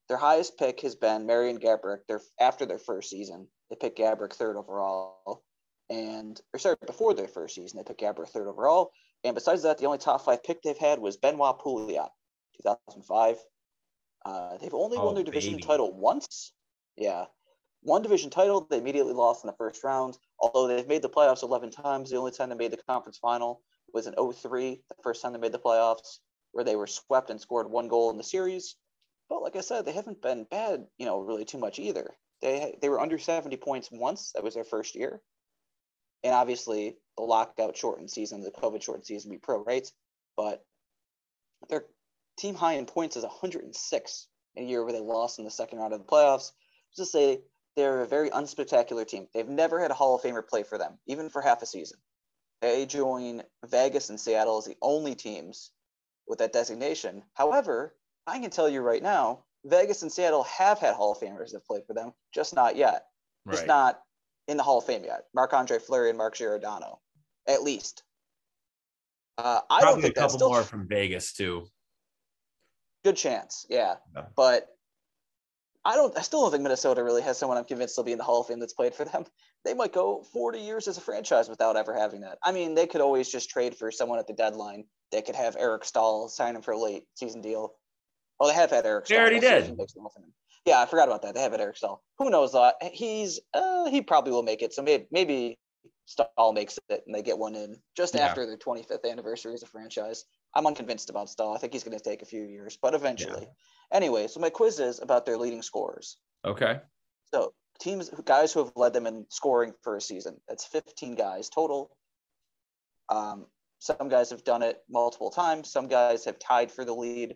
Their 0.07 0.17
highest 0.17 0.57
pick 0.57 0.79
has 0.81 0.95
been 0.95 1.25
Marian 1.25 1.59
Gaborik. 1.59 2.07
Their 2.07 2.21
after 2.39 2.65
their 2.65 2.79
first 2.79 3.09
season, 3.09 3.47
they 3.69 3.75
picked 3.75 3.99
Gaborik 3.99 4.33
third 4.33 4.55
overall, 4.55 5.43
and 5.89 6.39
or 6.53 6.59
sorry, 6.59 6.77
before 6.85 7.13
their 7.13 7.27
first 7.27 7.55
season, 7.55 7.77
they 7.77 7.83
picked 7.83 8.01
Gaborik 8.01 8.29
third 8.29 8.47
overall. 8.47 8.91
And 9.23 9.35
besides 9.35 9.63
that, 9.63 9.77
the 9.77 9.85
only 9.85 9.97
top 9.97 10.23
five 10.23 10.43
pick 10.43 10.61
they've 10.61 10.77
had 10.77 10.99
was 10.99 11.17
Benoit 11.17 11.59
Pouliot, 11.59 12.09
2005. 12.63 13.37
Uh, 14.27 14.57
they've 14.57 14.73
only 14.73 14.97
Oh, 14.97 15.05
won 15.05 15.15
their 15.15 15.23
division 15.23 15.53
baby. 15.53 15.63
title 15.63 15.93
once. 15.93 16.53
Yeah, 16.97 17.27
one 17.81 18.01
division 18.01 18.29
title. 18.29 18.61
They 18.69 18.77
immediately 18.79 19.13
lost 19.13 19.43
in 19.43 19.47
the 19.47 19.55
first 19.55 19.83
round. 19.83 20.17
Although 20.39 20.67
they've 20.67 20.87
made 20.87 21.01
the 21.01 21.09
playoffs 21.09 21.43
11 21.43 21.71
times, 21.71 22.09
the 22.09 22.17
only 22.17 22.31
time 22.31 22.49
they 22.49 22.55
made 22.55 22.71
the 22.71 22.77
conference 22.77 23.17
final 23.17 23.63
was 23.93 24.05
in 24.07 24.13
03, 24.15 24.83
the 24.89 24.95
first 25.03 25.21
time 25.21 25.33
they 25.33 25.39
made 25.39 25.53
the 25.53 25.59
playoffs, 25.59 26.19
where 26.51 26.65
they 26.65 26.75
were 26.75 26.87
swept 26.87 27.29
and 27.29 27.39
scored 27.39 27.69
one 27.69 27.87
goal 27.87 28.09
in 28.09 28.17
the 28.17 28.23
series. 28.23 28.75
But 29.29 29.41
like 29.41 29.55
I 29.55 29.61
said, 29.61 29.85
they 29.85 29.93
haven't 29.93 30.21
been 30.21 30.43
bad, 30.45 30.87
you 30.97 31.05
know, 31.05 31.19
really 31.19 31.45
too 31.45 31.57
much 31.57 31.79
either. 31.79 32.17
They 32.41 32.77
they 32.81 32.89
were 32.89 32.99
under 32.99 33.17
70 33.17 33.55
points 33.57 33.89
once. 33.91 34.31
That 34.33 34.43
was 34.43 34.53
their 34.55 34.63
first 34.65 34.95
year. 34.95 35.21
And 36.23 36.33
obviously, 36.33 36.97
the 37.15 37.23
lockout 37.23 37.77
shortened 37.77 38.11
season, 38.11 38.41
the 38.41 38.51
COVID 38.51 38.81
shortened 38.81 39.05
season, 39.05 39.31
be 39.31 39.37
pro 39.37 39.63
rates. 39.63 39.93
But 40.35 40.65
their 41.69 41.85
team 42.37 42.55
high 42.55 42.73
in 42.73 42.85
points 42.85 43.17
is 43.17 43.23
106 43.23 44.27
in 44.55 44.63
a 44.63 44.67
year 44.67 44.83
where 44.83 44.93
they 44.93 44.99
lost 44.99 45.39
in 45.39 45.45
the 45.45 45.51
second 45.51 45.79
round 45.79 45.93
of 45.93 45.99
the 45.99 46.05
playoffs. 46.05 46.51
Just 46.95 47.11
to 47.11 47.17
say 47.17 47.41
they're 47.75 48.01
a 48.01 48.07
very 48.07 48.29
unspectacular 48.29 49.07
team. 49.07 49.27
They've 49.33 49.47
never 49.47 49.79
had 49.79 49.91
a 49.91 49.93
Hall 49.93 50.15
of 50.15 50.21
Famer 50.21 50.45
play 50.45 50.63
for 50.63 50.77
them, 50.77 50.97
even 51.05 51.29
for 51.29 51.41
half 51.41 51.61
a 51.61 51.65
season. 51.65 51.99
They 52.61 52.85
join 52.87 53.43
Vegas 53.67 54.09
and 54.09 54.19
Seattle 54.19 54.57
as 54.57 54.65
the 54.65 54.77
only 54.81 55.13
teams 55.13 55.71
with 56.27 56.39
that 56.39 56.53
designation. 56.53 57.23
However, 57.35 57.95
I 58.25 58.39
can 58.39 58.49
tell 58.49 58.67
you 58.67 58.81
right 58.81 59.03
now, 59.03 59.43
Vegas 59.63 60.01
and 60.01 60.11
Seattle 60.11 60.43
have 60.43 60.79
had 60.79 60.95
Hall 60.95 61.11
of 61.11 61.19
Famers 61.19 61.51
that 61.51 61.65
played 61.65 61.85
for 61.85 61.93
them, 61.93 62.13
just 62.33 62.55
not 62.55 62.75
yet. 62.75 63.05
Just 63.49 63.67
not 63.67 64.01
in 64.47 64.57
the 64.57 64.63
Hall 64.63 64.79
of 64.79 64.85
Fame 64.85 65.03
yet. 65.03 65.25
Marc 65.33 65.53
Andre 65.53 65.79
Fleury 65.79 66.09
and 66.09 66.17
Mark 66.17 66.35
Giordano, 66.35 66.99
at 67.47 67.63
least. 67.63 68.03
Uh, 69.37 69.61
I 69.69 69.81
don't 69.81 69.87
Probably 69.87 69.99
a 69.99 70.03
think 70.03 70.15
that's 70.15 70.33
couple 70.33 70.49
more 70.49 70.63
from 70.63 70.87
Vegas 70.87 71.31
too. 71.31 71.67
Good 73.07 73.15
chance, 73.15 73.65
yeah. 73.69 73.95
Yeah. 74.13 74.25
But 74.35 74.67
I 75.85 75.95
don't. 75.95 76.17
I 76.17 76.21
still 76.23 76.41
don't 76.41 76.51
think 76.51 76.61
Minnesota 76.63 77.01
really 77.05 77.21
has 77.21 77.37
someone 77.37 77.57
I'm 77.57 77.63
convinced 77.63 77.95
will 77.95 78.03
be 78.03 78.11
in 78.11 78.17
the 78.17 78.23
Hall 78.25 78.41
of 78.41 78.47
Fame 78.47 78.59
that's 78.59 78.73
played 78.73 78.93
for 78.93 79.05
them. 79.05 79.23
They 79.65 79.73
might 79.73 79.91
go 79.91 80.23
40 80.31 80.59
years 80.59 80.87
as 80.87 80.97
a 80.97 81.01
franchise 81.01 81.49
without 81.49 81.75
ever 81.75 81.93
having 81.93 82.21
that. 82.21 82.37
I 82.43 82.51
mean, 82.53 82.73
they 82.75 82.85
could 82.87 83.01
always 83.01 83.29
just 83.29 83.49
trade 83.49 83.75
for 83.75 83.91
someone 83.91 84.17
at 84.19 84.27
the 84.27 84.33
deadline. 84.33 84.85
They 85.11 85.21
could 85.21 85.35
have 85.35 85.55
Eric 85.59 85.83
Staal 85.83 86.29
sign 86.29 86.55
him 86.55 86.61
for 86.61 86.71
a 86.71 86.79
late 86.79 87.03
season 87.15 87.41
deal. 87.41 87.73
Oh, 88.39 88.47
they 88.47 88.53
have 88.53 88.69
had 88.71 88.85
Eric. 88.85 89.05
They 89.07 89.15
Staal. 89.15 89.21
already 89.21 89.39
We'll 89.39 89.49
see 89.49 89.55
if 89.57 89.67
did. 89.67 89.77
makes 89.77 89.93
the 89.93 89.99
Hall 90.01 90.11
of 90.15 90.21
Fame. 90.21 90.31
Yeah, 90.65 90.81
I 90.81 90.85
forgot 90.85 91.07
about 91.09 91.21
that. 91.23 91.33
They 91.35 91.41
have 91.41 91.51
had 91.53 91.59
Eric 91.61 91.75
Staal. 91.77 92.01
Who 92.17 92.29
knows? 92.29 92.53
Uh, 92.55 92.71
he's 92.93 93.39
uh, 93.53 93.89
he 93.89 94.01
probably 94.01 94.31
will 94.33 94.43
make 94.43 94.61
it. 94.61 94.73
So 94.73 94.81
maybe 94.83 95.07
maybe 95.11 95.57
Staal 96.05 96.53
makes 96.53 96.77
it 96.89 97.03
and 97.05 97.13
they 97.15 97.21
get 97.23 97.37
one 97.37 97.55
in 97.55 97.77
just 97.95 98.15
Yeah. 98.15 98.25
after 98.27 98.45
their 98.45 98.57
25th 98.57 99.09
anniversary 99.09 99.53
as 99.53 99.63
a 99.63 99.67
franchise. 99.67 100.23
I'm 100.53 100.65
unconvinced 100.65 101.09
about 101.09 101.29
Staal. 101.29 101.53
I 101.53 101.59
think 101.59 101.73
he's 101.73 101.83
going 101.83 101.97
to 101.97 102.03
take 102.03 102.21
a 102.21 102.25
few 102.25 102.43
years, 102.43 102.77
but 102.81 102.93
eventually. 102.93 103.47
Anyway, 103.91 104.27
so 104.27 104.39
my 104.39 104.49
quiz 104.49 104.79
is 104.79 104.99
about 105.01 105.25
their 105.25 105.37
leading 105.37 105.61
scorers. 105.61 106.17
Okay. 106.45 106.79
So 107.33 107.53
teams, 107.79 108.09
guys 108.25 108.53
who 108.53 108.63
have 108.63 108.73
led 108.75 108.93
them 108.93 109.05
in 109.07 109.25
scoring 109.29 109.73
for 109.83 109.95
a 109.95 110.01
season. 110.01 110.37
That's 110.47 110.65
15 110.65 111.15
guys 111.15 111.49
total. 111.49 111.95
Um, 113.09 113.45
some 113.79 114.09
guys 114.09 114.31
have 114.31 114.43
done 114.43 114.63
it 114.63 114.81
multiple 114.89 115.29
times. 115.29 115.71
Some 115.71 115.87
guys 115.87 116.25
have 116.25 116.39
tied 116.39 116.71
for 116.71 116.83
the 116.83 116.93
lead. 116.93 117.35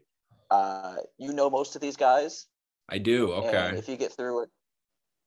Uh, 0.49 0.95
you 1.17 1.31
know 1.33 1.49
most 1.49 1.75
of 1.75 1.81
these 1.81 1.95
guys. 1.95 2.47
I 2.89 2.97
do. 2.97 3.33
And 3.33 3.45
Okay. 3.45 3.77
if 3.77 3.87
you 3.87 3.95
get 3.95 4.11
through 4.11 4.43
it, 4.43 4.49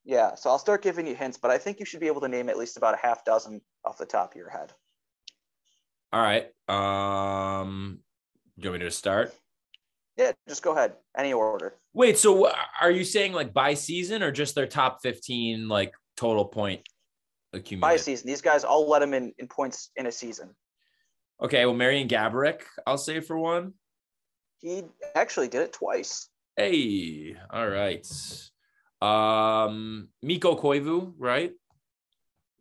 yeah. 0.05 0.35
So 0.35 0.51
I'll 0.51 0.59
start 0.59 0.83
giving 0.83 1.07
you 1.07 1.14
hints, 1.14 1.38
but 1.38 1.51
I 1.51 1.59
think 1.59 1.81
you 1.81 1.87
should 1.87 2.01
be 2.01 2.09
able 2.09 2.20
to 2.23 2.29
name 2.29 2.49
at 2.49 2.59
least 2.59 2.77
about 2.77 2.94
a 2.94 2.99
half 2.99 3.25
dozen 3.25 3.62
off 3.85 3.97
the 3.97 4.05
top 4.05 4.33
of 4.33 4.37
your 4.37 4.51
head. 4.51 4.73
All 6.14 6.22
right. 6.22 6.46
Um, 6.68 7.98
do 8.57 8.66
you 8.66 8.70
want 8.70 8.83
me 8.83 8.87
to 8.87 8.90
start? 8.92 9.35
Yeah, 10.16 10.31
just 10.48 10.62
go 10.62 10.70
ahead. 10.70 10.94
Any 11.18 11.33
order. 11.33 11.74
Wait. 11.92 12.18
So 12.18 12.53
are 12.81 12.90
you 12.92 13.03
saying 13.03 13.33
like 13.33 13.53
by 13.53 13.74
season 13.74 14.22
or 14.22 14.31
just 14.31 14.55
their 14.55 14.68
top 14.68 15.00
fifteen 15.03 15.66
like 15.66 15.92
total 16.16 16.44
point 16.44 16.83
accumulation? 17.53 17.81
By 17.81 17.96
season, 17.96 18.29
these 18.29 18.42
guys 18.42 18.62
all 18.62 18.88
let 18.88 19.00
them 19.00 19.12
in, 19.12 19.33
in 19.38 19.48
points 19.48 19.90
in 19.96 20.07
a 20.07 20.12
season. 20.12 20.55
Okay. 21.42 21.66
Well, 21.66 21.74
Marian 21.74 22.07
Gaborik, 22.07 22.61
I'll 22.87 22.96
say 22.96 23.18
for 23.18 23.37
one. 23.37 23.72
He 24.61 24.85
actually 25.16 25.48
did 25.48 25.62
it 25.62 25.72
twice. 25.72 26.29
Hey. 26.57 27.35
All 27.50 27.68
right. 27.68 28.07
Um, 29.03 30.11
Mikko 30.22 30.55
Koivu, 30.55 31.14
right? 31.18 31.50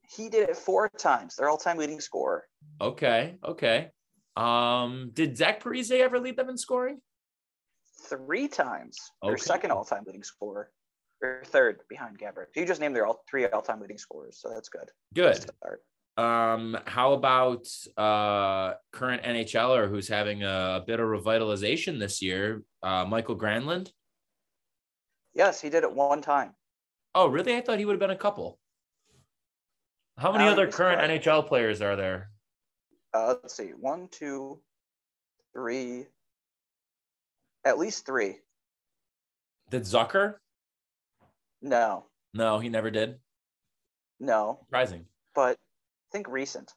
He 0.10 0.30
did 0.30 0.50
it 0.50 0.58
four 0.58 0.90
times. 0.98 1.36
Their 1.36 1.50
all-time 1.50 1.78
leading 1.78 2.00
scorer. 2.00 2.46
Okay. 2.82 3.38
Okay. 3.44 3.90
Um, 4.36 5.12
did 5.14 5.38
Zach 5.38 5.62
Parise 5.62 5.92
ever 5.92 6.20
lead 6.20 6.38
them 6.38 6.50
in 6.50 6.58
scoring? 6.58 7.00
three 8.10 8.48
times. 8.48 8.98
Their 9.22 9.38
second 9.38 9.72
all-time 9.72 10.04
leading 10.06 10.24
scorer, 10.24 10.70
or 11.22 11.44
third 11.46 11.80
behind 11.90 12.20
Gaborik. 12.20 12.48
You 12.56 12.66
just 12.66 12.82
named 12.82 12.96
their 12.96 13.06
all 13.06 13.24
three 13.30 13.46
all-time 13.48 13.80
leading 13.80 13.98
scorers, 13.98 14.38
so 14.40 14.50
that's 14.54 14.70
good. 14.70 14.90
Good. 15.14 15.46
Um, 16.16 16.78
how 16.86 17.14
about 17.14 17.68
uh 17.98 18.74
current 18.92 19.24
NHLer 19.24 19.90
who's 19.90 20.08
having 20.08 20.44
a 20.44 20.84
bit 20.86 21.00
of 21.00 21.08
revitalization 21.08 22.00
this 22.00 22.22
year? 22.22 22.64
Uh, 22.84 23.06
Michael 23.06 23.38
Granlund. 23.38 23.92
Yes, 25.34 25.60
he 25.60 25.70
did 25.70 25.84
it 25.84 25.92
one 25.92 26.22
time. 26.22 26.52
Oh, 27.16 27.28
really? 27.28 27.56
I 27.56 27.62
thought 27.62 27.80
he 27.80 27.86
would 27.86 27.94
have 27.94 28.00
been 28.00 28.12
a 28.12 28.16
couple. 28.16 28.60
How 30.18 30.32
many 30.32 30.48
other 30.48 30.68
current 30.68 31.02
NHL 31.02 31.48
players 31.48 31.82
are 31.82 31.96
there? 31.96 32.30
Uh, 33.14 33.36
let's 33.42 33.56
see, 33.56 33.70
one, 33.80 34.08
two, 34.10 34.60
three, 35.54 36.06
at 37.64 37.78
least 37.78 38.06
three. 38.06 38.38
Did 39.70 39.84
Zucker? 39.84 40.36
No, 41.62 42.06
No, 42.34 42.60
he 42.60 42.70
never 42.70 42.90
did. 42.92 43.20
no, 44.20 44.60
Surprising. 44.66 45.06
but 45.36 45.58
think 46.12 46.28
recent. 46.28 46.72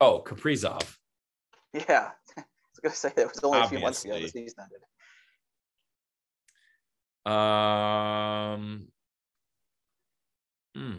Oh, 0.00 0.22
Kaprizov. 0.26 0.96
Yeah, 1.72 2.10
I 2.36 2.42
was 2.42 2.80
gonna 2.82 2.94
say 2.94 3.12
it 3.16 3.28
was 3.28 3.40
only 3.42 3.60
a 3.60 3.68
few 3.68 3.78
months 3.78 4.04
ago 4.04 4.14
the 4.14 4.16
Obviously. 4.18 4.42
season 4.48 4.64
ended. 4.64 4.80
Um. 7.26 8.88
hmm. 10.74 10.98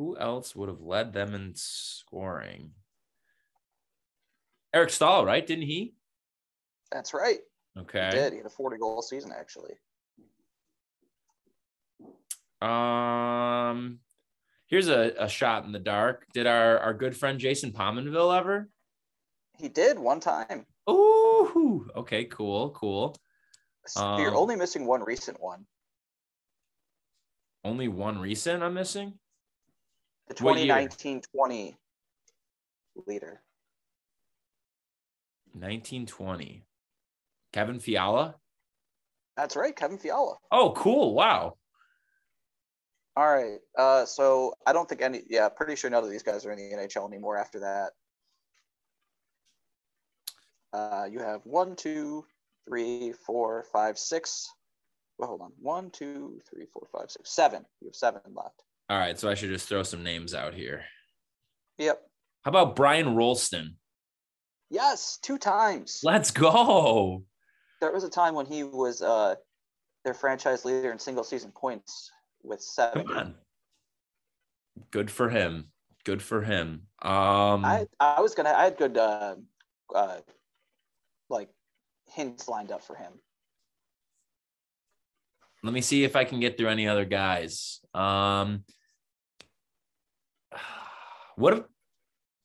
Who 0.00 0.16
else 0.16 0.56
would 0.56 0.70
have 0.70 0.80
led 0.80 1.12
them 1.12 1.34
in 1.34 1.52
scoring? 1.54 2.70
Eric 4.72 4.88
Staal, 4.88 5.26
right? 5.26 5.46
Didn't 5.46 5.66
he? 5.66 5.92
That's 6.90 7.12
right. 7.12 7.40
Okay. 7.78 8.06
He 8.06 8.16
did. 8.16 8.32
He 8.32 8.38
had 8.38 8.46
a 8.46 8.48
40 8.48 8.78
goal 8.78 9.02
season 9.02 9.30
actually. 9.38 9.74
Um. 12.62 13.98
Here's 14.68 14.88
a, 14.88 15.12
a 15.18 15.28
shot 15.28 15.66
in 15.66 15.72
the 15.72 15.78
dark. 15.78 16.24
Did 16.32 16.46
our, 16.46 16.78
our 16.78 16.94
good 16.94 17.14
friend 17.14 17.38
Jason 17.38 17.70
Pominville 17.70 18.34
ever? 18.34 18.70
He 19.58 19.68
did 19.68 19.98
one 19.98 20.20
time. 20.20 20.64
Ooh. 20.88 21.90
Okay. 21.94 22.24
Cool. 22.24 22.70
Cool. 22.70 23.14
So 23.86 24.16
You're 24.16 24.30
Um, 24.30 24.36
only 24.38 24.56
missing 24.56 24.86
one 24.86 25.04
recent 25.04 25.38
one. 25.42 25.66
Only 27.62 27.88
one 27.88 28.18
recent 28.18 28.62
I'm 28.62 28.72
missing. 28.72 29.19
The 30.30 30.36
2019-20 30.36 31.74
leader. 33.06 33.42
1920. 35.52 36.64
Kevin 37.52 37.80
Fiala. 37.80 38.36
That's 39.36 39.56
right, 39.56 39.74
Kevin 39.74 39.98
Fiala. 39.98 40.36
Oh, 40.52 40.72
cool. 40.76 41.14
Wow. 41.14 41.56
All 43.16 43.26
right. 43.26 43.58
Uh, 43.76 44.06
so 44.06 44.54
I 44.64 44.72
don't 44.72 44.88
think 44.88 45.02
any. 45.02 45.22
Yeah, 45.28 45.48
pretty 45.48 45.74
sure 45.74 45.90
none 45.90 46.04
of 46.04 46.10
these 46.10 46.22
guys 46.22 46.46
are 46.46 46.52
in 46.52 46.58
the 46.58 46.76
NHL 46.76 47.08
anymore 47.08 47.36
after 47.36 47.60
that. 47.60 47.90
Uh, 50.72 51.08
you 51.10 51.18
have 51.18 51.40
one, 51.42 51.74
two, 51.74 52.24
three, 52.64 53.12
four, 53.26 53.64
five, 53.72 53.98
six. 53.98 54.48
Well, 55.18 55.28
hold 55.28 55.40
on. 55.40 55.50
One, 55.60 55.90
two, 55.90 56.40
three, 56.48 56.66
four, 56.72 56.86
five, 56.92 57.10
six, 57.10 57.34
seven. 57.34 57.64
You 57.80 57.88
have 57.88 57.96
seven 57.96 58.20
left. 58.32 58.62
All 58.90 58.98
right. 58.98 59.16
So 59.16 59.30
I 59.30 59.34
should 59.34 59.50
just 59.50 59.68
throw 59.68 59.84
some 59.84 60.02
names 60.02 60.34
out 60.34 60.52
here. 60.52 60.82
Yep. 61.78 62.02
How 62.42 62.48
about 62.48 62.74
Brian 62.74 63.14
Rolston? 63.14 63.76
Yes, 64.68 65.18
two 65.22 65.38
times. 65.38 66.00
Let's 66.02 66.32
go. 66.32 67.22
There 67.80 67.92
was 67.92 68.02
a 68.02 68.10
time 68.10 68.34
when 68.34 68.46
he 68.46 68.64
was 68.64 69.00
uh, 69.00 69.36
their 70.04 70.12
franchise 70.12 70.64
leader 70.64 70.90
in 70.90 70.98
single 70.98 71.22
season 71.22 71.52
points 71.52 72.10
with 72.42 72.60
seven. 72.60 73.06
Come 73.06 73.16
on. 73.16 73.34
Good 74.90 75.10
for 75.10 75.28
him. 75.28 75.70
Good 76.04 76.20
for 76.20 76.42
him. 76.42 76.86
Um, 77.02 77.64
I 77.64 77.86
I 78.00 78.20
was 78.20 78.34
gonna 78.34 78.50
I 78.50 78.64
had 78.64 78.76
good 78.76 78.96
uh, 78.96 79.36
uh, 79.94 80.18
like 81.28 81.48
hints 82.06 82.48
lined 82.48 82.72
up 82.72 82.82
for 82.82 82.96
him. 82.96 83.12
let 85.62 85.72
me 85.72 85.80
see 85.80 86.04
if 86.04 86.16
I 86.16 86.24
can 86.24 86.40
get 86.40 86.56
through 86.56 86.68
any 86.68 86.88
other 86.88 87.04
guys. 87.04 87.80
Um, 87.94 88.64
what 91.40 91.54
if, 91.54 91.62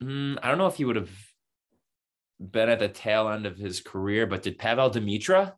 mm, 0.03 0.38
I 0.41 0.47
don't 0.49 0.58
know 0.58 0.67
if 0.67 0.75
he 0.75 0.86
would 0.86 0.95
have 0.95 1.12
been 2.39 2.69
at 2.69 2.79
the 2.79 2.89
tail 2.89 3.29
end 3.29 3.45
of 3.45 3.58
his 3.58 3.81
career, 3.81 4.25
but 4.25 4.43
did 4.43 4.58
Pavol 4.58 4.91
Demitra? 4.91 5.53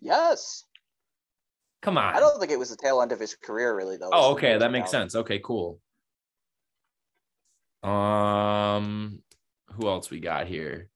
Yes, 0.00 0.64
Come 1.82 1.98
on. 1.98 2.14
I 2.14 2.20
don't 2.20 2.38
think 2.38 2.52
it 2.52 2.58
was 2.58 2.70
the 2.70 2.76
tail 2.76 3.02
end 3.02 3.10
of 3.10 3.18
his 3.18 3.34
career 3.34 3.76
really 3.76 3.96
though. 3.96 4.10
Oh, 4.12 4.32
okay, 4.32 4.56
that 4.56 4.70
makes 4.70 4.88
2000s. 4.88 4.90
sense. 4.90 5.14
Okay, 5.16 5.40
cool. 5.40 5.80
Um, 7.82 9.20
who 9.72 9.88
else 9.88 10.08
we 10.08 10.20
got 10.20 10.46
here? 10.46 10.88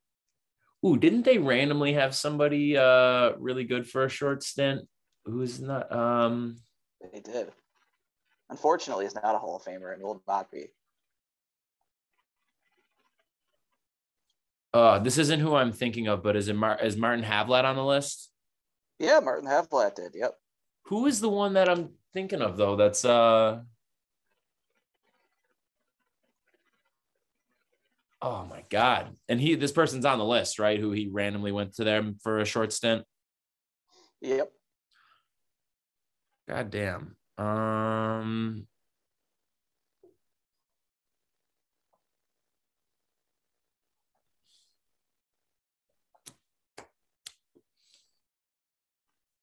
Ooh, 0.86 0.96
didn't 0.96 1.24
they 1.24 1.38
randomly 1.38 1.94
have 1.94 2.14
somebody 2.14 2.76
uh 2.76 3.32
really 3.38 3.64
good 3.64 3.88
for 3.88 4.04
a 4.04 4.08
short 4.08 4.44
stint? 4.44 4.82
Who's 5.24 5.60
not 5.60 5.90
um 5.90 6.58
They 7.12 7.18
did. 7.18 7.50
Unfortunately, 8.48 9.06
he's 9.06 9.14
not 9.16 9.34
a 9.34 9.38
Hall 9.38 9.56
of 9.56 9.64
Famer 9.64 9.92
and 9.92 10.00
will 10.00 10.22
not 10.28 10.52
be. 10.52 10.66
Uh 14.76 14.98
this 14.98 15.18
isn't 15.18 15.40
who 15.40 15.54
I'm 15.54 15.72
thinking 15.72 16.06
of, 16.06 16.22
but 16.22 16.36
is 16.36 16.48
it 16.48 16.56
Mar- 16.56 16.82
is 16.82 16.96
Martin 16.96 17.24
Havlat 17.24 17.64
on 17.64 17.76
the 17.76 17.84
list? 17.84 18.30
Yeah, 18.98 19.20
Martin 19.20 19.48
Havlat 19.48 19.94
did. 19.94 20.12
Yep. 20.14 20.34
Who 20.86 21.06
is 21.06 21.20
the 21.20 21.28
one 21.28 21.54
that 21.54 21.68
I'm 21.68 21.90
thinking 22.12 22.42
of 22.42 22.56
though? 22.56 22.76
That's 22.76 23.04
uh 23.04 23.60
Oh 28.22 28.44
my 28.46 28.64
god. 28.70 29.14
And 29.28 29.40
he 29.40 29.54
this 29.54 29.72
person's 29.72 30.04
on 30.04 30.18
the 30.18 30.24
list, 30.24 30.58
right? 30.58 30.80
Who 30.80 30.92
he 30.92 31.08
randomly 31.08 31.52
went 31.52 31.74
to 31.74 31.84
them 31.84 32.16
for 32.22 32.40
a 32.40 32.44
short 32.44 32.72
stint. 32.72 33.04
Yep. 34.20 34.50
God 36.48 36.70
damn. 36.70 37.16
Um 37.38 38.66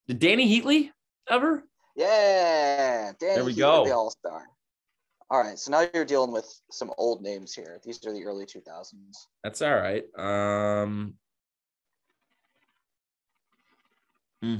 Did 0.07 0.19
Dany 0.19 0.47
Heatley 0.49 0.89
ever? 1.29 1.63
Yeah. 1.95 3.11
Dany 3.13 3.35
There 3.35 3.45
we 3.45 3.53
Heatley, 3.53 3.57
go. 3.57 3.85
The 3.85 3.95
All 3.95 4.09
Star. 4.11 4.43
All 5.29 5.41
right. 5.41 5.57
So 5.57 5.71
now 5.71 5.85
you're 5.93 6.05
dealing 6.05 6.31
with 6.31 6.45
some 6.71 6.91
old 6.97 7.21
names 7.21 7.53
here. 7.53 7.79
These 7.83 8.05
are 8.05 8.13
the 8.13 8.25
early 8.25 8.45
2000s. 8.45 8.93
That's 9.43 9.61
all 9.61 9.75
right. 9.75 10.03
Um 10.17 11.15
hmm. 14.41 14.57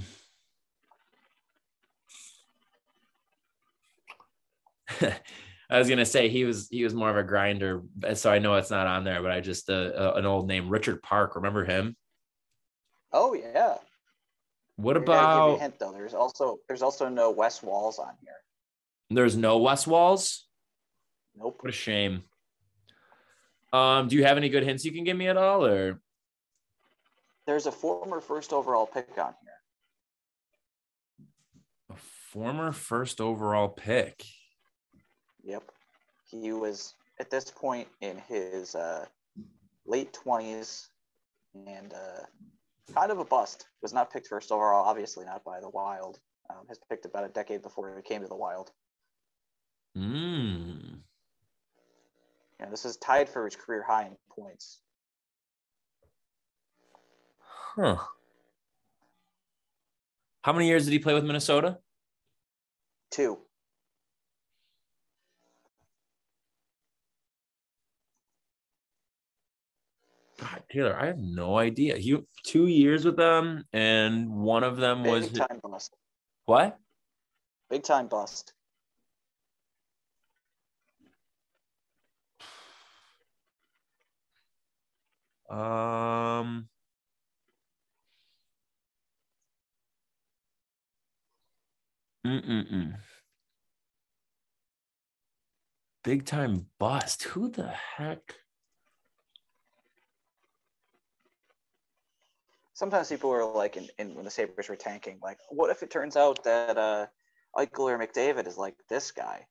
I 5.70 5.80
was 5.80 5.90
gonna 5.90 6.06
say 6.06 6.30
he 6.30 6.44
was 6.46 6.68
he 6.70 6.84
was 6.84 6.94
more 6.94 7.10
of 7.10 7.18
a 7.18 7.24
grinder, 7.24 7.82
so 8.14 8.32
I 8.32 8.40
know 8.40 8.56
it's 8.56 8.70
not 8.70 8.86
on 8.86 9.04
there. 9.04 9.22
But 9.22 9.32
I 9.32 9.40
just 9.40 9.70
uh, 9.70 9.74
uh, 9.74 10.14
an 10.18 10.26
old 10.26 10.48
name, 10.48 10.70
Richard 10.70 11.02
Park. 11.02 11.36
Remember 11.36 11.66
him? 11.66 11.96
Oh 13.12 13.34
yeah. 13.34 13.78
What 14.76 14.98
I 14.98 15.00
gotta 15.02 15.06
give 15.06 15.10
you 15.10 15.16
a 15.16 15.48
about? 15.50 15.60
hint 15.60 15.80
though? 15.80 15.92
There's 15.92 16.14
also 16.14 16.58
there's 16.68 16.82
also 16.82 17.10
no 17.10 17.32
Wes 17.32 17.62
Walz 17.62 18.00
on 18.00 18.14
here. 18.22 18.34
There's 19.10 19.36
no 19.38 19.58
Wes 19.60 19.86
Walz. 19.86 20.48
Nope. 21.36 21.58
What 21.62 21.70
a 21.70 21.76
shame. 21.76 22.24
Um, 23.72 24.08
do 24.08 24.16
you 24.16 24.24
have 24.24 24.38
any 24.38 24.50
good 24.50 24.64
hints 24.64 24.86
you 24.86 24.92
can 24.92 25.04
give 25.04 25.18
me 25.18 25.28
at 25.28 25.38
all, 25.38 25.66
or 25.66 26.00
There's 27.48 27.66
a 27.66 27.72
former 27.72 28.20
first 28.22 28.54
overall 28.54 28.86
pick 28.86 29.10
on 29.18 29.34
here. 29.44 31.28
a 31.90 31.96
former 32.32 32.72
first 32.72 33.20
overall 33.20 33.70
pick? 33.70 34.24
Yep. 35.44 35.64
He 36.30 36.52
was 36.52 36.94
at 37.20 37.30
this 37.30 37.50
point 37.52 37.88
in 38.02 38.18
his 38.28 38.76
uh, 38.76 39.06
late 39.86 40.14
20s 40.26 40.88
and 41.68 41.94
uh, 41.94 42.26
kind 42.94 43.12
of 43.12 43.20
a 43.20 43.26
bust. 43.26 43.68
Was 43.82 43.94
not 43.94 44.12
picked 44.12 44.28
first 44.28 44.52
overall, 44.52 44.86
obviously 44.86 45.26
not 45.26 45.44
by 45.44 45.60
the 45.60 45.70
Wild. 45.70 46.20
Um, 46.50 46.66
has 46.68 46.80
picked 46.90 47.06
about 47.06 47.26
a 47.26 47.30
decade 47.30 47.62
before 47.62 47.96
he 47.96 48.02
came 48.02 48.22
to 48.22 48.28
the 48.28 48.36
Wild. 48.36 48.72
Hmm. 49.96 50.96
And 52.60 52.72
this 52.72 52.86
is 52.86 52.98
tied 52.98 53.30
for 53.30 53.46
his 53.46 53.56
career 53.56 53.84
high 53.84 54.06
in 54.06 54.16
points. 54.30 54.80
Huh. 57.76 57.98
How 60.42 60.54
many 60.54 60.68
years 60.68 60.86
did 60.86 60.92
he 60.92 61.00
play 61.00 61.14
with 61.14 61.24
Minnesota? 61.24 61.80
Two. 63.12 63.40
God, 70.44 70.64
Taylor, 70.70 71.00
I 71.00 71.06
have 71.08 71.20
no 71.20 71.58
idea. 71.58 71.96
He 71.98 72.18
two 72.44 72.68
years 72.68 73.06
with 73.06 73.16
them, 73.16 73.64
and 73.72 74.30
one 74.30 74.64
of 74.64 74.76
them 74.78 75.04
was 75.04 75.30
Big 75.30 75.36
time 75.36 75.60
bust. 75.64 75.96
what? 76.46 76.78
Big 77.70 77.84
time 77.84 78.08
bust. 78.08 78.54
Um. 85.50 86.68
Mm-mm-mm. 92.26 92.96
Big 96.04 96.26
time 96.26 96.66
bust. 96.80 97.24
Who 97.24 97.50
the 97.50 97.68
heck? 97.68 98.36
Sometimes 102.74 103.10
people 103.10 103.32
are 103.32 103.46
like, 103.46 103.78
in, 103.78 103.88
in 104.00 104.16
when 104.16 104.26
the 104.26 104.32
Sabres 104.32 104.68
were 104.68 104.76
tanking, 104.76 105.20
like, 105.22 105.38
what 105.50 105.70
if 105.70 105.84
it 105.84 105.92
turns 105.92 106.16
out 106.16 106.44
that 106.44 106.78
uh, 106.78 107.06
Eichel 107.56 107.92
or 107.92 108.00
McDavid 108.00 108.48
is 108.48 108.58
like 108.58 108.76
this 108.90 109.12
guy? 109.12 109.46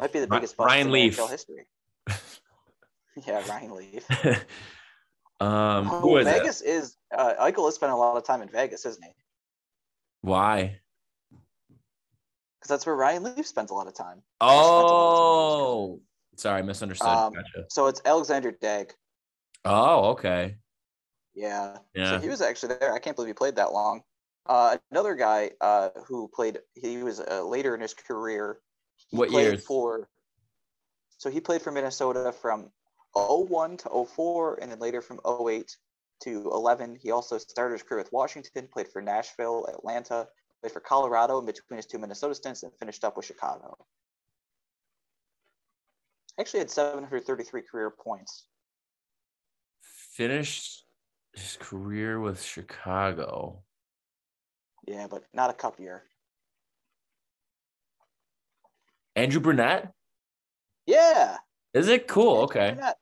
Might 0.00 0.12
be 0.12 0.20
the 0.20 0.26
biggest 0.26 0.56
bust 0.56 0.68
Ryan 0.68 0.86
in 0.86 0.92
Leaf. 0.92 1.18
NHL 1.18 1.30
history. 1.30 1.66
yeah, 3.26 3.46
Ryan 3.46 3.74
Leaf. 3.74 4.10
um, 5.40 5.90
Oh, 5.90 6.00
who 6.00 6.16
is 6.16 6.26
it? 6.26 6.38
Vegas 6.38 6.60
is 6.62 6.96
uh, 7.14 7.34
Eichel 7.40 7.66
has 7.66 7.74
spent 7.74 7.92
a 7.92 7.96
lot 7.96 8.16
of 8.16 8.24
time 8.24 8.40
in 8.40 8.48
Vegas, 8.48 8.86
isn't 8.86 9.02
he? 9.02 9.10
Why? 10.22 10.80
Because 12.58 12.68
that's 12.68 12.86
where 12.86 12.96
Ryan 12.96 13.22
Leaf 13.24 13.46
spends 13.46 13.70
a 13.70 13.74
lot 13.74 13.86
of 13.86 13.94
time. 13.94 14.22
a 14.40 14.46
lot 14.46 14.80
of 14.82 14.88
time 14.88 14.98
Oh, 14.98 16.00
sorry, 16.36 16.62
misunderstood. 16.62 17.08
Um, 17.08 17.32
gotcha. 17.32 17.66
So 17.68 17.86
it's 17.86 18.00
Alexander 18.04 18.52
Daigle. 18.52 18.92
Oh, 19.64 20.10
okay. 20.10 20.56
Yeah. 21.34 21.78
Yeah. 21.94 22.10
So 22.10 22.18
he 22.18 22.28
was 22.28 22.40
actually 22.40 22.74
there. 22.74 22.92
I 22.92 22.98
can't 22.98 23.16
believe 23.16 23.28
he 23.28 23.34
played 23.34 23.56
that 23.56 23.72
long. 23.72 24.02
Uh, 24.46 24.76
another 24.90 25.14
guy 25.14 25.50
uh, 25.60 25.90
who 26.06 26.28
played, 26.28 26.58
he 26.74 27.02
was 27.02 27.20
uh, 27.20 27.44
later 27.44 27.74
in 27.74 27.80
his 27.80 27.94
career. 27.94 28.58
What? 29.10 29.60
For, 29.62 30.08
so 31.18 31.30
he 31.30 31.40
played 31.40 31.62
for 31.62 31.70
Minnesota 31.70 32.32
from 32.32 32.70
01 33.14 33.76
to 33.78 34.06
04 34.06 34.58
and 34.60 34.70
then 34.70 34.78
later 34.78 35.00
from 35.00 35.20
08 35.26 35.76
to 36.22 36.50
11. 36.52 36.98
He 37.00 37.10
also 37.10 37.38
started 37.38 37.74
his 37.74 37.82
career 37.82 38.00
with 38.00 38.12
Washington, 38.12 38.68
played 38.72 38.88
for 38.88 39.02
Nashville, 39.02 39.66
Atlanta, 39.66 40.28
played 40.60 40.72
for 40.72 40.80
Colorado 40.80 41.38
in 41.38 41.46
between 41.46 41.76
his 41.76 41.86
two 41.86 41.98
Minnesota 41.98 42.34
stints, 42.34 42.62
and 42.62 42.72
finished 42.74 43.04
up 43.04 43.16
with 43.16 43.26
Chicago. 43.26 43.76
Actually 46.38 46.60
had 46.60 46.70
733 46.70 47.62
career 47.62 47.90
points. 47.90 48.46
Finished 49.82 50.84
his 51.34 51.56
career 51.60 52.20
with 52.20 52.42
Chicago. 52.42 53.62
Yeah, 54.86 55.06
but 55.08 55.24
not 55.32 55.50
a 55.50 55.52
cup 55.54 55.78
year. 55.78 56.02
Andrew 59.16 59.40
Brunette? 59.40 59.92
Yeah. 60.86 61.38
Is 61.74 61.88
it 61.88 62.08
cool? 62.08 62.42
Andrew 62.42 62.44
Okay. 62.44 62.72
Brunette. 62.72 62.96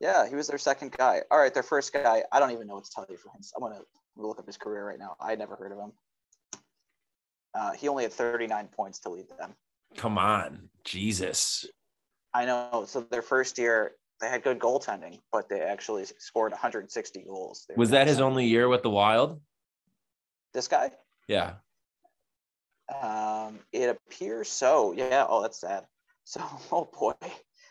Yeah, 0.00 0.28
he 0.28 0.34
was 0.34 0.48
their 0.48 0.58
second 0.58 0.92
guy. 0.92 1.22
All 1.30 1.38
right, 1.38 1.54
their 1.54 1.62
first 1.62 1.92
guy. 1.92 2.24
I 2.32 2.38
don't 2.40 2.50
even 2.50 2.66
know 2.66 2.74
what 2.74 2.84
to 2.84 2.90
tell 2.90 3.06
you 3.08 3.16
for 3.16 3.30
him. 3.30 3.40
I'm 3.56 3.62
gonna 3.62 3.82
look 4.16 4.38
up 4.38 4.46
his 4.46 4.56
career 4.56 4.86
right 4.86 4.98
now. 4.98 5.16
I 5.20 5.34
never 5.34 5.56
heard 5.56 5.72
of 5.72 5.78
him. 5.78 5.92
Uh, 7.54 7.72
he 7.72 7.88
only 7.88 8.02
had 8.02 8.12
39 8.12 8.68
points 8.68 8.98
to 9.00 9.10
lead 9.10 9.26
them. 9.38 9.54
Come 9.96 10.18
on. 10.18 10.68
Jesus. 10.84 11.66
I 12.34 12.44
know. 12.44 12.84
So 12.86 13.00
their 13.02 13.22
first 13.22 13.58
year, 13.58 13.92
they 14.20 14.28
had 14.28 14.42
good 14.42 14.58
goaltending, 14.58 15.20
but 15.32 15.48
they 15.48 15.60
actually 15.60 16.04
scored 16.18 16.52
160 16.52 17.24
goals. 17.26 17.64
They 17.68 17.74
Was 17.76 17.90
that 17.90 18.06
his 18.06 18.20
only 18.20 18.46
year 18.46 18.68
with 18.68 18.82
the 18.82 18.90
Wild? 18.90 19.40
This 20.52 20.68
guy? 20.68 20.92
Yeah. 21.28 21.54
Um, 23.02 23.60
it 23.72 23.88
appears 23.88 24.48
so. 24.48 24.92
Yeah. 24.92 25.26
Oh, 25.28 25.42
that's 25.42 25.60
sad. 25.60 25.84
So, 26.24 26.40
oh 26.72 26.88
boy, 26.98 27.14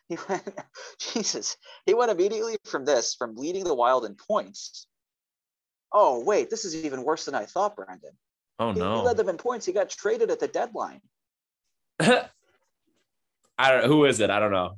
he 0.09 0.17
went. 0.27 0.43
Jesus, 0.99 1.55
he 1.85 1.93
went 1.93 2.11
immediately 2.11 2.57
from 2.65 2.85
this, 2.85 3.15
from 3.15 3.35
leading 3.35 3.63
the 3.63 3.75
Wild 3.75 4.05
in 4.05 4.15
points. 4.15 4.87
Oh 5.91 6.23
wait, 6.23 6.49
this 6.49 6.65
is 6.65 6.75
even 6.75 7.03
worse 7.03 7.25
than 7.25 7.35
I 7.35 7.45
thought, 7.45 7.75
Brandon. 7.75 8.11
Oh 8.59 8.69
He- 8.69 8.79
He 8.79 8.79
no. 8.79 9.03
led 9.03 9.17
them 9.17 9.29
in 9.29 9.37
points. 9.37 9.65
He 9.65 9.71
got 9.73 9.89
traded 9.89 10.29
at 10.31 10.39
the 10.39 10.47
deadline. 10.47 11.01
I 11.99 12.29
don't 13.59 13.83
know. 13.83 13.87
Who 13.87 14.05
is 14.05 14.19
it? 14.19 14.29
I 14.31 14.39
don't 14.39 14.51
know. 14.51 14.77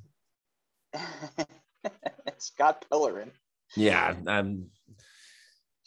Scott 2.37 2.85
Pellerin. 2.89 3.31
Yeah. 3.75 4.15
Um, 4.27 4.67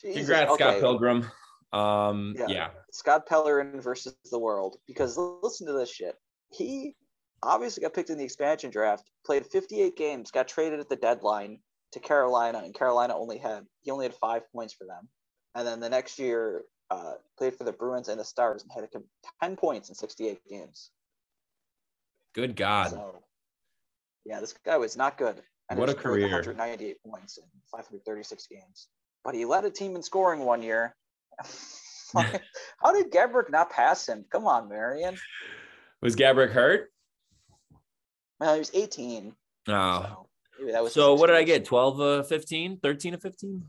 congrats, 0.00 0.54
Scott 0.54 0.80
Pilgrim. 0.80 1.30
Um, 1.72 2.34
Yeah. 2.36 2.46
yeah. 2.48 2.70
Scott 2.92 3.26
Pellerin 3.26 3.80
versus 3.80 4.16
the 4.30 4.38
world. 4.38 4.76
Because 4.86 5.16
listen 5.16 5.66
to 5.66 5.72
this 5.72 5.90
shit. 5.90 6.16
He 6.50 6.96
obviously 7.42 7.82
got 7.82 7.94
picked 7.94 8.10
in 8.10 8.18
the 8.18 8.24
expansion 8.24 8.70
draft, 8.70 9.10
played 9.24 9.46
58 9.46 9.96
games, 9.96 10.30
got 10.30 10.48
traded 10.48 10.80
at 10.80 10.88
the 10.88 10.96
deadline 10.96 11.60
to 11.92 12.00
Carolina, 12.00 12.62
and 12.64 12.74
Carolina 12.74 13.16
only 13.16 13.38
had 13.38 13.64
he 13.82 13.90
only 13.90 14.06
had 14.06 14.14
five 14.14 14.42
points 14.52 14.74
for 14.74 14.86
them. 14.86 15.08
And 15.54 15.66
then 15.66 15.80
the 15.80 15.88
next 15.88 16.18
year, 16.18 16.64
uh, 16.90 17.14
played 17.36 17.54
for 17.54 17.64
the 17.64 17.72
Bruins 17.72 18.08
and 18.08 18.18
the 18.20 18.24
Stars 18.24 18.62
and 18.62 18.72
had 18.72 18.84
a, 18.84 18.88
com- 18.88 19.04
10 19.42 19.56
points 19.56 19.88
in 19.88 19.94
68 19.94 20.40
games. 20.48 20.90
Good 22.34 22.56
God. 22.56 22.90
So, 22.90 23.22
yeah, 24.24 24.40
this 24.40 24.54
guy 24.64 24.76
was 24.76 24.96
not 24.96 25.18
good. 25.18 25.42
And 25.70 25.78
What 25.78 25.90
a 25.90 25.94
career. 25.94 26.22
198 26.28 26.96
points 27.06 27.38
in 27.38 27.44
536 27.70 28.46
games. 28.46 28.88
But 29.24 29.34
he 29.34 29.44
led 29.44 29.64
a 29.64 29.70
team 29.70 29.96
in 29.96 30.02
scoring 30.02 30.40
one 30.40 30.62
year. 30.62 30.94
How 32.14 32.92
did 32.92 33.10
Gaborik 33.12 33.50
not 33.50 33.70
pass 33.70 34.08
him? 34.08 34.24
Come 34.30 34.46
on, 34.46 34.68
Marian. 34.68 35.16
Was 36.00 36.16
Gaborik 36.16 36.50
hurt? 36.50 36.90
Well, 38.40 38.54
he 38.54 38.58
was 38.60 38.70
18. 38.72 39.34
Oh. 39.68 40.26
So, 40.58 40.72
that 40.72 40.82
was 40.82 40.92
So 40.92 41.14
what 41.14 41.26
did 41.26 41.36
I 41.36 41.42
get? 41.42 41.64
12 41.64 42.00
uh 42.00 42.22
15? 42.22 42.78
13 42.82 43.14
of 43.14 43.22
15? 43.22 43.62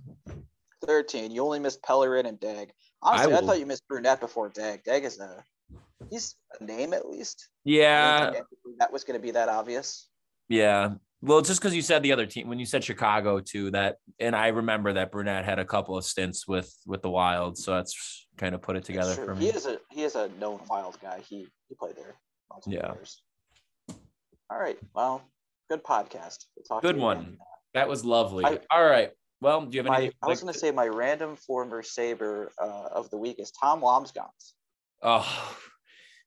13. 0.85 1.31
You 1.31 1.43
only 1.43 1.59
missed 1.59 1.83
Pellerin 1.83 2.25
and 2.25 2.39
Daigle. 2.39 2.69
Honestly, 3.01 3.33
I, 3.33 3.39
will- 3.39 3.47
thought 3.47 3.59
you 3.59 3.65
missed 3.65 3.87
Brunette 3.87 4.19
before 4.19 4.49
Daigle. 4.49 4.83
Daigle 4.85 5.05
is 5.05 5.19
a 5.19 5.43
he's 6.09 6.35
a 6.59 6.63
name 6.63 6.93
at 6.93 7.07
least. 7.07 7.49
Yeah. 7.65 8.31
that 8.79 8.91
was 8.91 9.03
going 9.03 9.19
to 9.19 9.23
be 9.23 9.31
that 9.31 9.49
obvious. 9.49 10.08
Yeah. 10.49 10.95
Well, 11.21 11.41
just 11.41 11.59
because 11.61 11.75
you 11.75 11.81
said 11.81 12.01
the 12.01 12.13
other 12.13 12.25
team, 12.25 12.47
when 12.47 12.59
you 12.59 12.65
said 12.65 12.83
Chicago 12.83 13.39
too, 13.39 13.71
that 13.71 13.97
and 14.19 14.35
I 14.35 14.47
remember 14.47 14.93
that 14.93 15.11
Brunette 15.11 15.45
had 15.45 15.59
a 15.59 15.65
couple 15.65 15.97
of 15.97 16.05
stints 16.05 16.47
with 16.47 16.73
with 16.85 17.01
the 17.01 17.09
Wild, 17.09 17.57
so 17.57 17.73
that's 17.75 18.27
kind 18.37 18.55
of 18.55 18.61
put 18.61 18.75
it 18.77 18.85
together 18.85 19.13
for 19.15 19.35
He 19.35 19.49
is 19.49 19.65
a 19.65 19.79
he 19.91 20.03
is 20.03 20.15
a 20.15 20.29
known 20.39 20.61
wild 20.69 20.97
guy. 21.01 21.19
He 21.27 21.47
he 21.67 21.75
played 21.75 21.95
there 21.97 22.15
multiple 22.49 22.73
Yeah. 22.73 22.93
years. 22.93 23.21
All 24.49 24.57
right. 24.57 24.77
Well, 24.95 25.21
good 25.69 25.83
podcast. 25.83 26.45
We'll 26.69 26.79
Good 26.79 26.97
one. 26.97 27.17
again. 27.17 27.37
That 27.73 27.87
was 27.89 28.03
lovely. 28.05 28.45
I- 28.45 28.59
All 28.71 28.83
right. 28.83 29.11
Well, 29.41 29.65
do 29.65 29.77
you 29.77 29.83
have 29.83 29.93
any? 29.93 30.11
I 30.21 30.27
was 30.27 30.41
going 30.41 30.51
to 30.53 30.59
say 30.59 30.71
my 30.71 30.87
random 30.87 31.35
former 31.35 31.81
Saber 31.83 32.51
uh, 32.61 32.89
of 32.91 33.09
the 33.09 33.17
week 33.17 33.39
is 33.39 33.51
Tom 33.51 33.81
Lomsgans. 33.81 34.53
Oh, 35.01 35.55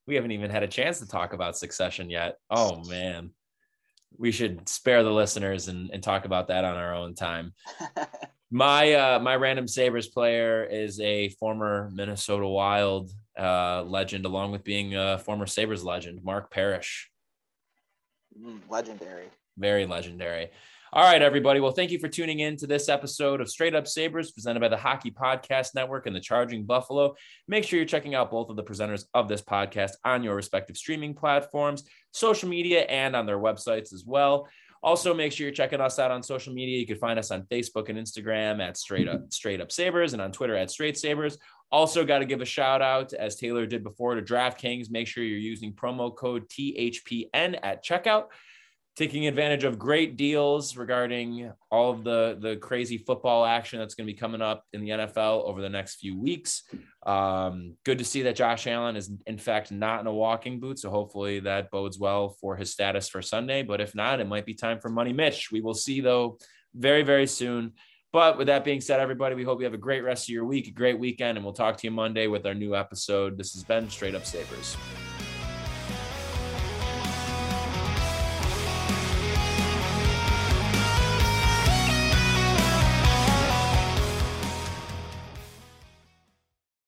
we 0.07 0.15
haven't 0.15 0.31
even 0.31 0.49
had 0.49 0.63
a 0.63 0.67
chance 0.67 0.99
to 0.99 1.07
talk 1.07 1.33
about 1.33 1.57
Succession 1.57 2.09
yet. 2.09 2.37
Oh 2.49 2.83
man, 2.85 3.31
we 4.17 4.31
should 4.31 4.67
spare 4.69 5.03
the 5.03 5.11
listeners 5.11 5.67
and, 5.67 5.89
and 5.91 6.03
talk 6.03 6.25
about 6.25 6.47
that 6.47 6.65
on 6.65 6.77
our 6.77 6.93
own 6.93 7.15
time. 7.15 7.53
My 8.55 8.93
uh, 8.93 9.19
my 9.19 9.35
random 9.35 9.67
Sabres 9.67 10.09
player 10.09 10.63
is 10.63 10.99
a 10.99 11.29
former 11.29 11.89
Minnesota 11.91 12.45
Wild 12.45 13.09
uh, 13.35 13.81
legend, 13.81 14.25
along 14.25 14.51
with 14.51 14.63
being 14.63 14.95
a 14.95 15.17
former 15.17 15.47
Sabres 15.47 15.83
legend, 15.83 16.23
Mark 16.23 16.51
Parrish. 16.51 17.09
Mm, 18.39 18.59
legendary. 18.69 19.25
Very 19.57 19.87
legendary. 19.87 20.51
All 20.95 21.01
right, 21.01 21.23
everybody. 21.23 21.59
Well, 21.59 21.71
thank 21.71 21.89
you 21.89 21.97
for 21.97 22.07
tuning 22.07 22.41
in 22.41 22.55
to 22.57 22.67
this 22.67 22.87
episode 22.87 23.41
of 23.41 23.49
Straight 23.49 23.73
Up 23.73 23.87
Sabres 23.87 24.31
presented 24.31 24.59
by 24.59 24.67
the 24.67 24.77
Hockey 24.77 25.09
Podcast 25.09 25.73
Network 25.73 26.05
and 26.05 26.15
the 26.15 26.19
Charging 26.19 26.65
Buffalo. 26.65 27.15
Make 27.47 27.63
sure 27.63 27.77
you're 27.77 27.87
checking 27.87 28.13
out 28.13 28.29
both 28.29 28.51
of 28.51 28.55
the 28.55 28.63
presenters 28.63 29.05
of 29.15 29.27
this 29.27 29.41
podcast 29.41 29.93
on 30.05 30.21
your 30.21 30.35
respective 30.35 30.77
streaming 30.77 31.15
platforms, 31.15 31.85
social 32.13 32.47
media, 32.47 32.81
and 32.83 33.15
on 33.15 33.25
their 33.25 33.39
websites 33.39 33.93
as 33.93 34.05
well. 34.05 34.47
Also, 34.81 35.13
make 35.13 35.31
sure 35.31 35.45
you're 35.45 35.53
checking 35.53 35.79
us 35.79 35.97
out 35.97 36.11
on 36.11 36.21
social 36.21 36.53
media. 36.53 36.77
You 36.77 36.85
can 36.85 36.97
find 36.97 37.17
us 37.17 37.31
on 37.31 37.43
Facebook 37.43 37.87
and 37.87 37.97
Instagram 37.97 38.61
at 38.61 38.75
Straight 38.77 39.07
Up 39.07 39.31
Straight 39.31 39.61
Up 39.61 39.71
Sabres 39.71 40.13
and 40.13 40.21
on 40.21 40.31
Twitter 40.31 40.55
at 40.55 40.71
Straight 40.71 40.97
Sabres. 40.97 41.37
Also, 41.71 42.05
got 42.05 42.19
to 42.19 42.25
give 42.25 42.41
a 42.41 42.45
shout 42.45 42.81
out, 42.81 43.13
as 43.13 43.35
Taylor 43.35 43.65
did 43.65 43.83
before, 43.83 44.15
to 44.15 44.21
DraftKings. 44.21 44.91
Make 44.91 45.07
sure 45.07 45.23
you're 45.23 45.37
using 45.37 45.73
promo 45.73 46.15
code 46.15 46.47
THPN 46.49 47.57
at 47.63 47.83
checkout 47.83 48.25
taking 48.95 49.25
advantage 49.25 49.63
of 49.63 49.79
great 49.79 50.17
deals 50.17 50.77
regarding 50.77 51.51
all 51.71 51.91
of 51.91 52.03
the 52.03 52.37
the 52.39 52.57
crazy 52.57 52.97
football 52.97 53.45
action 53.45 53.79
that's 53.79 53.95
going 53.95 54.07
to 54.07 54.13
be 54.13 54.17
coming 54.17 54.41
up 54.41 54.65
in 54.73 54.81
the 54.81 54.89
NFL 54.89 55.45
over 55.45 55.61
the 55.61 55.69
next 55.69 55.95
few 55.95 56.19
weeks. 56.19 56.63
Um, 57.05 57.75
good 57.83 57.97
to 57.97 58.05
see 58.05 58.23
that 58.23 58.35
Josh 58.35 58.67
Allen 58.67 58.95
is 58.95 59.11
in 59.25 59.37
fact 59.37 59.71
not 59.71 60.01
in 60.01 60.07
a 60.07 60.13
walking 60.13 60.59
boot, 60.59 60.79
so 60.79 60.89
hopefully 60.89 61.39
that 61.41 61.71
bodes 61.71 61.97
well 61.97 62.29
for 62.39 62.55
his 62.55 62.71
status 62.71 63.09
for 63.09 63.21
Sunday. 63.21 63.63
But 63.63 63.81
if 63.81 63.95
not, 63.95 64.19
it 64.19 64.27
might 64.27 64.45
be 64.45 64.53
time 64.53 64.79
for 64.79 64.89
Money 64.89 65.13
Mitch. 65.13 65.51
We 65.51 65.61
will 65.61 65.73
see 65.73 66.01
though 66.01 66.37
very 66.75 67.03
very 67.03 67.27
soon. 67.27 67.73
But 68.11 68.37
with 68.37 68.45
that 68.45 68.63
being 68.63 68.79
said, 68.79 68.99
everybody, 68.99 69.33
we 69.33 69.43
hope 69.43 69.59
you 69.59 69.65
have 69.65 69.73
a 69.73 69.77
great 69.77 70.03
rest 70.03 70.25
of 70.25 70.29
your 70.29 70.45
week, 70.45 70.67
a 70.67 70.71
great 70.71 70.99
weekend, 70.99 71.35
and 71.35 71.43
we'll 71.43 71.55
talk 71.55 71.77
to 71.77 71.87
you 71.87 71.91
Monday 71.91 72.27
with 72.27 72.45
our 72.45 72.53
new 72.53 72.75
episode. 72.75 73.39
This 73.39 73.53
has 73.53 73.63
been 73.63 73.89
Straight 73.89 74.13
Up 74.13 74.23
Sabres. 74.23 74.77